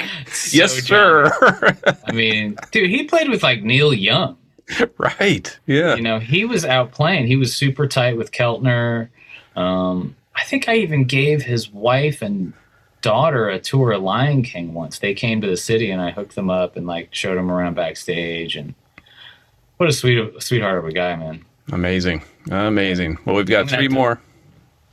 yes, 0.51 0.75
So 0.75 0.81
sir. 0.81 1.33
I 2.07 2.13
mean, 2.13 2.57
dude, 2.71 2.91
he 2.91 3.05
played 3.05 3.29
with 3.31 3.43
like 3.43 3.63
Neil 3.63 3.95
Young. 3.95 4.37
right. 4.99 5.59
Yeah. 5.67 5.95
You 5.95 6.03
know, 6.03 6.19
he 6.19 6.45
was 6.45 6.65
out 6.65 6.93
playing. 6.93 7.27
He 7.27 7.37
was 7.37 7.55
super 7.55 7.87
tight 7.87 8.17
with 8.17 8.33
Keltner. 8.33 9.09
Um, 9.55 10.17
I 10.35 10.45
think 10.45 10.69
I 10.69 10.77
even 10.77 11.05
gave 11.05 11.43
his 11.43 11.71
wife 11.71 12.23
and 12.23 12.53
daughter 13.03 13.49
a 13.49 13.59
tour 13.59 13.93
of 13.93 14.03
Lion 14.03 14.43
King 14.43 14.73
once. 14.75 14.99
They 14.99 15.13
came 15.15 15.41
to 15.41 15.47
the 15.47 15.57
city 15.57 15.91
and 15.91 16.01
I 16.01 16.11
hooked 16.11 16.35
them 16.35 16.49
up 16.49 16.77
and 16.77 16.87
like 16.87 17.15
showed 17.15 17.37
them 17.37 17.51
around 17.51 17.75
backstage. 17.75 18.57
And 18.57 18.75
what 19.77 19.89
a 19.89 19.93
sweet 19.93 20.43
sweetheart 20.43 20.79
of 20.79 20.87
a 20.87 20.93
guy, 20.93 21.15
man. 21.17 21.45
Amazing. 21.71 22.23
Amazing. 22.51 23.19
Well, 23.25 23.37
we've 23.37 23.47
got 23.47 23.69
three 23.69 23.89
more. 23.89 24.21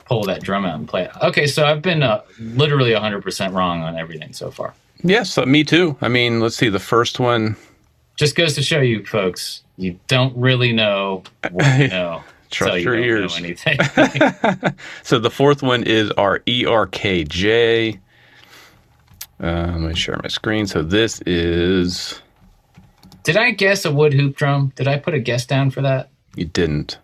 Pull 0.06 0.24
that 0.24 0.42
drum 0.42 0.66
out 0.66 0.76
and 0.80 0.88
play 0.88 1.04
it. 1.06 1.12
Okay, 1.22 1.46
so 1.46 1.66
I've 1.66 1.82
been 1.82 2.02
uh, 2.02 2.22
literally 2.40 2.92
100% 2.92 3.54
wrong 3.54 3.82
on 3.82 3.96
everything 3.96 4.34
so 4.34 4.50
far. 4.50 4.74
Yes, 5.04 5.38
me 5.38 5.64
too. 5.64 5.96
I 6.02 6.08
mean, 6.08 6.40
let's 6.40 6.56
see. 6.56 6.70
The 6.70 6.80
first 6.80 7.20
one, 7.20 7.56
Just 8.16 8.36
goes 8.36 8.54
to 8.56 8.64
show 8.64 8.82
you, 8.82 9.06
folks, 9.06 9.62
you 9.78 10.00
don't 10.08 10.36
really 10.36 10.74
know 10.74 11.24
what 11.52 11.80
you 11.80 11.88
know. 11.90 12.24
Trust 12.52 12.84
you 12.84 12.94
your 12.94 12.96
don't 12.96 13.04
ears. 13.06 13.38
Anything. 13.38 13.78
So 15.04 15.20
the 15.20 15.32
fourth 15.32 15.64
one 15.64 15.84
is 15.84 16.12
our 16.12 16.42
E 16.46 16.64
ERKJ. 16.66 18.00
Uh, 19.42 19.46
let 19.46 19.80
me 19.80 19.96
share 19.96 20.20
my 20.22 20.30
screen. 20.30 20.68
So 20.68 20.82
this 20.84 21.22
is 21.22 22.22
Did 23.24 23.38
I 23.38 23.52
guess 23.52 23.86
a 23.86 23.92
wood 23.92 24.14
hoop 24.14 24.36
drum? 24.36 24.74
Did 24.76 24.88
I 24.88 24.98
put 25.00 25.14
a 25.14 25.20
guess 25.20 25.46
down 25.46 25.72
for 25.72 25.82
that? 25.82 26.10
you 26.36 26.46
didn't. 26.46 26.98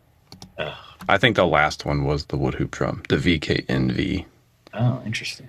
I 1.07 1.17
think 1.17 1.35
the 1.35 1.45
last 1.45 1.85
one 1.85 2.05
was 2.05 2.25
the 2.25 2.37
wood 2.37 2.55
hoop 2.55 2.71
drum, 2.71 3.03
the 3.09 3.17
VKNV. 3.17 4.25
Oh, 4.73 5.01
interesting. 5.05 5.47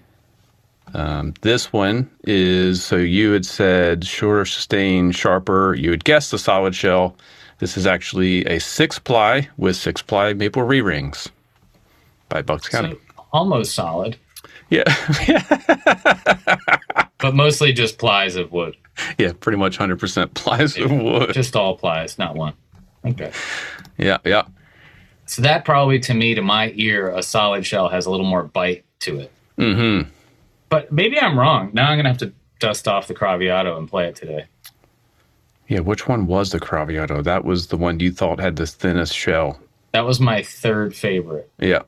Um, 0.95 1.35
this 1.43 1.73
one 1.73 2.11
is 2.25 2.85
so 2.85 2.97
you 2.97 3.33
had 3.33 3.47
said 3.47 4.05
shorter, 4.07 4.45
sustain, 4.45 5.13
sharper. 5.13 5.75
You 5.75 5.91
had 5.91 6.05
guessed 6.05 6.31
the 6.31 6.39
solid 6.39 6.75
shell. 6.75 7.17
This 7.59 7.77
is 7.77 7.87
actually 7.87 8.45
a 8.45 8.61
six 8.61 8.99
ply 8.99 9.49
with 9.57 9.77
six 9.77 10.03
ply 10.03 10.35
maple 10.35 10.63
re 10.63 10.81
rings 10.81 11.29
by 12.29 12.43
Bucks 12.43 12.69
County. 12.69 12.93
So 13.17 13.25
almost 13.33 13.75
solid, 13.75 14.19
yeah, 14.71 14.85
but 17.19 17.35
mostly 17.35 17.73
just 17.73 17.99
plies 17.99 18.37
of 18.37 18.53
wood. 18.53 18.77
yeah, 19.19 19.33
pretty 19.39 19.59
much 19.59 19.79
100% 19.79 20.35
plies 20.35 20.77
of 20.77 20.91
wood. 20.91 21.33
Just 21.33 21.55
all 21.55 21.77
plies, 21.77 22.19
not 22.19 22.35
one. 22.35 22.55
Okay. 23.05 23.31
Yeah, 23.99 24.19
yeah. 24.25 24.43
So 25.27 25.43
that 25.43 25.65
probably 25.65 25.99
to 26.01 26.15
me, 26.15 26.35
to 26.35 26.43
my 26.43 26.73
ear, 26.77 27.11
a 27.11 27.23
solid 27.23 27.65
shell 27.65 27.89
has 27.89 28.07
a 28.07 28.11
little 28.11 28.27
more 28.27 28.45
bite 28.45 28.85
to 29.01 29.21
it. 29.21 29.33
Mm-hmm. 29.59 30.09
But 30.69 30.93
maybe 30.93 31.19
I'm 31.19 31.39
wrong. 31.39 31.71
Now 31.73 31.91
I'm 31.91 31.99
gonna 31.99 32.09
have 32.09 32.19
to 32.19 32.33
dust 32.59 32.89
off 32.89 33.07
the 33.07 33.15
Craviotto 33.15 33.77
and 33.79 33.89
play 33.89 34.09
it 34.09 34.17
today. 34.17 34.47
Yeah, 35.69 35.81
which 35.81 36.07
one 36.07 36.27
was 36.27 36.51
the 36.51 36.61
Craviotto? 36.61 37.23
That 37.23 37.45
was 37.45 37.69
the 37.69 37.77
one 37.77 37.99
you 38.01 38.13
thought 38.13 38.39
had 38.39 38.57
the 38.57 38.67
thinnest 38.67 39.15
shell. 39.15 39.59
That 39.93 40.05
was 40.05 40.21
my 40.21 40.43
third 40.43 40.95
favorite, 40.95 41.51
Yeah. 41.59 41.83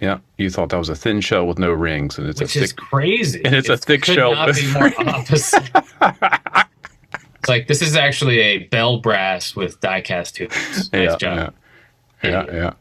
Yeah, 0.00 0.18
you 0.36 0.50
thought 0.50 0.70
that 0.70 0.78
was 0.78 0.88
a 0.88 0.96
thin 0.96 1.20
shell 1.20 1.46
with 1.46 1.60
no 1.60 1.70
rings, 1.70 2.18
and 2.18 2.28
it's 2.28 2.40
which 2.40 2.56
a 2.56 2.60
thick. 2.60 2.62
is 2.64 2.72
crazy. 2.72 3.40
And 3.44 3.54
it's 3.54 3.68
a 3.68 3.76
thick 3.76 4.02
could 4.02 4.16
shell 4.16 4.34
Not 4.34 4.52
be 4.52 4.66
more 4.72 4.92
opposite. 4.98 5.70
it's 6.02 7.48
like 7.48 7.68
this 7.68 7.82
is 7.82 7.94
actually 7.94 8.40
a 8.40 8.58
bell 8.64 8.98
brass 8.98 9.54
with 9.54 9.80
die-cast 9.80 10.34
tubes. 10.34 10.92
Nice 10.92 11.10
yeah, 11.10 11.16
job. 11.18 11.54
yeah, 12.24 12.30
yeah, 12.30 12.46
yeah. 12.52 12.64
All 12.64 12.74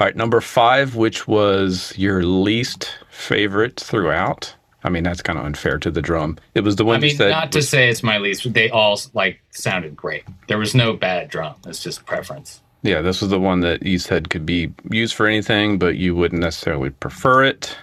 right, 0.00 0.14
number 0.14 0.42
five, 0.42 0.94
which 0.96 1.26
was 1.26 1.94
your 1.96 2.22
least 2.24 2.94
favorite 3.08 3.80
throughout. 3.80 4.54
I 4.84 4.90
mean, 4.90 5.02
that's 5.02 5.22
kind 5.22 5.38
of 5.38 5.46
unfair 5.46 5.78
to 5.78 5.90
the 5.90 6.02
drum. 6.02 6.36
It 6.54 6.60
was 6.60 6.76
the 6.76 6.84
one 6.84 6.96
I 6.96 7.00
mean, 7.00 7.16
not 7.18 7.50
to 7.52 7.58
was- 7.58 7.68
say 7.68 7.88
it's 7.88 8.02
my 8.02 8.18
least. 8.18 8.52
They 8.52 8.68
all 8.70 9.00
like 9.14 9.40
sounded 9.50 9.96
great. 9.96 10.24
There 10.46 10.58
was 10.58 10.74
no 10.74 10.92
bad 10.92 11.28
drum. 11.30 11.54
It's 11.66 11.82
just 11.82 12.04
preference. 12.04 12.60
yeah, 12.82 13.00
this 13.00 13.20
was 13.22 13.30
the 13.30 13.40
one 13.40 13.60
that 13.60 13.82
you 13.82 13.98
said 13.98 14.28
could 14.30 14.44
be 14.44 14.72
used 14.90 15.14
for 15.14 15.26
anything, 15.26 15.78
but 15.78 15.96
you 15.96 16.14
wouldn't 16.14 16.42
necessarily 16.42 16.90
prefer 16.90 17.44
it. 17.44 17.76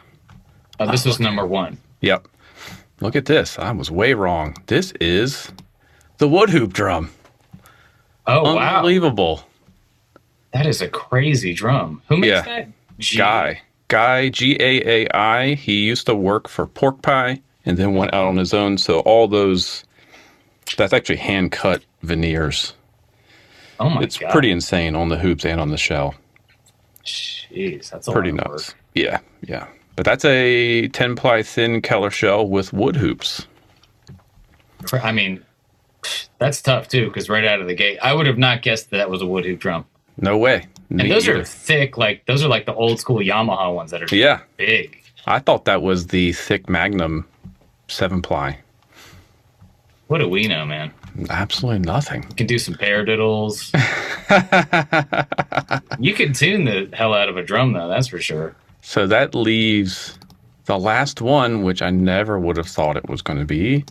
Uh, 0.80 0.92
this 0.92 1.06
was 1.06 1.20
number 1.20 1.46
one. 1.46 1.78
Yep. 2.02 2.28
Look 3.02 3.16
at 3.16 3.26
this. 3.26 3.58
I 3.58 3.72
was 3.72 3.90
way 3.90 4.14
wrong. 4.14 4.56
This 4.68 4.92
is 5.02 5.52
the 6.20 6.28
wood 6.28 6.52
hoop 6.52 6.72
drum. 6.74 7.10
Oh 8.28 8.56
wow, 8.56 8.76
Unbelievable. 8.78 9.44
that 10.54 10.68
is 10.68 10.82
a 10.82 10.88
crazy 10.88 11.54
drum. 11.56 12.04
Who 12.10 12.18
makes 12.18 12.28
Yeah. 12.30 12.42
that? 12.44 12.68
G- 13.00 13.18
Guy. 13.18 13.62
Guy, 13.92 14.30
G 14.30 14.56
A 14.58 14.88
A 14.88 15.08
I. 15.14 15.54
He 15.56 15.82
used 15.82 16.06
to 16.06 16.16
work 16.16 16.48
for 16.48 16.66
Pork 16.66 17.02
Pie 17.02 17.42
and 17.66 17.78
then 17.78 17.94
went 17.94 18.14
out 18.14 18.26
on 18.26 18.38
his 18.38 18.54
own. 18.54 18.78
So 18.78 19.00
all 19.02 19.28
those, 19.28 19.84
that's 20.78 20.94
actually 20.94 21.18
hand 21.18 21.52
cut 21.52 21.84
veneers. 22.02 22.74
Oh 23.82 23.90
my 23.90 23.96
god. 23.96 24.04
it's 24.06 24.18
god, 24.18 24.32
pretty 24.32 24.50
insane 24.50 24.96
on 24.96 25.10
the 25.10 25.18
hoops 25.18 25.44
and 25.46 25.60
on 25.60 25.72
the 25.72 25.78
shell. 25.78 26.16
Jeez, 27.04 27.90
that's 27.90 28.08
a 28.08 28.14
Pretty 28.14 28.32
nuts. 28.32 28.70
work. 28.70 28.76
Yeah, 28.96 29.20
yeah. 29.42 29.68
But 29.98 30.06
that's 30.06 30.24
a 30.24 30.88
10 30.88 31.16
ply 31.18 31.44
thin 31.44 31.82
Keller 31.82 32.12
shell 32.12 32.48
with 32.48 32.72
wood 32.72 32.96
hoops. 32.96 33.46
I 34.94 35.12
mean, 35.12 35.44
that's 36.40 36.62
tough 36.62 36.88
too 36.88 37.08
because 37.08 37.28
right 37.28 37.44
out 37.44 37.60
of 37.60 37.68
the 37.68 37.74
gate, 37.76 38.00
I 38.02 38.14
would 38.14 38.26
have 38.26 38.38
not 38.38 38.62
guessed 38.62 38.92
that, 38.92 38.98
that 38.98 39.10
was 39.10 39.22
a 39.22 39.26
wood 39.26 39.44
hoop 39.44 39.60
drum. 39.60 39.86
No 40.16 40.38
way. 40.38 40.68
Me 40.92 41.04
And 41.04 41.12
those 41.12 41.28
either. 41.28 41.40
are 41.40 41.44
thick, 41.46 41.98
like 41.98 42.26
those 42.26 42.44
are 42.44 42.50
like 42.50 42.66
the 42.66 42.74
old 42.74 43.00
school 43.00 43.20
Yamaha 43.20 43.74
ones 43.74 43.92
that 43.92 44.04
are 44.04 44.16
Yeah. 44.16 44.42
big. 44.58 44.98
I 45.26 45.40
thought 45.40 45.66
that 45.66 45.82
was 45.82 46.08
the 46.08 46.34
thick 46.34 46.70
Magnum 46.70 47.26
seven 47.88 48.22
ply. 48.22 48.60
What 50.08 50.18
do 50.20 50.28
we 50.28 50.48
know, 50.48 50.66
man? 50.66 50.92
Absolutely 51.30 51.80
nothing. 51.80 52.24
You 52.30 52.36
can 52.36 52.48
do 52.48 52.58
some 52.60 52.74
paradiddles. 52.76 53.72
you 56.00 56.14
can 56.14 56.34
tune 56.34 56.66
the 56.66 56.90
hell 56.94 57.14
out 57.14 57.30
of 57.30 57.38
a 57.38 57.44
drum, 57.44 57.74
though. 57.74 57.88
That's 57.88 58.08
for 58.08 58.20
sure. 58.20 58.56
So 58.82 59.08
that 59.08 59.34
leaves 59.36 60.18
the 60.66 60.78
last 60.78 61.22
one, 61.22 61.64
which 61.64 61.82
I 61.82 61.90
never 61.92 62.38
would 62.40 62.58
have 62.58 62.68
thought 62.68 62.98
it 62.98 63.08
was 63.10 63.22
going 63.22 63.40
to 63.40 63.46
be. 63.46 63.86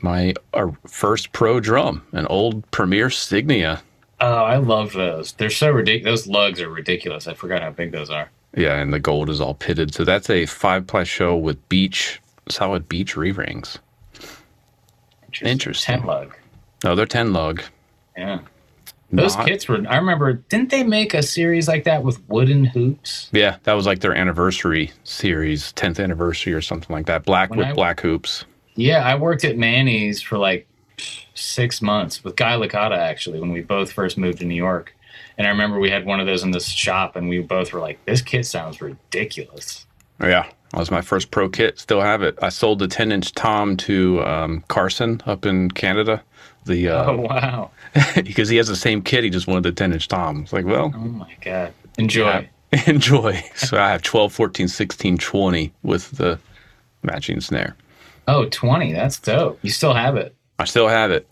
My 0.00 0.34
uh, 0.54 0.70
first 0.86 1.32
pro 1.32 1.60
drum, 1.60 2.02
an 2.12 2.26
old 2.26 2.68
Premier 2.70 3.08
Signia. 3.08 3.80
Oh, 4.20 4.44
I 4.44 4.56
love 4.56 4.92
those. 4.92 5.32
They're 5.32 5.48
so 5.50 5.70
ridiculous. 5.70 6.22
Those 6.22 6.26
lugs 6.32 6.60
are 6.60 6.68
ridiculous. 6.68 7.26
I 7.26 7.34
forgot 7.34 7.62
how 7.62 7.70
big 7.70 7.90
those 7.92 8.10
are. 8.10 8.30
Yeah, 8.56 8.76
and 8.80 8.92
the 8.92 8.98
gold 9.00 9.30
is 9.30 9.40
all 9.40 9.54
pitted. 9.54 9.94
So 9.94 10.04
that's 10.04 10.28
a 10.28 10.44
five 10.46 10.86
ply 10.86 11.04
show 11.04 11.36
with 11.36 11.66
beech, 11.68 12.20
solid 12.48 12.88
beech 12.88 13.16
re 13.16 13.32
rings. 13.32 13.78
Interesting. 15.42 15.96
Ten 15.98 16.06
lug. 16.06 16.34
No, 16.84 16.94
they're 16.94 17.06
10 17.06 17.32
lug. 17.32 17.62
Yeah. 18.16 18.40
Those 19.12 19.36
Not- 19.36 19.46
kits 19.46 19.68
were. 19.68 19.82
I 19.88 19.96
remember. 19.96 20.34
Didn't 20.34 20.70
they 20.70 20.82
make 20.84 21.14
a 21.14 21.22
series 21.22 21.66
like 21.68 21.84
that 21.84 22.02
with 22.02 22.20
wooden 22.28 22.64
hoops? 22.64 23.28
Yeah, 23.32 23.56
that 23.64 23.72
was 23.74 23.86
like 23.86 24.00
their 24.00 24.14
anniversary 24.14 24.92
series, 25.04 25.72
10th 25.74 26.02
anniversary 26.02 26.52
or 26.52 26.60
something 26.60 26.94
like 26.94 27.06
that. 27.06 27.24
Black 27.24 27.50
When 27.50 27.58
with 27.58 27.68
I- 27.68 27.72
black 27.72 28.00
hoops. 28.00 28.44
Yeah, 28.76 29.04
I 29.04 29.16
worked 29.16 29.44
at 29.44 29.58
Manny's 29.58 30.22
for 30.22 30.38
like 30.38 30.66
six 31.34 31.80
months 31.82 32.22
with 32.24 32.36
Guy 32.36 32.56
Licata 32.56 32.96
actually 32.96 33.40
when 33.40 33.52
we 33.52 33.60
both 33.60 33.92
first 33.92 34.18
moved 34.18 34.38
to 34.38 34.44
New 34.44 34.54
York. 34.54 34.94
And 35.38 35.46
I 35.46 35.50
remember 35.50 35.78
we 35.78 35.90
had 35.90 36.04
one 36.04 36.20
of 36.20 36.26
those 36.26 36.42
in 36.42 36.50
this 36.50 36.66
shop, 36.66 37.16
and 37.16 37.28
we 37.28 37.40
both 37.40 37.72
were 37.72 37.80
like, 37.80 38.04
"This 38.04 38.20
kit 38.20 38.44
sounds 38.46 38.80
ridiculous." 38.80 39.86
Yeah, 40.20 40.46
that 40.72 40.78
was 40.78 40.90
my 40.90 41.00
first 41.00 41.30
pro 41.30 41.48
kit. 41.48 41.78
Still 41.78 42.00
have 42.00 42.22
it. 42.22 42.38
I 42.42 42.50
sold 42.50 42.78
the 42.78 42.88
10 42.88 43.10
inch 43.10 43.32
Tom 43.32 43.76
to 43.78 44.22
um, 44.24 44.64
Carson 44.68 45.22
up 45.26 45.46
in 45.46 45.70
Canada. 45.70 46.22
The 46.66 46.90
uh, 46.90 47.10
Oh 47.10 47.16
wow! 47.16 47.70
because 48.14 48.50
he 48.50 48.56
has 48.58 48.68
the 48.68 48.76
same 48.76 49.00
kit. 49.02 49.24
He 49.24 49.30
just 49.30 49.46
wanted 49.46 49.62
the 49.62 49.72
10 49.72 49.94
inch 49.94 50.08
Tom. 50.08 50.42
It's 50.42 50.52
like, 50.52 50.66
well, 50.66 50.92
Oh 50.94 50.98
my 50.98 51.34
god! 51.40 51.72
Enjoy. 51.98 52.48
enjoy. 52.86 53.42
So 53.56 53.78
I 53.78 53.90
have 53.90 54.02
12, 54.02 54.32
14, 54.32 54.68
16, 54.68 55.18
20 55.18 55.72
with 55.82 56.10
the 56.12 56.38
matching 57.02 57.40
snare. 57.40 57.76
Oh, 58.28 58.46
20. 58.48 58.92
That's 58.92 59.18
dope. 59.18 59.58
You 59.62 59.70
still 59.70 59.94
have 59.94 60.16
it. 60.16 60.34
I 60.60 60.64
still 60.64 60.88
have 60.88 61.10
it. 61.10 61.26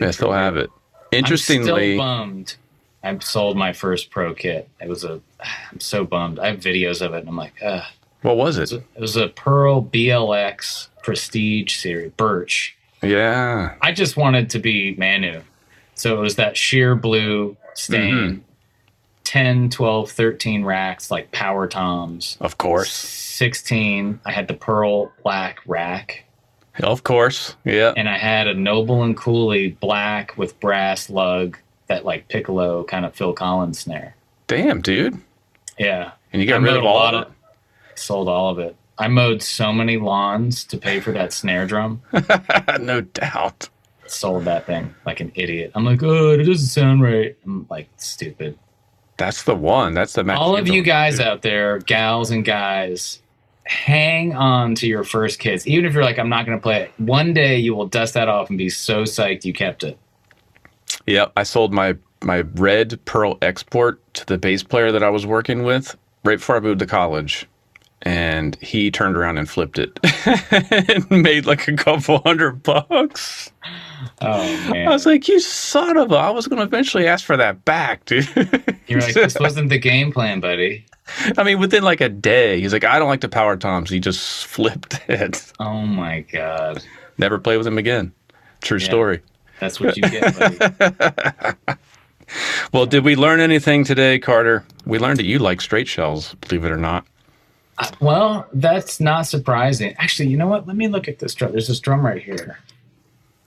I 0.00 0.10
still 0.10 0.32
have 0.32 0.56
it. 0.56 0.70
Interestingly, 1.12 1.92
I'm 1.92 1.96
still 1.96 1.98
bummed. 1.98 2.56
I 3.02 3.18
sold 3.18 3.56
my 3.56 3.72
first 3.72 4.10
pro 4.10 4.34
kit. 4.34 4.68
It 4.80 4.88
was 4.88 5.04
a. 5.04 5.20
I'm 5.72 5.80
so 5.80 6.04
bummed. 6.04 6.38
I 6.38 6.48
have 6.48 6.60
videos 6.60 7.00
of 7.04 7.14
it, 7.14 7.18
and 7.18 7.28
I'm 7.28 7.36
like, 7.36 7.54
Ugh. 7.62 7.82
what 8.22 8.36
was 8.36 8.58
it? 8.58 8.72
It 8.72 9.00
was 9.00 9.16
a 9.16 9.28
Pearl 9.28 9.82
BLX 9.82 10.88
Prestige 11.02 11.76
series, 11.76 12.12
Birch. 12.12 12.76
Yeah. 13.02 13.74
I 13.82 13.92
just 13.92 14.16
wanted 14.16 14.50
to 14.50 14.58
be 14.58 14.94
Manu. 14.96 15.42
So 15.94 16.16
it 16.16 16.20
was 16.20 16.36
that 16.36 16.56
sheer 16.56 16.94
blue 16.94 17.56
stain, 17.74 18.14
Mm-hmm. 18.14 18.38
10, 19.24 19.70
12, 19.70 20.10
13 20.10 20.64
racks, 20.64 21.10
like 21.10 21.30
power 21.32 21.66
toms. 21.66 22.36
Of 22.40 22.58
course. 22.58 22.92
16, 22.92 24.20
I 24.24 24.32
had 24.32 24.48
the 24.48 24.54
pearl 24.54 25.12
black 25.22 25.60
rack. 25.66 26.24
Of 26.82 27.04
course. 27.04 27.56
Yeah. 27.64 27.92
And 27.96 28.08
I 28.08 28.18
had 28.18 28.48
a 28.48 28.54
Noble 28.54 29.02
and 29.02 29.16
Cooley 29.16 29.70
black 29.80 30.36
with 30.36 30.58
brass 30.60 31.08
lug, 31.08 31.56
that 31.86 32.04
like 32.04 32.28
piccolo 32.28 32.84
kind 32.84 33.04
of 33.04 33.14
Phil 33.14 33.32
Collins 33.32 33.80
snare. 33.80 34.16
Damn, 34.46 34.80
dude. 34.80 35.20
Yeah. 35.78 36.12
And 36.32 36.42
you 36.42 36.48
got 36.48 36.60
I 36.60 36.64
rid 36.64 36.76
of 36.76 36.82
a 36.82 36.86
all 36.86 36.94
lot 36.94 37.14
of 37.14 37.22
of 37.28 37.34
sold 37.94 38.28
all 38.28 38.50
of 38.50 38.58
it. 38.58 38.76
I 38.98 39.08
mowed 39.08 39.42
so 39.42 39.72
many 39.72 39.96
lawns 39.96 40.64
to 40.64 40.78
pay 40.78 41.00
for 41.00 41.12
that 41.12 41.32
snare 41.32 41.66
drum. 41.66 42.02
no 42.80 43.00
doubt. 43.00 43.68
sold 44.06 44.44
that 44.44 44.66
thing 44.66 44.94
like 45.04 45.20
an 45.20 45.32
idiot. 45.34 45.72
I'm 45.74 45.84
like, 45.84 46.02
oh, 46.02 46.30
it 46.30 46.44
doesn't 46.44 46.68
sound 46.68 47.02
right. 47.02 47.36
I'm 47.44 47.66
like, 47.70 47.88
stupid. 47.96 48.58
That's 49.16 49.44
the 49.44 49.54
one. 49.54 49.94
That's 49.94 50.12
the. 50.14 50.28
All 50.34 50.56
of 50.56 50.68
you 50.68 50.82
guys 50.82 51.20
out 51.20 51.42
there, 51.42 51.78
gals 51.78 52.30
and 52.30 52.44
guys, 52.44 53.22
hang 53.66 54.34
on 54.34 54.74
to 54.76 54.86
your 54.86 55.04
first 55.04 55.38
kits. 55.38 55.66
Even 55.66 55.84
if 55.84 55.94
you're 55.94 56.04
like, 56.04 56.18
I'm 56.18 56.28
not 56.28 56.46
going 56.46 56.58
to 56.58 56.62
play 56.62 56.82
it, 56.82 56.92
one 56.98 57.32
day 57.32 57.56
you 57.56 57.74
will 57.74 57.86
dust 57.86 58.14
that 58.14 58.28
off 58.28 58.48
and 58.48 58.58
be 58.58 58.68
so 58.68 59.02
psyched 59.02 59.44
you 59.44 59.52
kept 59.52 59.82
it. 59.82 59.98
Yep. 61.06 61.32
I 61.36 61.42
sold 61.42 61.72
my 61.72 61.96
my 62.22 62.40
red 62.54 63.04
Pearl 63.04 63.36
export 63.42 64.00
to 64.14 64.24
the 64.24 64.38
bass 64.38 64.62
player 64.62 64.90
that 64.92 65.02
I 65.02 65.10
was 65.10 65.26
working 65.26 65.62
with 65.62 65.94
right 66.24 66.38
before 66.38 66.56
I 66.56 66.60
moved 66.60 66.78
to 66.80 66.86
college. 66.86 67.46
And 68.06 68.56
he 68.60 68.90
turned 68.90 69.16
around 69.16 69.38
and 69.38 69.48
flipped 69.48 69.78
it 69.78 69.98
and 70.88 71.22
made 71.22 71.46
like 71.46 71.66
a 71.68 71.72
couple 71.74 72.18
hundred 72.18 72.62
bucks. 72.62 73.50
Oh, 74.20 74.42
man! 74.70 74.86
I 74.86 74.90
was 74.90 75.06
like, 75.06 75.26
you 75.26 75.40
son 75.40 75.96
of 75.96 76.12
a, 76.12 76.16
I 76.16 76.28
was 76.28 76.46
going 76.46 76.58
to 76.58 76.64
eventually 76.64 77.06
ask 77.06 77.24
for 77.24 77.36
that 77.38 77.64
back, 77.64 78.04
dude. 78.04 78.28
You're 78.86 79.00
like, 79.00 79.14
this 79.14 79.38
wasn't 79.40 79.70
the 79.70 79.78
game 79.78 80.12
plan, 80.12 80.40
buddy. 80.40 80.84
I 81.38 81.44
mean, 81.44 81.58
within 81.58 81.82
like 81.82 82.02
a 82.02 82.10
day, 82.10 82.60
he's 82.60 82.74
like, 82.74 82.84
I 82.84 82.98
don't 82.98 83.08
like 83.08 83.22
the 83.22 83.28
power 83.30 83.56
toms. 83.56 83.88
He 83.88 84.00
just 84.00 84.44
flipped 84.44 85.00
it. 85.08 85.50
Oh, 85.58 85.86
my 85.86 86.20
God. 86.20 86.84
Never 87.16 87.38
play 87.38 87.56
with 87.56 87.66
him 87.66 87.78
again. 87.78 88.12
True 88.60 88.78
Yeah. 88.78 88.84
story. 88.84 89.20
That's 89.60 89.80
what 89.80 89.96
you 89.96 90.02
get, 90.02 90.38
buddy. 90.38 91.76
Well, 92.72 92.86
did 92.86 93.04
we 93.04 93.16
learn 93.16 93.40
anything 93.40 93.84
today, 93.84 94.18
Carter? 94.18 94.64
We 94.84 94.98
learned 94.98 95.18
that 95.20 95.26
you 95.26 95.38
like 95.38 95.60
straight 95.60 95.86
shells, 95.88 96.34
believe 96.34 96.64
it 96.64 96.70
or 96.72 96.76
not. 96.76 97.06
Uh, 97.78 97.88
well, 98.00 98.46
that's 98.52 99.00
not 99.00 99.26
surprising. 99.26 99.94
Actually, 99.98 100.28
you 100.28 100.36
know 100.36 100.46
what? 100.46 100.66
Let 100.66 100.76
me 100.76 100.86
look 100.88 101.08
at 101.08 101.18
this 101.18 101.34
drum. 101.34 101.52
There's 101.52 101.68
this 101.68 101.80
drum 101.80 102.04
right 102.06 102.22
here. 102.22 102.58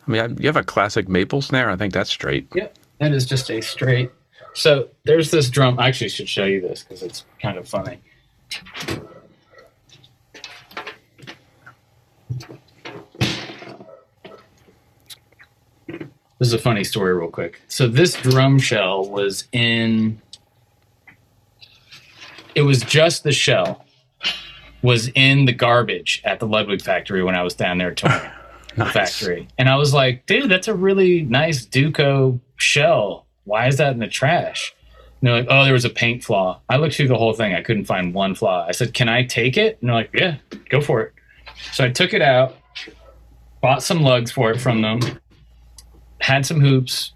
I 0.08 0.12
mean, 0.12 0.22
I- 0.22 0.42
you 0.42 0.48
have 0.48 0.58
a 0.58 0.64
classic 0.64 1.08
maple 1.08 1.42
snare. 1.42 1.70
I 1.70 1.76
think 1.78 1.94
that's 1.94 2.10
straight. 2.10 2.48
Yep, 2.54 2.78
that 3.00 3.14
is 3.14 3.26
just 3.26 3.50
a 3.50 3.62
straight. 3.62 4.12
So 4.54 4.90
there's 5.06 5.32
this 5.32 5.50
drum. 5.50 5.80
I 5.80 5.88
actually 5.88 6.10
should 6.10 6.28
show 6.28 6.46
you 6.46 6.60
this 6.62 6.84
because 6.84 7.04
it's 7.04 7.26
kind 7.42 7.58
of 7.58 7.68
funny. 7.70 8.00
This 16.40 16.50
is 16.50 16.54
a 16.54 16.60
funny 16.60 16.84
story, 16.84 17.16
real 17.16 17.30
quick. 17.30 17.62
So 17.68 17.88
this 17.88 18.14
drum 18.16 18.60
shell 18.60 19.10
was 19.10 19.46
in. 19.52 20.22
It 22.54 22.62
was 22.62 22.82
just 22.82 23.24
the 23.24 23.32
shell. 23.32 23.86
Was 24.84 25.10
in 25.16 25.46
the 25.46 25.54
garbage 25.54 26.22
at 26.24 26.40
the 26.40 26.46
Ludwig 26.48 26.82
factory 26.82 27.24
when 27.24 27.36
I 27.36 27.42
was 27.44 27.54
down 27.56 27.78
there 27.80 27.94
touring 27.94 28.20
the 28.76 28.84
Nice. 28.86 28.94
factory. 28.94 29.48
And 29.58 29.68
I 29.70 29.76
was 29.76 29.94
like, 29.94 30.26
dude, 30.28 30.50
that's 30.50 30.68
a 30.68 30.76
really 30.76 31.22
nice 31.24 31.66
Duco 31.66 32.40
shell. 32.58 33.26
Why 33.46 33.68
is 33.68 33.78
that 33.78 33.94
in 33.94 34.00
the 34.00 34.08
trash? 34.08 34.74
And 35.20 35.28
they're 35.28 35.38
like, 35.38 35.48
oh, 35.50 35.64
there 35.64 35.74
was 35.74 35.86
a 35.86 35.90
paint 35.90 36.24
flaw. 36.24 36.62
I 36.70 36.78
looked 36.78 36.94
through 36.96 37.08
the 37.08 37.18
whole 37.18 37.34
thing. 37.34 37.56
I 37.56 37.62
couldn't 37.64 37.86
find 37.86 38.14
one 38.14 38.36
flaw. 38.36 38.66
I 38.68 38.72
said, 38.72 38.94
can 38.94 39.10
I 39.10 39.24
take 39.24 39.58
it? 39.58 39.80
And 39.82 39.90
they're 39.90 39.96
like, 39.96 40.12
yeah, 40.14 40.38
go 40.70 40.80
for 40.80 41.02
it. 41.02 41.14
So 41.72 41.84
I 41.84 41.90
took 41.90 42.14
it 42.14 42.22
out, 42.22 42.56
bought 43.62 43.82
some 43.82 44.02
lugs 44.04 44.32
for 44.32 44.52
it 44.52 44.62
from 44.62 44.82
them, 44.84 45.00
had 46.22 46.46
some 46.46 46.60
hoops, 46.60 47.14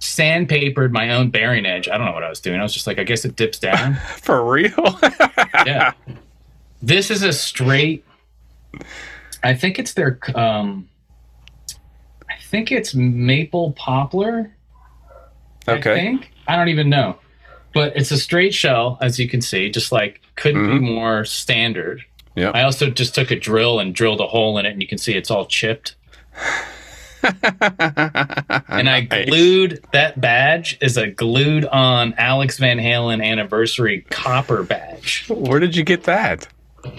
sandpapered 0.00 0.90
my 0.92 1.10
own 1.10 1.30
bearing 1.30 1.66
edge. 1.66 1.88
I 1.88 1.96
don't 1.96 2.06
know 2.06 2.12
what 2.12 2.24
I 2.24 2.28
was 2.28 2.40
doing. 2.40 2.58
I 2.58 2.62
was 2.64 2.74
just 2.74 2.86
like, 2.88 2.98
I 2.98 3.04
guess 3.04 3.24
it 3.24 3.36
dips 3.36 3.58
down. 3.60 3.94
For 4.22 4.44
real? 4.44 4.98
yeah. 5.66 5.92
This 6.86 7.10
is 7.10 7.22
a 7.22 7.32
straight. 7.32 8.04
I 9.42 9.54
think 9.54 9.78
it's 9.78 9.94
their. 9.94 10.18
Um, 10.34 10.88
I 12.28 12.36
think 12.42 12.70
it's 12.70 12.94
maple 12.94 13.72
poplar. 13.72 14.54
I 15.66 15.72
okay. 15.72 15.94
think 15.94 16.30
I 16.46 16.56
don't 16.56 16.68
even 16.68 16.90
know, 16.90 17.16
but 17.72 17.96
it's 17.96 18.10
a 18.10 18.18
straight 18.18 18.52
shell, 18.52 18.98
as 19.00 19.18
you 19.18 19.28
can 19.28 19.40
see. 19.40 19.70
Just 19.70 19.92
like 19.92 20.20
couldn't 20.36 20.68
be 20.68 20.78
more 20.78 21.24
standard. 21.24 22.04
Yeah. 22.36 22.50
I 22.52 22.64
also 22.64 22.90
just 22.90 23.14
took 23.14 23.30
a 23.30 23.38
drill 23.38 23.78
and 23.80 23.94
drilled 23.94 24.20
a 24.20 24.26
hole 24.26 24.58
in 24.58 24.66
it, 24.66 24.72
and 24.72 24.82
you 24.82 24.88
can 24.88 24.98
see 24.98 25.14
it's 25.14 25.30
all 25.30 25.46
chipped. 25.46 25.96
And 27.24 28.88
I 28.90 29.06
Nice. 29.10 29.26
glued 29.26 29.82
that 29.92 30.20
badge 30.20 30.76
is 30.82 30.98
a 30.98 31.06
glued 31.06 31.64
on 31.64 32.12
Alex 32.18 32.58
Van 32.58 32.78
Halen 32.78 33.24
anniversary 33.24 34.04
copper 34.10 34.62
badge. 34.62 35.26
Where 35.28 35.58
did 35.58 35.74
you 35.74 35.84
get 35.84 36.04
that? 36.04 36.46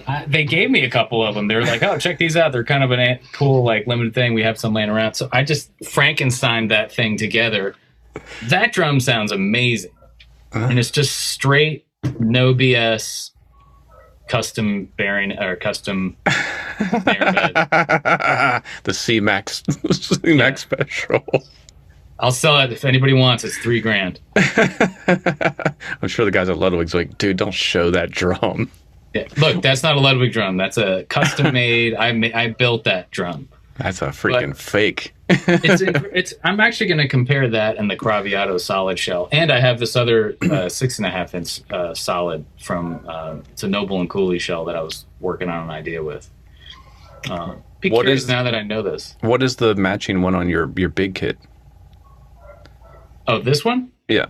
I, 0.07 0.25
they 0.25 0.43
gave 0.43 0.71
me 0.71 0.83
a 0.83 0.89
couple 0.89 1.25
of 1.25 1.35
them. 1.35 1.47
They 1.47 1.55
were 1.55 1.63
like, 1.63 1.83
"Oh, 1.83 1.97
check 1.97 2.17
these 2.17 2.35
out. 2.35 2.51
They're 2.51 2.63
kind 2.63 2.83
of 2.83 2.91
a- 2.91 3.19
cool, 3.33 3.63
like 3.63 3.87
limited 3.87 4.13
thing. 4.13 4.33
We 4.33 4.43
have 4.43 4.57
some 4.57 4.73
laying 4.73 4.89
around." 4.89 5.13
So 5.15 5.29
I 5.31 5.43
just 5.43 5.71
Frankenstein 5.89 6.67
that 6.69 6.91
thing 6.91 7.17
together. 7.17 7.75
That 8.45 8.73
drum 8.73 8.99
sounds 8.99 9.31
amazing, 9.31 9.91
uh-huh. 10.51 10.67
and 10.69 10.79
it's 10.79 10.91
just 10.91 11.15
straight, 11.15 11.85
no 12.19 12.53
BS. 12.53 13.31
custom 14.27 14.85
bearing 14.97 15.37
or 15.37 15.55
custom 15.55 16.17
the 16.25 16.33
C 18.91 19.19
Max 19.19 19.61
C 19.91 20.33
Max 20.33 20.61
special. 20.61 21.23
I'll 22.19 22.31
sell 22.31 22.59
it 22.61 22.71
if 22.71 22.85
anybody 22.85 23.13
wants. 23.13 23.43
It's 23.43 23.57
three 23.57 23.81
grand. 23.81 24.19
I'm 24.37 26.07
sure 26.07 26.25
the 26.25 26.31
guys 26.31 26.49
at 26.49 26.57
Ludwig's 26.57 26.93
like, 26.93 27.17
dude, 27.17 27.37
don't 27.37 27.53
show 27.53 27.91
that 27.91 28.09
drum. 28.09 28.71
Yeah. 29.15 29.27
Look, 29.37 29.61
that's 29.63 29.81
not 29.81 29.95
a 29.95 29.99
Ludwig 29.99 30.31
drum. 30.33 30.57
That's 30.57 30.77
a 30.77 31.05
custom 31.05 31.53
made. 31.53 31.95
I 32.05 32.11
ma- 32.11 32.27
I 32.35 32.49
built 32.49 32.83
that 32.83 33.09
drum. 33.11 33.47
That's 33.77 34.01
a 34.01 34.07
freaking 34.09 34.49
But- 34.49 34.57
fake. 34.57 35.13
It's 35.29 35.81
it's. 36.13 36.33
I'm 36.43 36.59
actually 36.59 36.87
going 36.87 36.99
to 36.99 37.07
compare 37.07 37.47
that 37.49 37.77
and 37.77 37.89
the 37.89 37.95
Craviotto 37.97 38.59
solid 38.59 38.99
shell, 38.99 39.27
and 39.31 39.51
I 39.51 39.59
have 39.59 39.79
this 39.79 39.95
other 39.95 40.35
uh, 40.51 40.69
six 40.81 40.99
and 40.99 41.07
a 41.07 41.09
half 41.09 41.33
inch 41.33 41.61
uh, 41.71 41.93
solid 41.95 42.45
from 42.61 43.03
uh, 43.07 43.37
it's 43.51 43.63
a 43.63 43.67
Noble 43.67 43.99
and 44.01 44.09
Cooley 44.09 44.37
shell 44.37 44.65
that 44.65 44.75
I 44.75 44.81
was 44.83 45.05
working 45.19 45.49
on 45.49 45.63
an 45.63 45.69
idea 45.71 46.03
with. 46.03 46.29
Uh, 47.29 47.55
What 47.85 48.07
is- 48.07 48.27
now 48.27 48.43
that 48.43 48.53
I 48.53 48.61
know 48.63 48.81
this? 48.83 49.15
What 49.21 49.41
is 49.41 49.55
the 49.55 49.73
matching 49.75 50.21
one 50.21 50.35
on 50.35 50.47
your 50.49 50.71
your 50.75 50.89
big 50.89 51.15
kit? 51.15 51.37
Oh, 53.27 53.39
this 53.39 53.65
one? 53.65 53.91
Yeah, 54.07 54.27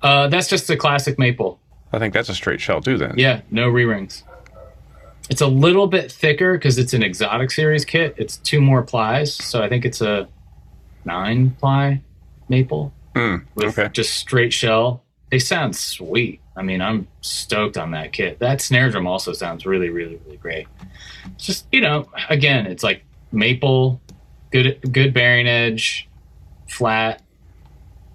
Uh, 0.00 0.28
that's 0.28 0.48
just 0.48 0.70
a 0.70 0.76
classic 0.76 1.18
maple. 1.18 1.60
I 1.96 1.98
think 1.98 2.12
that's 2.12 2.28
a 2.28 2.34
straight 2.34 2.60
shell 2.60 2.82
too. 2.82 2.98
Then. 2.98 3.14
Yeah, 3.16 3.40
no 3.50 3.68
re 3.68 3.86
rings. 3.86 4.22
It's 5.30 5.40
a 5.40 5.46
little 5.46 5.86
bit 5.86 6.12
thicker 6.12 6.52
because 6.58 6.76
it's 6.76 6.92
an 6.92 7.02
exotic 7.02 7.50
series 7.50 7.86
kit. 7.86 8.14
It's 8.18 8.36
two 8.36 8.60
more 8.60 8.82
plies, 8.82 9.32
so 9.34 9.62
I 9.62 9.68
think 9.70 9.86
it's 9.86 10.02
a 10.02 10.28
nine 11.06 11.50
ply 11.58 12.02
maple 12.48 12.92
Mm, 13.14 13.46
with 13.54 13.78
okay. 13.78 13.88
just 13.94 14.12
straight 14.12 14.52
shell. 14.52 15.02
They 15.30 15.38
sound 15.38 15.74
sweet. 15.74 16.40
I 16.54 16.60
mean, 16.62 16.82
I'm 16.82 17.08
stoked 17.22 17.78
on 17.78 17.92
that 17.92 18.12
kit. 18.12 18.38
That 18.40 18.60
snare 18.60 18.90
drum 18.90 19.06
also 19.06 19.32
sounds 19.32 19.64
really, 19.64 19.88
really, 19.88 20.20
really 20.26 20.36
great. 20.36 20.66
It's 21.34 21.46
just 21.46 21.66
you 21.72 21.80
know, 21.80 22.10
again, 22.28 22.66
it's 22.66 22.82
like 22.82 23.02
maple, 23.32 24.02
good, 24.52 24.78
good 24.92 25.14
bearing 25.14 25.48
edge, 25.48 26.08
flat, 26.68 27.22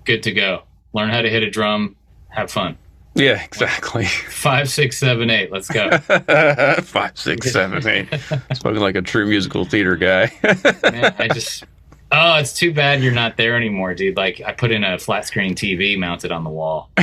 good 0.06 0.22
to 0.24 0.32
go. 0.32 0.62
Learn 0.94 1.10
how 1.10 1.22
to 1.22 1.30
hit 1.32 1.42
a 1.42 1.50
drum, 1.50 1.96
have 2.30 2.52
fun. 2.52 2.78
Yeah, 3.16 3.44
exactly. 3.44 4.06
Five, 4.06 4.70
six, 4.70 4.98
seven, 4.98 5.30
eight. 5.30 5.52
Let's 5.52 5.70
go. 5.70 5.90
Five, 6.82 7.18
six, 7.18 7.52
seven, 7.52 7.86
eight. 7.88 8.08
Spoken 8.54 8.80
like 8.80 8.96
a 8.96 9.02
true 9.02 9.26
musical 9.26 9.66
theater 9.66 9.96
guy. 9.96 10.32
Man, 10.84 11.14
I 11.20 11.28
just 11.28 11.66
oh, 12.12 12.38
it's 12.38 12.54
too 12.54 12.74
bad 12.74 13.02
you're 13.02 13.14
not 13.14 13.38
there 13.38 13.56
anymore, 13.56 13.94
dude. 13.94 14.18
Like 14.18 14.42
I 14.46 14.54
put 14.54 14.72
in 14.72 14.84
a 14.84 14.98
flat 14.98 15.26
screen 15.26 15.56
TV 15.56 15.98
mounted 15.98 16.32
on 16.32 16.44
the 16.44 16.50
wall. 16.50 16.90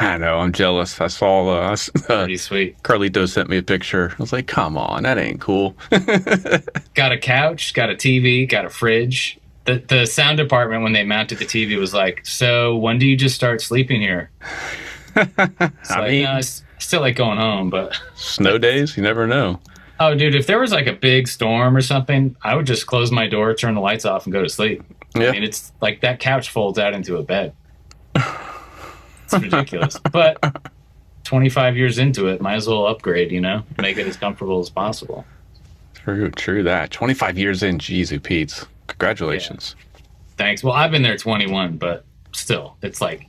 I 0.00 0.16
know. 0.16 0.38
I'm 0.38 0.52
jealous. 0.52 1.00
I 1.00 1.08
saw 1.08 1.48
uh, 1.48 1.72
uh, 1.72 1.76
Pretty 2.06 2.36
sweet. 2.36 2.80
Carlito 2.82 3.28
sent 3.28 3.48
me 3.48 3.58
a 3.58 3.62
picture. 3.62 4.12
I 4.12 4.22
was 4.22 4.32
like, 4.32 4.46
come 4.46 4.78
on, 4.78 5.02
that 5.02 5.18
ain't 5.18 5.40
cool. 5.40 5.76
Got 6.94 7.12
a 7.12 7.18
couch, 7.18 7.74
got 7.74 7.90
a 7.90 7.94
TV, 7.94 8.48
got 8.48 8.64
a 8.64 8.70
fridge. 8.70 9.38
The 9.64 9.82
the 9.86 10.06
sound 10.06 10.38
department 10.38 10.82
when 10.82 10.92
they 10.92 11.04
mounted 11.04 11.38
the 11.38 11.44
TV 11.44 11.78
was 11.78 11.92
like, 11.94 12.24
so 12.24 12.76
when 12.76 12.98
do 12.98 13.06
you 13.06 13.16
just 13.16 13.34
start 13.34 13.60
sleeping 13.60 14.00
here? 14.00 14.30
I 15.38 16.00
like, 16.00 16.10
mean- 16.10 16.26
uh, 16.26 16.30
no, 16.30 16.34
I 16.34 16.38
s- 16.38 16.62
still 16.78 17.00
like 17.00 17.16
going 17.16 17.38
home, 17.38 17.70
but 17.70 17.98
Snow 18.14 18.58
days, 18.58 18.96
you 18.96 19.02
never 19.02 19.26
know. 19.26 19.60
oh, 20.00 20.14
dude, 20.14 20.34
if 20.34 20.46
there 20.46 20.58
was 20.60 20.72
like 20.72 20.86
a 20.86 20.92
big 20.92 21.26
storm 21.28 21.76
or 21.76 21.80
something, 21.80 22.36
I 22.42 22.54
would 22.54 22.66
just 22.66 22.86
close 22.86 23.10
my 23.10 23.26
door, 23.28 23.52
turn 23.54 23.74
the 23.74 23.80
lights 23.80 24.04
off, 24.04 24.26
and 24.26 24.32
go 24.32 24.42
to 24.42 24.48
sleep. 24.48 24.82
Yeah. 25.16 25.28
I 25.28 25.32
mean, 25.32 25.42
it's 25.42 25.72
like 25.80 26.00
that 26.02 26.20
couch 26.20 26.50
folds 26.50 26.78
out 26.78 26.92
into 26.94 27.16
a 27.16 27.22
bed. 27.22 27.52
It's 28.14 29.32
ridiculous. 29.32 29.98
but 30.12 30.38
25 31.24 31.76
years 31.76 31.98
into 31.98 32.28
it, 32.28 32.40
might 32.40 32.54
as 32.54 32.66
well 32.68 32.86
upgrade, 32.86 33.30
you 33.32 33.40
know, 33.40 33.62
make 33.78 33.98
it 33.98 34.06
as 34.06 34.16
comfortable 34.16 34.60
as 34.60 34.70
possible. 34.70 35.24
True, 35.94 36.30
true 36.30 36.62
that. 36.62 36.90
25 36.90 37.36
years 37.36 37.62
in, 37.62 37.78
Jeezy 37.78 38.22
Pete's. 38.22 38.66
Congratulations. 38.86 39.74
Thanks. 40.38 40.62
Well, 40.64 40.72
I've 40.74 40.90
been 40.90 41.02
there 41.02 41.16
21, 41.18 41.76
but 41.76 42.04
still, 42.32 42.76
it's 42.82 43.00
like 43.00 43.26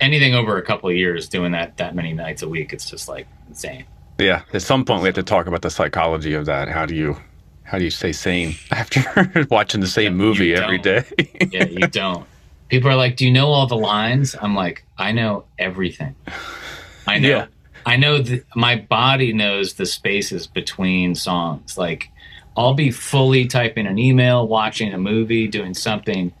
anything 0.00 0.34
over 0.34 0.56
a 0.56 0.62
couple 0.62 0.88
of 0.88 0.96
years 0.96 1.28
doing 1.28 1.52
that 1.52 1.76
that 1.76 1.94
many 1.94 2.12
nights 2.12 2.42
a 2.42 2.48
week, 2.48 2.72
it's 2.72 2.88
just 2.88 3.08
like 3.08 3.26
insane. 3.48 3.84
Yeah. 4.18 4.42
At 4.52 4.62
some 4.62 4.84
point, 4.84 5.02
we 5.02 5.08
have 5.08 5.14
to 5.14 5.22
talk 5.22 5.46
about 5.46 5.62
the 5.62 5.70
psychology 5.70 6.34
of 6.34 6.46
that. 6.46 6.68
How 6.68 6.86
do 6.86 6.94
you, 6.94 7.16
how 7.62 7.78
do 7.78 7.84
you 7.84 7.90
stay 7.90 8.12
sane 8.12 8.54
after 8.70 9.46
watching 9.50 9.80
the 9.80 9.86
same 9.86 10.16
movie 10.16 10.54
every 10.54 10.78
day? 10.78 11.04
Yeah, 11.50 11.64
you 11.64 11.86
don't. 11.88 12.26
People 12.68 12.90
are 12.90 12.96
like, 12.96 13.16
"Do 13.16 13.24
you 13.24 13.32
know 13.32 13.48
all 13.48 13.66
the 13.66 13.76
lines?" 13.76 14.36
I'm 14.40 14.54
like, 14.54 14.84
"I 14.96 15.10
know 15.10 15.44
everything. 15.58 16.14
I 17.08 17.18
know. 17.18 17.28
Yeah. 17.28 17.46
I 17.84 17.96
know 17.96 18.22
that 18.22 18.44
my 18.54 18.76
body 18.76 19.32
knows 19.32 19.74
the 19.74 19.86
spaces 19.86 20.46
between 20.46 21.16
songs. 21.16 21.76
Like, 21.76 22.10
I'll 22.56 22.74
be 22.74 22.90
fully 22.90 23.46
typing 23.46 23.86
an 23.86 23.98
email, 23.98 24.46
watching 24.46 24.92
a 24.92 24.98
movie, 24.98 25.48
doing 25.48 25.74
something, 25.74 26.32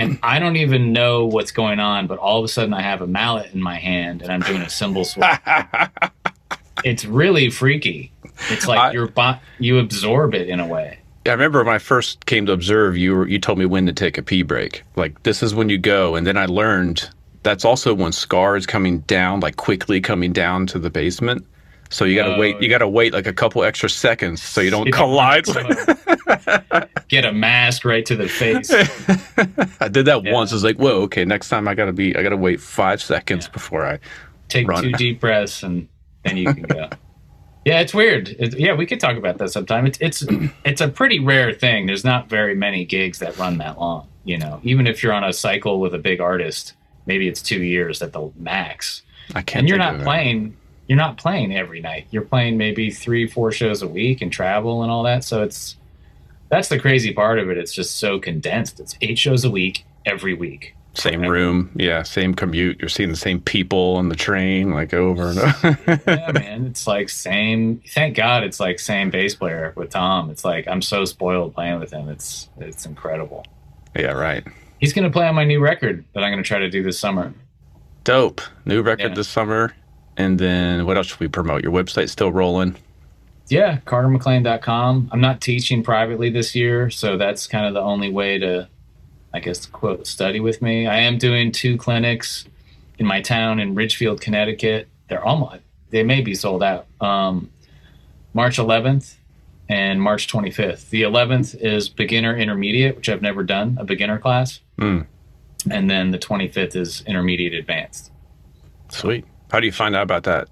and 0.00 0.18
I 0.22 0.38
don't 0.38 0.56
even 0.56 0.92
know 0.92 1.26
what's 1.26 1.50
going 1.52 1.80
on. 1.80 2.06
But 2.06 2.18
all 2.18 2.38
of 2.38 2.44
a 2.44 2.48
sudden, 2.48 2.74
I 2.74 2.82
have 2.82 3.02
a 3.02 3.06
mallet 3.06 3.52
in 3.52 3.62
my 3.62 3.78
hand 3.78 4.22
and 4.22 4.32
I'm 4.32 4.40
doing 4.40 4.62
a 4.62 4.70
cymbal 4.70 5.04
swap. 5.04 5.40
it's 6.84 7.04
really 7.04 7.50
freaky. 7.50 8.12
It's 8.50 8.66
like 8.66 8.78
I- 8.78 8.92
your 8.92 9.08
bo- 9.08 9.38
you 9.58 9.78
absorb 9.78 10.34
it 10.34 10.48
in 10.48 10.60
a 10.60 10.66
way. 10.66 10.98
I 11.26 11.32
remember 11.32 11.62
when 11.62 11.74
I 11.74 11.78
first 11.78 12.24
came 12.24 12.46
to 12.46 12.52
observe, 12.52 12.96
you 12.96 13.14
were, 13.14 13.28
you 13.28 13.38
told 13.38 13.58
me 13.58 13.66
when 13.66 13.84
to 13.86 13.92
take 13.92 14.16
a 14.16 14.22
pee 14.22 14.42
break. 14.42 14.82
Like 14.96 15.22
this 15.22 15.42
is 15.42 15.54
when 15.54 15.68
you 15.68 15.76
go, 15.76 16.16
and 16.16 16.26
then 16.26 16.38
I 16.38 16.46
learned 16.46 17.10
that's 17.42 17.64
also 17.64 17.92
when 17.94 18.12
Scar 18.12 18.56
is 18.56 18.66
coming 18.66 19.00
down, 19.00 19.40
like 19.40 19.56
quickly 19.56 20.00
coming 20.00 20.32
down 20.32 20.66
to 20.68 20.78
the 20.78 20.88
basement. 20.90 21.46
So 21.90 22.04
you 22.04 22.14
gotta 22.16 22.36
Oh, 22.36 22.38
wait. 22.38 22.60
You 22.62 22.68
uh, 22.68 22.70
gotta 22.70 22.88
wait 22.88 23.12
like 23.12 23.26
a 23.26 23.32
couple 23.32 23.62
extra 23.64 23.90
seconds 23.90 24.40
so 24.42 24.60
you 24.60 24.70
don't 24.70 24.90
collide. 24.92 25.44
Get 27.08 27.24
a 27.24 27.32
mask 27.32 27.84
right 27.84 28.06
to 28.06 28.16
the 28.16 28.28
face. 28.28 28.70
I 29.80 29.88
did 29.88 30.04
that 30.06 30.24
Yeah. 30.24 30.32
once. 30.32 30.52
I 30.52 30.54
was 30.54 30.64
like, 30.64 30.76
whoa, 30.76 31.02
okay. 31.02 31.24
Next 31.24 31.48
time 31.48 31.66
I 31.66 31.74
gotta 31.74 31.92
be. 31.92 32.14
I 32.16 32.22
gotta 32.22 32.36
wait 32.36 32.60
five 32.60 33.02
seconds 33.02 33.48
before 33.48 33.84
I. 33.84 33.98
take 34.48 34.68
Run. 34.68 34.82
two 34.84 34.92
deep 34.92 35.20
breaths 35.20 35.62
and 35.62 35.88
then 36.24 36.36
you 36.36 36.52
can 36.54 36.62
go. 36.62 36.88
yeah, 37.64 37.80
it's 37.80 37.92
weird. 37.92 38.28
It, 38.38 38.58
yeah, 38.58 38.74
we 38.74 38.86
could 38.86 39.00
talk 39.00 39.16
about 39.16 39.38
that 39.38 39.50
sometime. 39.50 39.86
It's 39.86 39.98
it's 40.00 40.24
it's 40.64 40.80
a 40.80 40.88
pretty 40.88 41.18
rare 41.18 41.52
thing. 41.52 41.86
There's 41.86 42.04
not 42.04 42.28
very 42.28 42.54
many 42.54 42.84
gigs 42.84 43.18
that 43.18 43.36
run 43.38 43.58
that 43.58 43.78
long. 43.80 44.06
You 44.24 44.38
know, 44.38 44.60
even 44.62 44.86
if 44.86 45.02
you're 45.02 45.12
on 45.12 45.24
a 45.24 45.32
cycle 45.32 45.80
with 45.80 45.94
a 45.94 45.98
big 45.98 46.20
artist, 46.20 46.74
maybe 47.06 47.26
it's 47.26 47.42
two 47.42 47.62
years 47.64 48.00
at 48.02 48.12
the 48.12 48.30
max. 48.36 49.02
I 49.34 49.42
can't. 49.42 49.60
And 49.60 49.68
you're 49.68 49.78
not 49.78 50.00
playing. 50.02 50.56
You're 50.90 50.96
not 50.96 51.18
playing 51.18 51.54
every 51.56 51.80
night. 51.80 52.08
You're 52.10 52.24
playing 52.24 52.58
maybe 52.58 52.90
three, 52.90 53.28
four 53.28 53.52
shows 53.52 53.80
a 53.80 53.86
week 53.86 54.22
and 54.22 54.32
travel 54.32 54.82
and 54.82 54.90
all 54.90 55.04
that. 55.04 55.22
So 55.22 55.40
it's 55.44 55.76
that's 56.48 56.66
the 56.66 56.80
crazy 56.80 57.12
part 57.14 57.38
of 57.38 57.48
it. 57.48 57.56
It's 57.56 57.72
just 57.72 58.00
so 58.00 58.18
condensed. 58.18 58.80
It's 58.80 58.96
eight 59.00 59.16
shows 59.16 59.44
a 59.44 59.50
week 59.52 59.84
every 60.04 60.34
week. 60.34 60.74
Same 60.94 61.22
room, 61.22 61.70
yeah, 61.76 62.02
same 62.02 62.34
commute. 62.34 62.80
You're 62.80 62.88
seeing 62.88 63.10
the 63.10 63.16
same 63.16 63.38
people 63.40 63.94
on 63.98 64.08
the 64.08 64.16
train, 64.16 64.72
like 64.72 64.92
over 64.92 65.28
and 65.28 65.38
over. 65.38 65.78
yeah, 66.08 66.32
man. 66.32 66.66
It's 66.66 66.88
like 66.88 67.08
same. 67.08 67.80
Thank 67.90 68.16
God, 68.16 68.42
it's 68.42 68.58
like 68.58 68.80
same 68.80 69.10
bass 69.10 69.36
player 69.36 69.72
with 69.76 69.90
Tom. 69.90 70.28
It's 70.28 70.44
like 70.44 70.66
I'm 70.66 70.82
so 70.82 71.04
spoiled 71.04 71.54
playing 71.54 71.78
with 71.78 71.92
him. 71.92 72.08
It's 72.08 72.48
it's 72.58 72.84
incredible. 72.84 73.46
yeah, 73.96 74.10
right. 74.10 74.44
He's 74.80 74.92
gonna 74.92 75.08
play 75.10 75.28
on 75.28 75.36
my 75.36 75.44
new 75.44 75.60
record 75.60 76.04
that 76.14 76.24
I'm 76.24 76.32
gonna 76.32 76.42
try 76.42 76.58
to 76.58 76.68
do 76.68 76.82
this 76.82 76.98
summer. 76.98 77.32
Dope. 78.02 78.40
New 78.64 78.82
record 78.82 79.10
Yeah. 79.10 79.14
this 79.14 79.28
summer. 79.28 79.72
And 80.16 80.38
then 80.38 80.86
what 80.86 80.96
else 80.96 81.08
should 81.08 81.20
we 81.20 81.28
promote? 81.28 81.62
Your 81.62 81.72
website's 81.72 82.12
still 82.12 82.32
rolling. 82.32 82.76
Yeah, 83.48 83.78
CarterMcLean.com. 83.86 85.10
I'm 85.12 85.20
not 85.20 85.40
teaching 85.40 85.82
privately 85.82 86.30
this 86.30 86.54
year, 86.54 86.88
so 86.88 87.16
that's 87.16 87.46
kind 87.46 87.66
of 87.66 87.74
the 87.74 87.80
only 87.80 88.10
way 88.10 88.38
to, 88.38 88.68
I 89.34 89.40
guess, 89.40 89.66
quote, 89.66 90.06
study 90.06 90.38
with 90.38 90.62
me. 90.62 90.86
I 90.86 90.98
am 90.98 91.18
doing 91.18 91.50
two 91.50 91.76
clinics 91.76 92.44
in 92.98 93.06
my 93.06 93.20
town 93.20 93.58
in 93.58 93.74
Ridgefield, 93.74 94.20
Connecticut. 94.20 94.88
They're 95.08 95.24
almost, 95.24 95.62
they 95.90 96.04
may 96.04 96.20
be 96.20 96.34
sold 96.34 96.62
out. 96.62 96.86
Um, 97.00 97.50
March 98.34 98.58
11th 98.58 99.16
and 99.68 100.00
March 100.00 100.28
25th. 100.28 100.90
The 100.90 101.02
11th 101.02 101.56
is 101.60 101.88
beginner 101.88 102.36
intermediate, 102.36 102.96
which 102.96 103.08
I've 103.08 103.22
never 103.22 103.42
done, 103.42 103.78
a 103.80 103.84
beginner 103.84 104.18
class. 104.18 104.60
Hmm. 104.78 105.00
And 105.70 105.90
then 105.90 106.10
the 106.10 106.18
25th 106.18 106.76
is 106.76 107.02
intermediate 107.06 107.54
advanced. 107.54 108.12
Sweet. 108.90 109.24
How 109.50 109.60
do 109.60 109.66
you 109.66 109.72
find 109.72 109.96
out 109.96 110.02
about 110.02 110.24
that? 110.24 110.48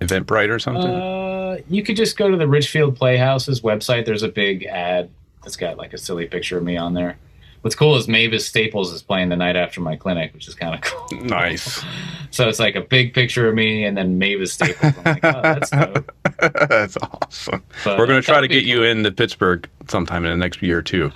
Eventbrite 0.00 0.50
or 0.50 0.58
something? 0.58 0.90
Uh, 0.90 1.58
you 1.68 1.82
could 1.82 1.96
just 1.96 2.16
go 2.16 2.30
to 2.30 2.36
the 2.36 2.48
Ridgefield 2.48 2.96
Playhouse's 2.96 3.60
website. 3.60 4.04
There's 4.04 4.22
a 4.22 4.28
big 4.28 4.64
ad 4.64 5.08
that's 5.42 5.56
got 5.56 5.76
like 5.76 5.92
a 5.92 5.98
silly 5.98 6.26
picture 6.26 6.58
of 6.58 6.64
me 6.64 6.76
on 6.76 6.94
there. 6.94 7.16
What's 7.62 7.74
cool 7.74 7.96
is 7.96 8.08
Mavis 8.08 8.46
Staples 8.46 8.92
is 8.92 9.02
playing 9.02 9.30
the 9.30 9.36
night 9.36 9.56
after 9.56 9.80
my 9.80 9.96
clinic, 9.96 10.34
which 10.34 10.48
is 10.48 10.54
kind 10.54 10.74
of 10.74 10.82
cool. 10.82 11.20
nice. 11.22 11.82
So 12.30 12.46
it's 12.46 12.58
like 12.58 12.74
a 12.74 12.82
big 12.82 13.14
picture 13.14 13.48
of 13.48 13.54
me 13.54 13.84
and 13.84 13.96
then 13.96 14.18
Mavis 14.18 14.52
Staples. 14.52 14.92
I'm 14.98 15.04
like, 15.04 15.24
oh, 15.24 15.40
that's 15.40 15.70
dope. 15.70 16.12
That's 16.68 16.98
awesome. 16.98 17.62
But 17.84 17.96
We're 17.96 18.06
going 18.06 18.20
to 18.20 18.26
try 18.26 18.42
to 18.42 18.48
get 18.48 18.64
you 18.64 18.82
in 18.82 19.02
the 19.02 19.12
Pittsburgh 19.12 19.66
sometime 19.88 20.26
in 20.26 20.30
the 20.30 20.36
next 20.36 20.60
year 20.60 20.78
or 20.78 20.82
two. 20.82 21.10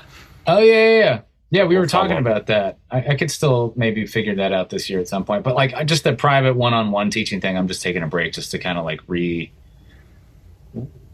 Oh 0.46 0.58
yeah, 0.58 0.72
yeah, 0.72 0.98
yeah. 0.98 1.20
Yeah, 1.50 1.64
we 1.64 1.78
were 1.78 1.86
talking 1.86 2.18
about 2.18 2.46
that. 2.48 2.76
I, 2.90 2.98
I 2.98 3.14
could 3.16 3.30
still 3.30 3.72
maybe 3.74 4.06
figure 4.06 4.34
that 4.34 4.52
out 4.52 4.68
this 4.68 4.90
year 4.90 5.00
at 5.00 5.08
some 5.08 5.24
point. 5.24 5.44
But 5.44 5.54
like 5.54 5.72
I- 5.72 5.84
just 5.84 6.04
the 6.04 6.12
private 6.12 6.54
one-on-one 6.54 7.10
teaching 7.10 7.40
thing, 7.40 7.56
I'm 7.56 7.66
just 7.68 7.82
taking 7.82 8.02
a 8.02 8.06
break 8.06 8.34
just 8.34 8.50
to 8.50 8.58
kind 8.58 8.76
of 8.78 8.84
like 8.84 9.00
re 9.06 9.50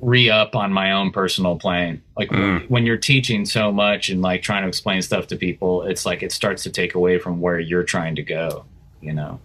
re 0.01 0.28
up 0.28 0.55
on 0.57 0.72
my 0.72 0.93
own 0.93 1.11
personal 1.12 1.57
plane. 1.57 2.03
Like 2.16 2.28
Mm. 2.30 2.68
when 2.68 2.85
you're 2.85 2.97
teaching 2.99 3.47
so 3.47 3.72
much 3.72 4.11
and 4.11 4.20
like 4.20 4.43
trying 4.43 4.62
to 4.62 4.68
explain 4.68 5.01
stuff 5.03 5.28
to 5.28 5.37
people, 5.37 5.85
it's 5.85 6.05
like 6.05 6.22
it 6.22 6.32
starts 6.32 6.62
to 6.64 6.70
take 6.70 6.95
away 6.95 7.18
from 7.18 7.41
where 7.41 7.59
you're 7.59 7.85
trying 7.85 8.16
to 8.16 8.22
go. 8.22 8.64
You 9.01 9.12
know. 9.14 9.41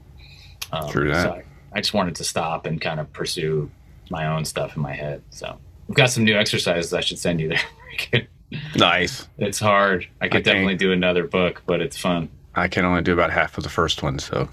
Um, 0.71 0.89
True 0.89 1.09
that. 1.11 1.23
So 1.23 1.31
I, 1.33 1.43
I 1.73 1.81
just 1.81 1.93
wanted 1.93 2.15
to 2.15 2.23
stop 2.23 2.65
and 2.65 2.81
kind 2.81 2.99
of 2.99 3.11
pursue 3.13 3.69
my 4.09 4.25
own 4.27 4.43
stuff 4.43 4.75
in 4.75 4.81
my 4.81 4.93
head. 4.93 5.21
So 5.29 5.57
we've 5.87 5.95
got 5.95 6.07
some 6.09 6.23
new 6.23 6.35
exercises 6.35 6.93
I 6.93 7.01
should 7.01 7.19
send 7.19 7.39
you 7.41 7.49
there. 7.49 8.27
Nice. 8.75 9.27
it's 9.37 9.59
hard. 9.59 10.07
I 10.21 10.27
could 10.27 10.37
Okay. 10.37 10.43
definitely 10.43 10.75
do 10.75 10.91
another 10.91 11.25
book, 11.27 11.61
but 11.65 11.81
it's 11.81 11.97
fun. 11.97 12.29
I 12.55 12.67
can 12.67 12.83
only 12.85 13.01
do 13.01 13.13
about 13.13 13.31
half 13.31 13.57
of 13.57 13.63
the 13.63 13.69
first 13.69 14.01
one, 14.03 14.19
so 14.19 14.49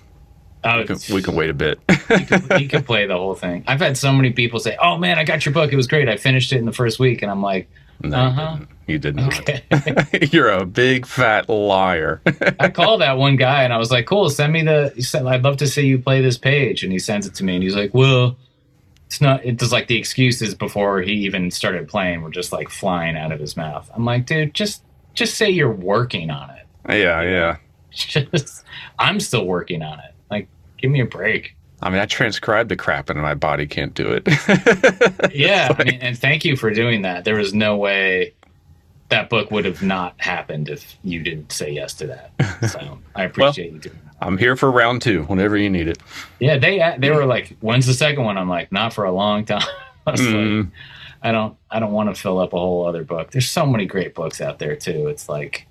Oh, 0.64 0.78
we 0.78 0.84
can, 0.84 0.98
we 1.14 1.22
can 1.22 1.34
wait 1.34 1.48
a 1.50 1.54
bit. 1.54 1.78
you 2.10 2.26
can, 2.26 2.46
you 2.60 2.68
can 2.68 2.82
play 2.82 3.06
the 3.06 3.16
whole 3.16 3.34
thing. 3.34 3.64
I've 3.66 3.80
had 3.80 3.96
so 3.96 4.12
many 4.12 4.32
people 4.32 4.58
say, 4.58 4.76
"Oh 4.80 4.98
man, 4.98 5.18
I 5.18 5.24
got 5.24 5.46
your 5.46 5.52
book. 5.54 5.72
It 5.72 5.76
was 5.76 5.86
great. 5.86 6.08
I 6.08 6.16
finished 6.16 6.52
it 6.52 6.58
in 6.58 6.64
the 6.66 6.72
first 6.72 6.98
week," 6.98 7.22
and 7.22 7.30
I'm 7.30 7.40
like, 7.42 7.68
no, 8.02 8.16
Uh-huh. 8.18 8.58
you 8.86 8.98
didn't. 8.98 9.26
Okay. 9.28 9.62
You're 10.32 10.50
a 10.50 10.66
big 10.66 11.06
fat 11.06 11.48
liar. 11.48 12.20
I 12.60 12.68
called 12.68 13.00
that 13.00 13.16
one 13.16 13.36
guy 13.36 13.62
and 13.64 13.72
I 13.72 13.78
was 13.78 13.90
like, 13.90 14.06
"Cool, 14.06 14.28
send 14.28 14.52
me 14.52 14.62
the. 14.62 14.92
I'd 15.26 15.42
love 15.42 15.56
to 15.58 15.66
see 15.68 15.86
you 15.86 15.98
play 15.98 16.20
this 16.20 16.36
page." 16.36 16.82
And 16.82 16.92
he 16.92 16.98
sends 16.98 17.26
it 17.26 17.34
to 17.36 17.44
me, 17.44 17.54
and 17.54 17.62
he's 17.62 17.76
like, 17.76 17.94
"Well, 17.94 18.36
it's 19.06 19.20
not." 19.20 19.44
It 19.44 19.56
does 19.56 19.72
like 19.72 19.86
the 19.88 19.96
excuses 19.96 20.54
before 20.54 21.00
he 21.00 21.12
even 21.12 21.50
started 21.50 21.88
playing 21.88 22.22
were 22.22 22.30
just 22.30 22.52
like 22.52 22.68
flying 22.68 23.16
out 23.16 23.32
of 23.32 23.40
his 23.40 23.56
mouth. 23.56 23.90
I'm 23.94 24.04
like, 24.04 24.26
dude, 24.26 24.54
just 24.54 24.82
just 25.14 25.36
say 25.36 25.50
you're 25.50 25.72
working 25.72 26.30
on 26.30 26.50
it. 26.50 26.66
yeah, 26.88 27.22
yeah. 27.22 27.56
Just, 27.90 28.62
I'm 28.98 29.18
still 29.20 29.46
working 29.46 29.82
on 29.82 29.98
it. 30.00 30.12
Like, 30.30 30.48
give 30.76 30.90
me 30.90 31.00
a 31.00 31.06
break. 31.06 31.56
I 31.80 31.88
mean, 31.88 31.98
I 31.98 32.04
transcribed 32.04 32.68
the 32.68 32.76
crap, 32.76 33.08
and 33.08 33.20
my 33.22 33.32
body 33.34 33.66
can't 33.66 33.94
do 33.94 34.08
it. 34.12 34.28
Yeah, 35.34 35.74
I 35.78 35.84
mean, 35.84 35.98
and 36.02 36.18
thank 36.18 36.44
you 36.44 36.56
for 36.56 36.70
doing 36.70 37.02
that. 37.02 37.24
There 37.24 37.36
was 37.36 37.54
no 37.54 37.76
way 37.76 38.34
that 39.08 39.30
book 39.30 39.50
would 39.50 39.64
have 39.64 39.82
not 39.82 40.14
happened 40.20 40.68
if 40.68 40.96
you 41.04 41.22
didn't 41.22 41.52
say 41.52 41.70
yes 41.70 41.94
to 41.94 42.06
that. 42.06 42.70
So 42.70 42.98
I 43.14 43.24
appreciate 43.24 43.72
you 43.72 43.78
doing 43.78 43.98
that. 44.04 44.05
I'm 44.20 44.38
here 44.38 44.56
for 44.56 44.70
round 44.70 45.02
two, 45.02 45.24
whenever 45.24 45.56
you 45.56 45.68
need 45.70 45.88
it. 45.88 45.98
Yeah, 46.40 46.56
they 46.58 46.94
they 46.98 47.10
were 47.10 47.26
like, 47.26 47.56
"When's 47.60 47.86
the 47.86 47.94
second 47.94 48.24
one?" 48.24 48.38
I'm 48.38 48.48
like, 48.48 48.72
"Not 48.72 48.92
for 48.92 49.04
a 49.04 49.12
long 49.12 49.44
time." 49.44 49.62
I 50.06 50.12
Mm. 50.12 50.58
like, 50.64 50.72
"I 51.22 51.32
don't, 51.32 51.56
I 51.70 51.80
don't 51.80 51.92
want 51.92 52.14
to 52.14 52.20
fill 52.20 52.38
up 52.38 52.52
a 52.52 52.58
whole 52.58 52.86
other 52.86 53.04
book." 53.04 53.30
There's 53.32 53.48
so 53.50 53.66
many 53.66 53.84
great 53.86 54.14
books 54.14 54.40
out 54.40 54.58
there 54.58 54.74
too. 54.76 55.08
It's 55.08 55.28
like 55.28 55.66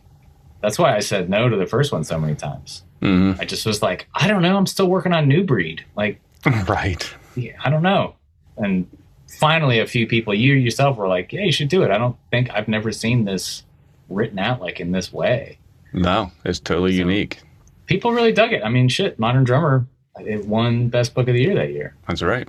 that's 0.61 0.77
why 0.77 0.95
I 0.95 0.99
said 0.99 1.29
no 1.29 1.49
to 1.49 1.55
the 1.57 1.65
first 1.65 1.91
one 1.91 2.03
so 2.03 2.19
many 2.19 2.35
times. 2.35 2.83
Mhm. 3.01 3.39
I 3.39 3.45
just 3.45 3.65
was 3.65 3.81
like, 3.81 4.07
I 4.15 4.27
don't 4.27 4.41
know. 4.41 4.57
I'm 4.57 4.65
still 4.67 4.87
working 4.87 5.13
on 5.13 5.27
New 5.27 5.43
Breed. 5.43 5.83
Like, 5.95 6.19
Right. 6.67 7.13
yeah, 7.35 7.53
I 7.63 7.69
don't 7.69 7.83
know. 7.83 8.15
And 8.57 8.87
finally, 9.27 9.79
a 9.79 9.85
few 9.87 10.07
people, 10.07 10.33
you 10.33 10.53
yourself, 10.53 10.97
were 10.97 11.07
like, 11.07 11.33
"Yeah, 11.33 11.41
you 11.41 11.51
should 11.51 11.69
do 11.69 11.83
it." 11.83 11.91
I 11.91 11.97
don't 11.97 12.15
think 12.31 12.49
I've 12.51 12.67
never 12.67 12.91
seen 12.91 13.25
this 13.25 13.63
written 14.09 14.37
out 14.39 14.61
like 14.61 14.79
in 14.79 14.91
this 14.91 15.11
way. 15.11 15.57
No, 15.93 16.31
it's 16.43 16.59
totally 16.59 16.91
So- 16.93 16.99
unique. 16.99 17.41
People 17.85 18.11
really 18.11 18.31
dug 18.31 18.51
it. 18.53 18.63
I 18.63 18.69
mean, 18.69 18.89
shit, 18.89 19.19
Modern 19.19 19.43
Drummer, 19.43 19.85
it 20.19 20.45
won 20.45 20.89
Best 20.89 21.13
Book 21.13 21.27
of 21.27 21.33
the 21.33 21.41
Year 21.41 21.55
that 21.55 21.71
year, 21.71 21.95
That's 22.07 22.21
right. 22.21 22.47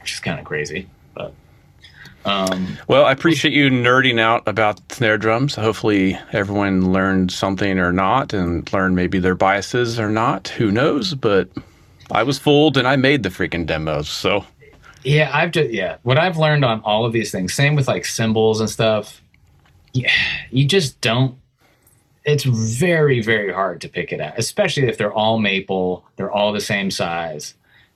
which 0.00 0.12
is 0.12 0.20
kind 0.20 0.38
of 0.38 0.44
crazy. 0.44 0.88
But 1.14 1.32
um, 2.24 2.76
Well, 2.88 3.04
I 3.06 3.12
appreciate 3.12 3.54
you 3.54 3.70
nerding 3.70 4.20
out 4.20 4.46
about 4.46 4.80
snare 4.92 5.16
drums. 5.18 5.54
Hopefully, 5.54 6.18
everyone 6.32 6.92
learned 6.92 7.32
something 7.32 7.78
or 7.78 7.92
not, 7.92 8.32
and 8.32 8.70
learned 8.72 8.96
maybe 8.96 9.18
their 9.18 9.34
biases 9.34 9.98
or 9.98 10.10
not. 10.10 10.48
Who 10.48 10.70
knows? 10.70 11.14
But 11.14 11.48
I 12.10 12.22
was 12.22 12.38
fooled, 12.38 12.76
and 12.76 12.86
I 12.86 12.96
made 12.96 13.22
the 13.22 13.28
freaking 13.30 13.66
demos. 13.66 14.08
So 14.08 14.44
yeah, 15.02 15.30
I've 15.32 15.52
just 15.52 15.70
yeah, 15.70 15.96
what 16.02 16.18
I've 16.18 16.36
learned 16.36 16.64
on 16.64 16.80
all 16.82 17.06
of 17.06 17.12
these 17.12 17.30
things, 17.30 17.54
same 17.54 17.74
with 17.74 17.88
like 17.88 18.04
cymbals 18.04 18.60
and 18.60 18.68
stuff. 18.68 19.22
Yeah, 19.92 20.12
you 20.50 20.66
just 20.66 21.00
don't. 21.00 21.36
It's 22.24 22.44
very 22.44 23.20
very 23.22 23.52
hard 23.52 23.80
to 23.82 23.88
pick 23.88 24.12
it 24.12 24.20
out, 24.20 24.34
especially 24.38 24.86
if 24.88 24.98
they're 24.98 25.12
all 25.12 25.38
maple, 25.38 26.04
they're 26.16 26.30
all 26.30 26.52
the 26.52 26.60
same 26.60 26.90
size. 26.90 27.54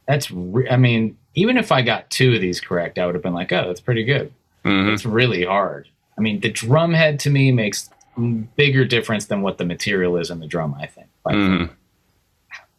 That's 0.08 0.30
re- 0.30 0.68
I 0.68 0.76
mean, 0.76 1.16
even 1.34 1.56
if 1.56 1.70
I 1.72 1.82
got 1.82 2.10
two 2.10 2.34
of 2.34 2.40
these 2.40 2.60
correct, 2.60 2.98
I 2.98 3.06
would 3.06 3.14
have 3.14 3.22
been 3.24 3.34
like, 3.34 3.52
oh, 3.52 3.66
that's 3.66 3.80
pretty 3.80 4.04
good. 4.04 4.32
mhm. 4.64 4.92
It's 4.92 5.04
really 5.04 5.44
hard. 5.44 5.88
I 6.16 6.20
mean, 6.20 6.40
the 6.40 6.50
drum 6.50 6.92
head 6.94 7.18
to 7.20 7.30
me 7.30 7.52
makes 7.52 7.90
bigger 8.56 8.84
difference 8.84 9.26
than 9.26 9.42
what 9.42 9.58
the 9.58 9.64
material 9.64 10.16
is 10.16 10.30
in 10.30 10.40
the 10.40 10.46
drum. 10.46 10.74
I 10.80 10.86
think. 10.86 11.08
far. 11.22 11.32
Mhm. 11.32 11.70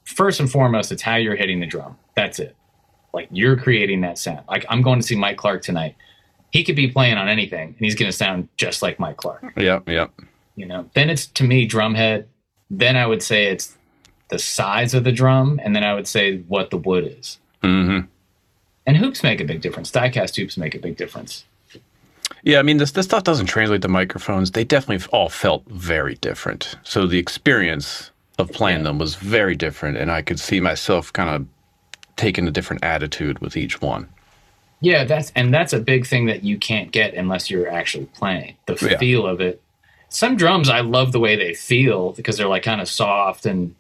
First 0.03 0.39
and 0.39 0.49
foremost, 0.51 0.91
it's 0.91 1.01
how 1.01 1.15
you're 1.15 1.35
hitting 1.35 1.59
the 1.59 1.65
drum. 1.65 1.97
That's 2.15 2.39
it. 2.39 2.55
Like 3.13 3.27
you're 3.31 3.57
creating 3.57 4.01
that 4.01 4.17
sound. 4.17 4.41
Like 4.47 4.65
I'm 4.69 4.81
going 4.81 4.99
to 4.99 5.05
see 5.05 5.15
Mike 5.15 5.37
Clark 5.37 5.61
tonight. 5.63 5.95
He 6.51 6.63
could 6.63 6.75
be 6.75 6.87
playing 6.87 7.17
on 7.17 7.27
anything, 7.27 7.69
and 7.69 7.77
he's 7.79 7.95
going 7.95 8.09
to 8.09 8.15
sound 8.15 8.47
just 8.55 8.81
like 8.81 8.99
Mike 8.99 9.17
Clark. 9.17 9.43
yep, 9.57 9.87
yep. 9.89 10.11
You 10.55 10.65
know. 10.65 10.89
Then 10.93 11.09
it's 11.09 11.27
to 11.27 11.43
me 11.43 11.67
drumhead. 11.67 12.25
Then 12.69 12.95
I 12.97 13.05
would 13.05 13.21
say 13.21 13.45
it's 13.45 13.75
the 14.29 14.39
size 14.39 14.93
of 14.93 15.03
the 15.03 15.11
drum, 15.11 15.59
and 15.63 15.75
then 15.75 15.83
I 15.83 15.93
would 15.93 16.07
say 16.07 16.37
what 16.47 16.71
the 16.71 16.77
wood 16.77 17.15
is. 17.19 17.37
hmm 17.61 17.99
And 18.87 18.97
hoops 18.97 19.21
make 19.23 19.39
a 19.41 19.45
big 19.45 19.61
difference. 19.61 19.91
Diecast 19.91 20.35
hoops 20.35 20.57
make 20.57 20.73
a 20.75 20.79
big 20.79 20.97
difference. 20.97 21.45
Yeah, 22.43 22.59
I 22.59 22.61
mean, 22.63 22.77
this 22.77 22.91
this 22.91 23.05
stuff 23.05 23.23
doesn't 23.23 23.47
translate 23.47 23.81
to 23.83 23.87
microphones. 23.87 24.51
They 24.51 24.63
definitely 24.63 25.05
all 25.11 25.29
felt 25.29 25.63
very 25.67 26.15
different. 26.15 26.75
So 26.83 27.05
the 27.07 27.19
experience 27.19 28.11
of 28.37 28.51
playing 28.51 28.79
Yeah. 28.79 28.83
them 28.85 28.99
was 28.99 29.15
very 29.15 29.55
different, 29.55 29.97
and 29.97 30.11
I 30.11 30.21
could 30.21 30.39
see 30.39 30.59
myself 30.59 31.11
kind 31.13 31.29
of 31.29 31.47
taking 32.15 32.47
a 32.47 32.51
different 32.51 32.83
attitude 32.83 33.39
with 33.39 33.57
each 33.57 33.81
one. 33.81 34.07
Yeah, 34.81 35.03
that's 35.05 35.31
and 35.35 35.53
that's 35.53 35.73
a 35.73 35.79
big 35.79 36.05
thing 36.05 36.25
that 36.27 36.43
you 36.43 36.57
can't 36.57 36.91
get 36.91 37.13
unless 37.13 37.49
you're 37.49 37.69
actually 37.69 38.05
playing. 38.07 38.55
The 38.67 38.77
Yeah. 38.91 38.97
feel 38.97 39.25
of 39.25 39.39
it. 39.41 39.61
Some 40.09 40.37
drums 40.37 40.69
I 40.69 40.81
love 40.81 41.11
the 41.11 41.19
way 41.19 41.35
they 41.35 41.53
feel 41.53 42.11
because 42.13 42.37
they're 42.37 42.47
like 42.47 42.63
kind 42.63 42.81
of 42.81 42.87
soft 42.87 43.45
and 43.45 43.75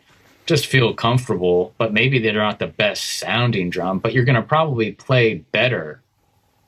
just 0.45 0.67
feel 0.67 0.93
comfortable, 0.93 1.73
but 1.77 1.93
maybe 1.93 2.19
they're 2.19 2.33
not 2.33 2.59
the 2.59 2.67
best 2.67 3.19
sounding 3.19 3.69
drum, 3.69 3.99
but 3.99 4.13
you're 4.13 4.25
going 4.25 4.35
to 4.35 4.41
probably 4.41 4.91
play 4.91 5.35
better 5.35 6.01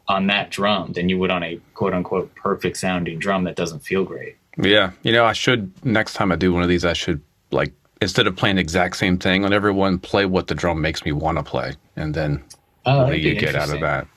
on 0.07 0.27
that 0.27 0.49
drum 0.49 0.93
than 0.93 1.09
you 1.09 1.19
would 1.19 1.29
on 1.31 1.43
a 1.43 1.59
quote 1.73 1.93
unquote 1.93 2.33
perfect 2.35 2.77
sounding 2.77 3.19
drum 3.19 3.43
that 3.43 3.55
doesn't 3.55 3.79
feel 3.79 4.03
great. 4.03 4.37
Yeah, 4.57 4.91
you 5.03 5.11
know, 5.11 5.25
I 5.25 5.33
should 5.33 5.71
next 5.85 6.13
time 6.13 6.31
I 6.31 6.35
do 6.35 6.53
one 6.53 6.63
of 6.63 6.69
these, 6.69 6.85
I 6.85 6.93
should 6.93 7.21
like 7.51 7.73
instead 8.01 8.25
of 8.25 8.35
playing 8.35 8.55
the 8.55 8.61
exact 8.61 8.95
same 8.97 9.17
thing 9.17 9.43
on 9.45 9.53
everyone, 9.53 9.99
play 9.99 10.25
what 10.25 10.47
the 10.47 10.55
drum 10.55 10.81
makes 10.81 11.03
me 11.03 11.11
want 11.11 11.37
to 11.37 11.43
play, 11.43 11.73
and 11.95 12.13
then 12.13 12.43
Oh, 12.85 13.03
what 13.03 13.11
do 13.11 13.19
you 13.19 13.35
get 13.35 13.55
out 13.55 13.69
of 13.69 13.81
that? 13.81 14.07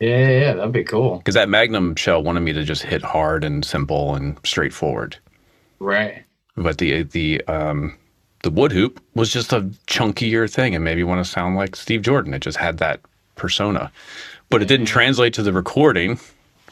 Yeah, 0.00 0.18
yeah, 0.18 0.40
yeah, 0.40 0.52
that'd 0.54 0.72
be 0.72 0.84
cool. 0.84 1.18
Because 1.18 1.34
that 1.34 1.48
Magnum 1.48 1.96
shell 1.96 2.22
wanted 2.22 2.40
me 2.40 2.52
to 2.52 2.64
just 2.64 2.82
hit 2.82 3.02
hard 3.02 3.44
and 3.44 3.64
simple 3.64 4.14
and 4.14 4.36
straightforward, 4.44 5.16
Right. 5.78 6.24
but 6.56 6.78
the 6.78 7.02
the 7.04 7.42
um 7.46 7.96
the 8.42 8.50
wood 8.50 8.72
hoop 8.72 9.00
was 9.14 9.32
just 9.32 9.52
a 9.52 9.62
chunkier 9.86 10.52
thing, 10.52 10.74
and 10.74 10.84
maybe 10.84 11.02
want 11.02 11.24
to 11.24 11.30
sound 11.30 11.56
like 11.56 11.74
Steve 11.76 12.02
Jordan. 12.02 12.34
It 12.34 12.40
just 12.40 12.58
had 12.58 12.78
that 12.78 13.00
persona, 13.36 13.90
but 14.50 14.62
it 14.62 14.68
didn't 14.68 14.86
translate 14.86 15.32
to 15.34 15.42
the 15.42 15.52
recording, 15.52 16.18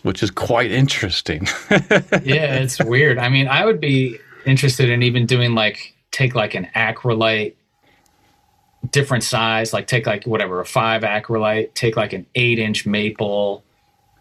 which 0.03 0.22
is 0.22 0.31
quite 0.31 0.70
interesting. 0.70 1.47
yeah, 1.70 2.57
it's 2.57 2.83
weird. 2.85 3.18
I 3.18 3.29
mean, 3.31 3.49
I 3.49 3.64
would 3.64 3.81
be 3.81 4.18
interested 4.47 4.91
in 4.91 5.03
even 5.03 5.25
doing 5.27 5.55
like 5.55 5.95
take 6.11 6.35
like 6.35 6.55
an 6.55 6.68
acrylite 6.77 7.55
different 8.91 9.24
size, 9.24 9.72
like 9.72 9.87
take 9.87 10.07
like 10.07 10.24
whatever, 10.26 10.61
a 10.61 10.66
five 10.66 11.03
acrylite, 11.03 11.74
take 11.74 11.97
like 11.97 12.12
an 12.12 12.26
eight 12.35 12.59
inch 12.59 12.87
maple, 12.87 13.64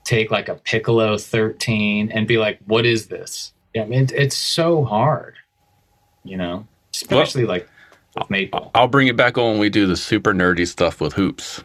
take 0.03 0.31
like 0.31 0.49
a 0.49 0.55
piccolo 0.55 1.17
13 1.17 2.11
and 2.11 2.27
be 2.27 2.37
like, 2.37 2.59
what 2.65 2.85
is 2.85 3.07
this? 3.07 3.53
Yeah, 3.73 3.83
I 3.83 3.85
mean, 3.85 4.07
it's 4.13 4.35
so 4.35 4.83
hard, 4.83 5.35
you 6.23 6.37
know, 6.37 6.67
especially 6.93 7.45
like 7.45 7.67
with 8.15 8.29
maple. 8.29 8.71
I'll 8.75 8.87
bring 8.87 9.07
it 9.07 9.15
back 9.15 9.37
on 9.37 9.51
when 9.53 9.59
we 9.59 9.69
do 9.69 9.87
the 9.87 9.97
super 9.97 10.33
nerdy 10.33 10.67
stuff 10.67 11.01
with 11.01 11.13
hoops. 11.13 11.63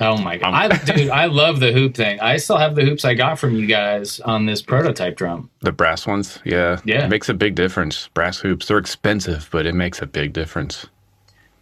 Oh 0.00 0.16
my 0.16 0.36
god, 0.36 0.52
I, 0.54 0.76
dude, 0.84 1.10
I 1.10 1.26
love 1.26 1.60
the 1.60 1.72
hoop 1.72 1.94
thing. 1.94 2.18
I 2.20 2.36
still 2.36 2.56
have 2.56 2.74
the 2.74 2.82
hoops 2.84 3.04
I 3.04 3.14
got 3.14 3.38
from 3.38 3.54
you 3.54 3.66
guys 3.66 4.20
on 4.20 4.46
this 4.46 4.62
prototype 4.62 5.16
drum. 5.16 5.50
The 5.60 5.72
brass 5.72 6.06
ones, 6.06 6.38
yeah, 6.44 6.80
Yeah. 6.84 7.04
it 7.04 7.08
makes 7.08 7.28
a 7.28 7.34
big 7.34 7.54
difference. 7.54 8.08
Brass 8.14 8.38
hoops, 8.38 8.66
they're 8.66 8.78
expensive, 8.78 9.48
but 9.52 9.66
it 9.66 9.74
makes 9.74 10.00
a 10.02 10.06
big 10.06 10.32
difference. 10.32 10.86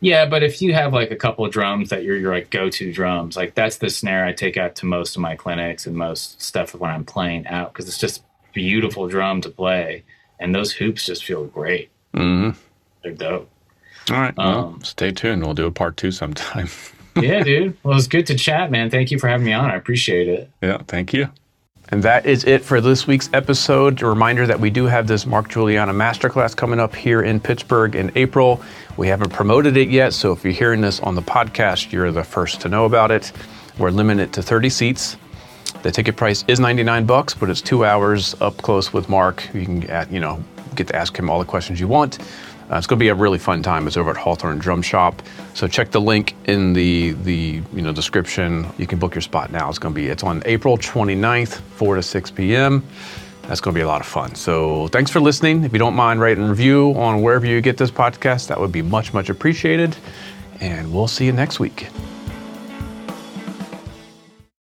Yeah, 0.01 0.25
but 0.27 0.43
if 0.43 0.63
you 0.63 0.73
have 0.73 0.93
like 0.95 1.11
a 1.11 1.17
couple 1.17 1.45
of 1.45 1.53
drums 1.53 1.91
that 1.91 2.05
you're 2.05 2.17
your 2.17 2.33
like 2.33 2.51
go-to 2.51 2.93
drums, 2.93 3.37
like 3.37 3.55
that's 3.55 3.77
the 3.77 3.91
snare 3.91 4.25
I 4.25 4.33
take 4.33 4.57
out 4.57 4.75
to 4.77 4.87
most 4.87 5.15
of 5.15 5.21
my 5.23 5.37
clinics 5.37 5.87
and 5.87 5.95
most 5.97 6.41
stuff 6.41 6.75
when 6.75 6.91
I'm 6.91 7.05
playing 7.05 7.47
out 7.47 7.73
because 7.73 7.87
it's 7.87 7.99
just 7.99 8.23
beautiful 8.53 9.07
drum 9.09 9.41
to 9.43 9.51
play, 9.51 10.03
and 10.39 10.55
those 10.55 10.73
hoops 10.73 11.05
just 11.07 11.25
feel 11.25 11.45
great. 11.47 11.91
Mm-hmm. 12.15 12.59
They're 13.03 13.13
dope. 13.13 13.51
All 14.11 14.17
right, 14.17 14.35
well, 14.37 14.59
Um, 14.75 14.83
stay 14.83 15.11
tuned. 15.13 15.43
We'll 15.45 15.55
do 15.55 15.67
a 15.67 15.71
part 15.71 15.97
two 15.97 16.11
sometime. 16.11 16.69
Yeah, 17.21 17.43
dude. 17.43 17.77
Well, 17.83 17.99
it's 17.99 18.07
good 18.07 18.25
to 18.29 18.37
chat, 18.37 18.71
man. 18.71 18.89
Thank 18.89 19.11
you 19.11 19.19
for 19.19 19.27
having 19.29 19.45
me 19.45 19.53
on. 19.53 19.69
I 19.69 19.75
appreciate 19.75 20.29
it. 20.29 20.49
yeah, 20.63 20.79
thank 20.87 21.13
you. 21.13 21.29
And 21.93 22.05
that 22.05 22.25
is 22.25 22.45
it 22.45 22.63
for 22.63 22.81
this 22.81 23.09
week's 23.09 23.29
episode. 23.33 24.01
A 24.03 24.07
reminder 24.07 24.47
that 24.47 24.61
we 24.61 24.71
do 24.71 24.85
have 24.85 25.09
this 25.09 25.27
Mark 25.27 25.49
Guiliana 25.49 25.91
Masterclass 25.91 26.55
coming 26.55 26.79
up 26.79 26.95
here 26.95 27.23
in 27.23 27.41
Pittsburgh 27.41 27.97
in 27.97 28.13
April. 28.15 28.63
We 28.97 29.09
haven't 29.09 29.31
promoted 29.31 29.77
it 29.77 29.89
yet, 29.89 30.13
so 30.13 30.31
if 30.31 30.45
you're 30.45 30.53
hearing 30.53 30.81
this 30.81 31.01
on 31.01 31.17
the 31.17 31.23
podcast, 31.23 31.91
you're 31.91 32.13
the 32.13 32.23
first 32.23 32.61
to 32.61 32.69
know 32.69 32.85
about 32.85 33.11
it. 33.11 33.33
We're 33.77 33.91
limited 33.91 34.33
to 34.35 34.43
30 34.43 34.71
seats. 34.71 35.17
The 35.83 35.91
ticket 35.91 36.17
price 36.17 36.45
is 36.47 36.61
99 36.61 37.07
bucks, 37.07 37.35
but 37.35 37.51
it's 37.51 37.61
two 37.61 37.85
hours 37.85 38.41
up 38.41 38.57
close 38.59 38.93
with 38.93 39.09
Mark. 39.09 39.49
You 39.53 39.65
can, 39.65 39.91
uh, 39.91 40.07
you 40.09 40.21
know, 40.21 40.45
get 40.77 40.87
to 40.89 40.97
ask 40.97 41.19
him 41.19 41.29
all 41.29 41.41
the 41.41 41.45
questions 41.45 41.81
you 41.81 41.89
want. 41.89 42.19
Uh, 42.71 42.77
it's 42.77 42.87
going 42.87 42.99
to 42.99 43.03
be 43.03 43.09
a 43.09 43.15
really 43.15 43.39
fun 43.39 43.63
time. 43.63 43.87
It's 43.87 43.97
over 43.97 44.11
at 44.11 44.17
Hawthorne 44.17 44.59
Drum 44.59 44.81
Shop. 44.81 45.23
So 45.55 45.67
check 45.67 45.91
the 45.91 46.01
link 46.01 46.37
in 46.45 46.73
the 46.73 47.13
the 47.13 47.63
you 47.73 47.83
know 47.83 47.93
description. 47.93 48.67
You 48.79 48.87
can 48.87 48.99
book 48.99 49.15
your 49.15 49.23
spot 49.23 49.51
now. 49.51 49.69
It's 49.69 49.79
going 49.79 49.95
to 49.95 50.01
be 50.01 50.07
it's 50.07 50.23
on 50.23 50.43
April 50.47 50.79
29th, 50.79 51.61
4 51.61 51.97
to 51.97 52.03
6 52.03 52.31
p.m. 52.31 52.85
That's 53.43 53.61
going 53.61 53.75
to 53.75 53.79
be 53.79 53.83
a 53.83 53.89
lot 53.89 54.01
of 54.01 54.07
fun. 54.07 54.37
So 54.37 54.87
thanks 54.89 55.11
for 55.11 55.19
listening. 55.19 55.65
If 55.65 55.73
you 55.73 55.81
don't 55.81 55.95
mind 55.95 56.21
writing 56.21 56.45
a 56.45 56.49
review 56.49 56.93
on 56.97 57.23
wherever 57.23 57.45
you 57.45 57.61
get 57.61 57.77
this 57.77 57.91
podcast, 57.91 58.47
that 58.47 58.61
would 58.61 58.71
be 58.71 58.83
much 58.83 59.13
much 59.13 59.31
appreciated. 59.31 59.97
And 60.61 60.95
we'll 60.95 61.09
see 61.09 61.27
you 61.27 61.33
next 61.33 61.59
week. 61.59 61.89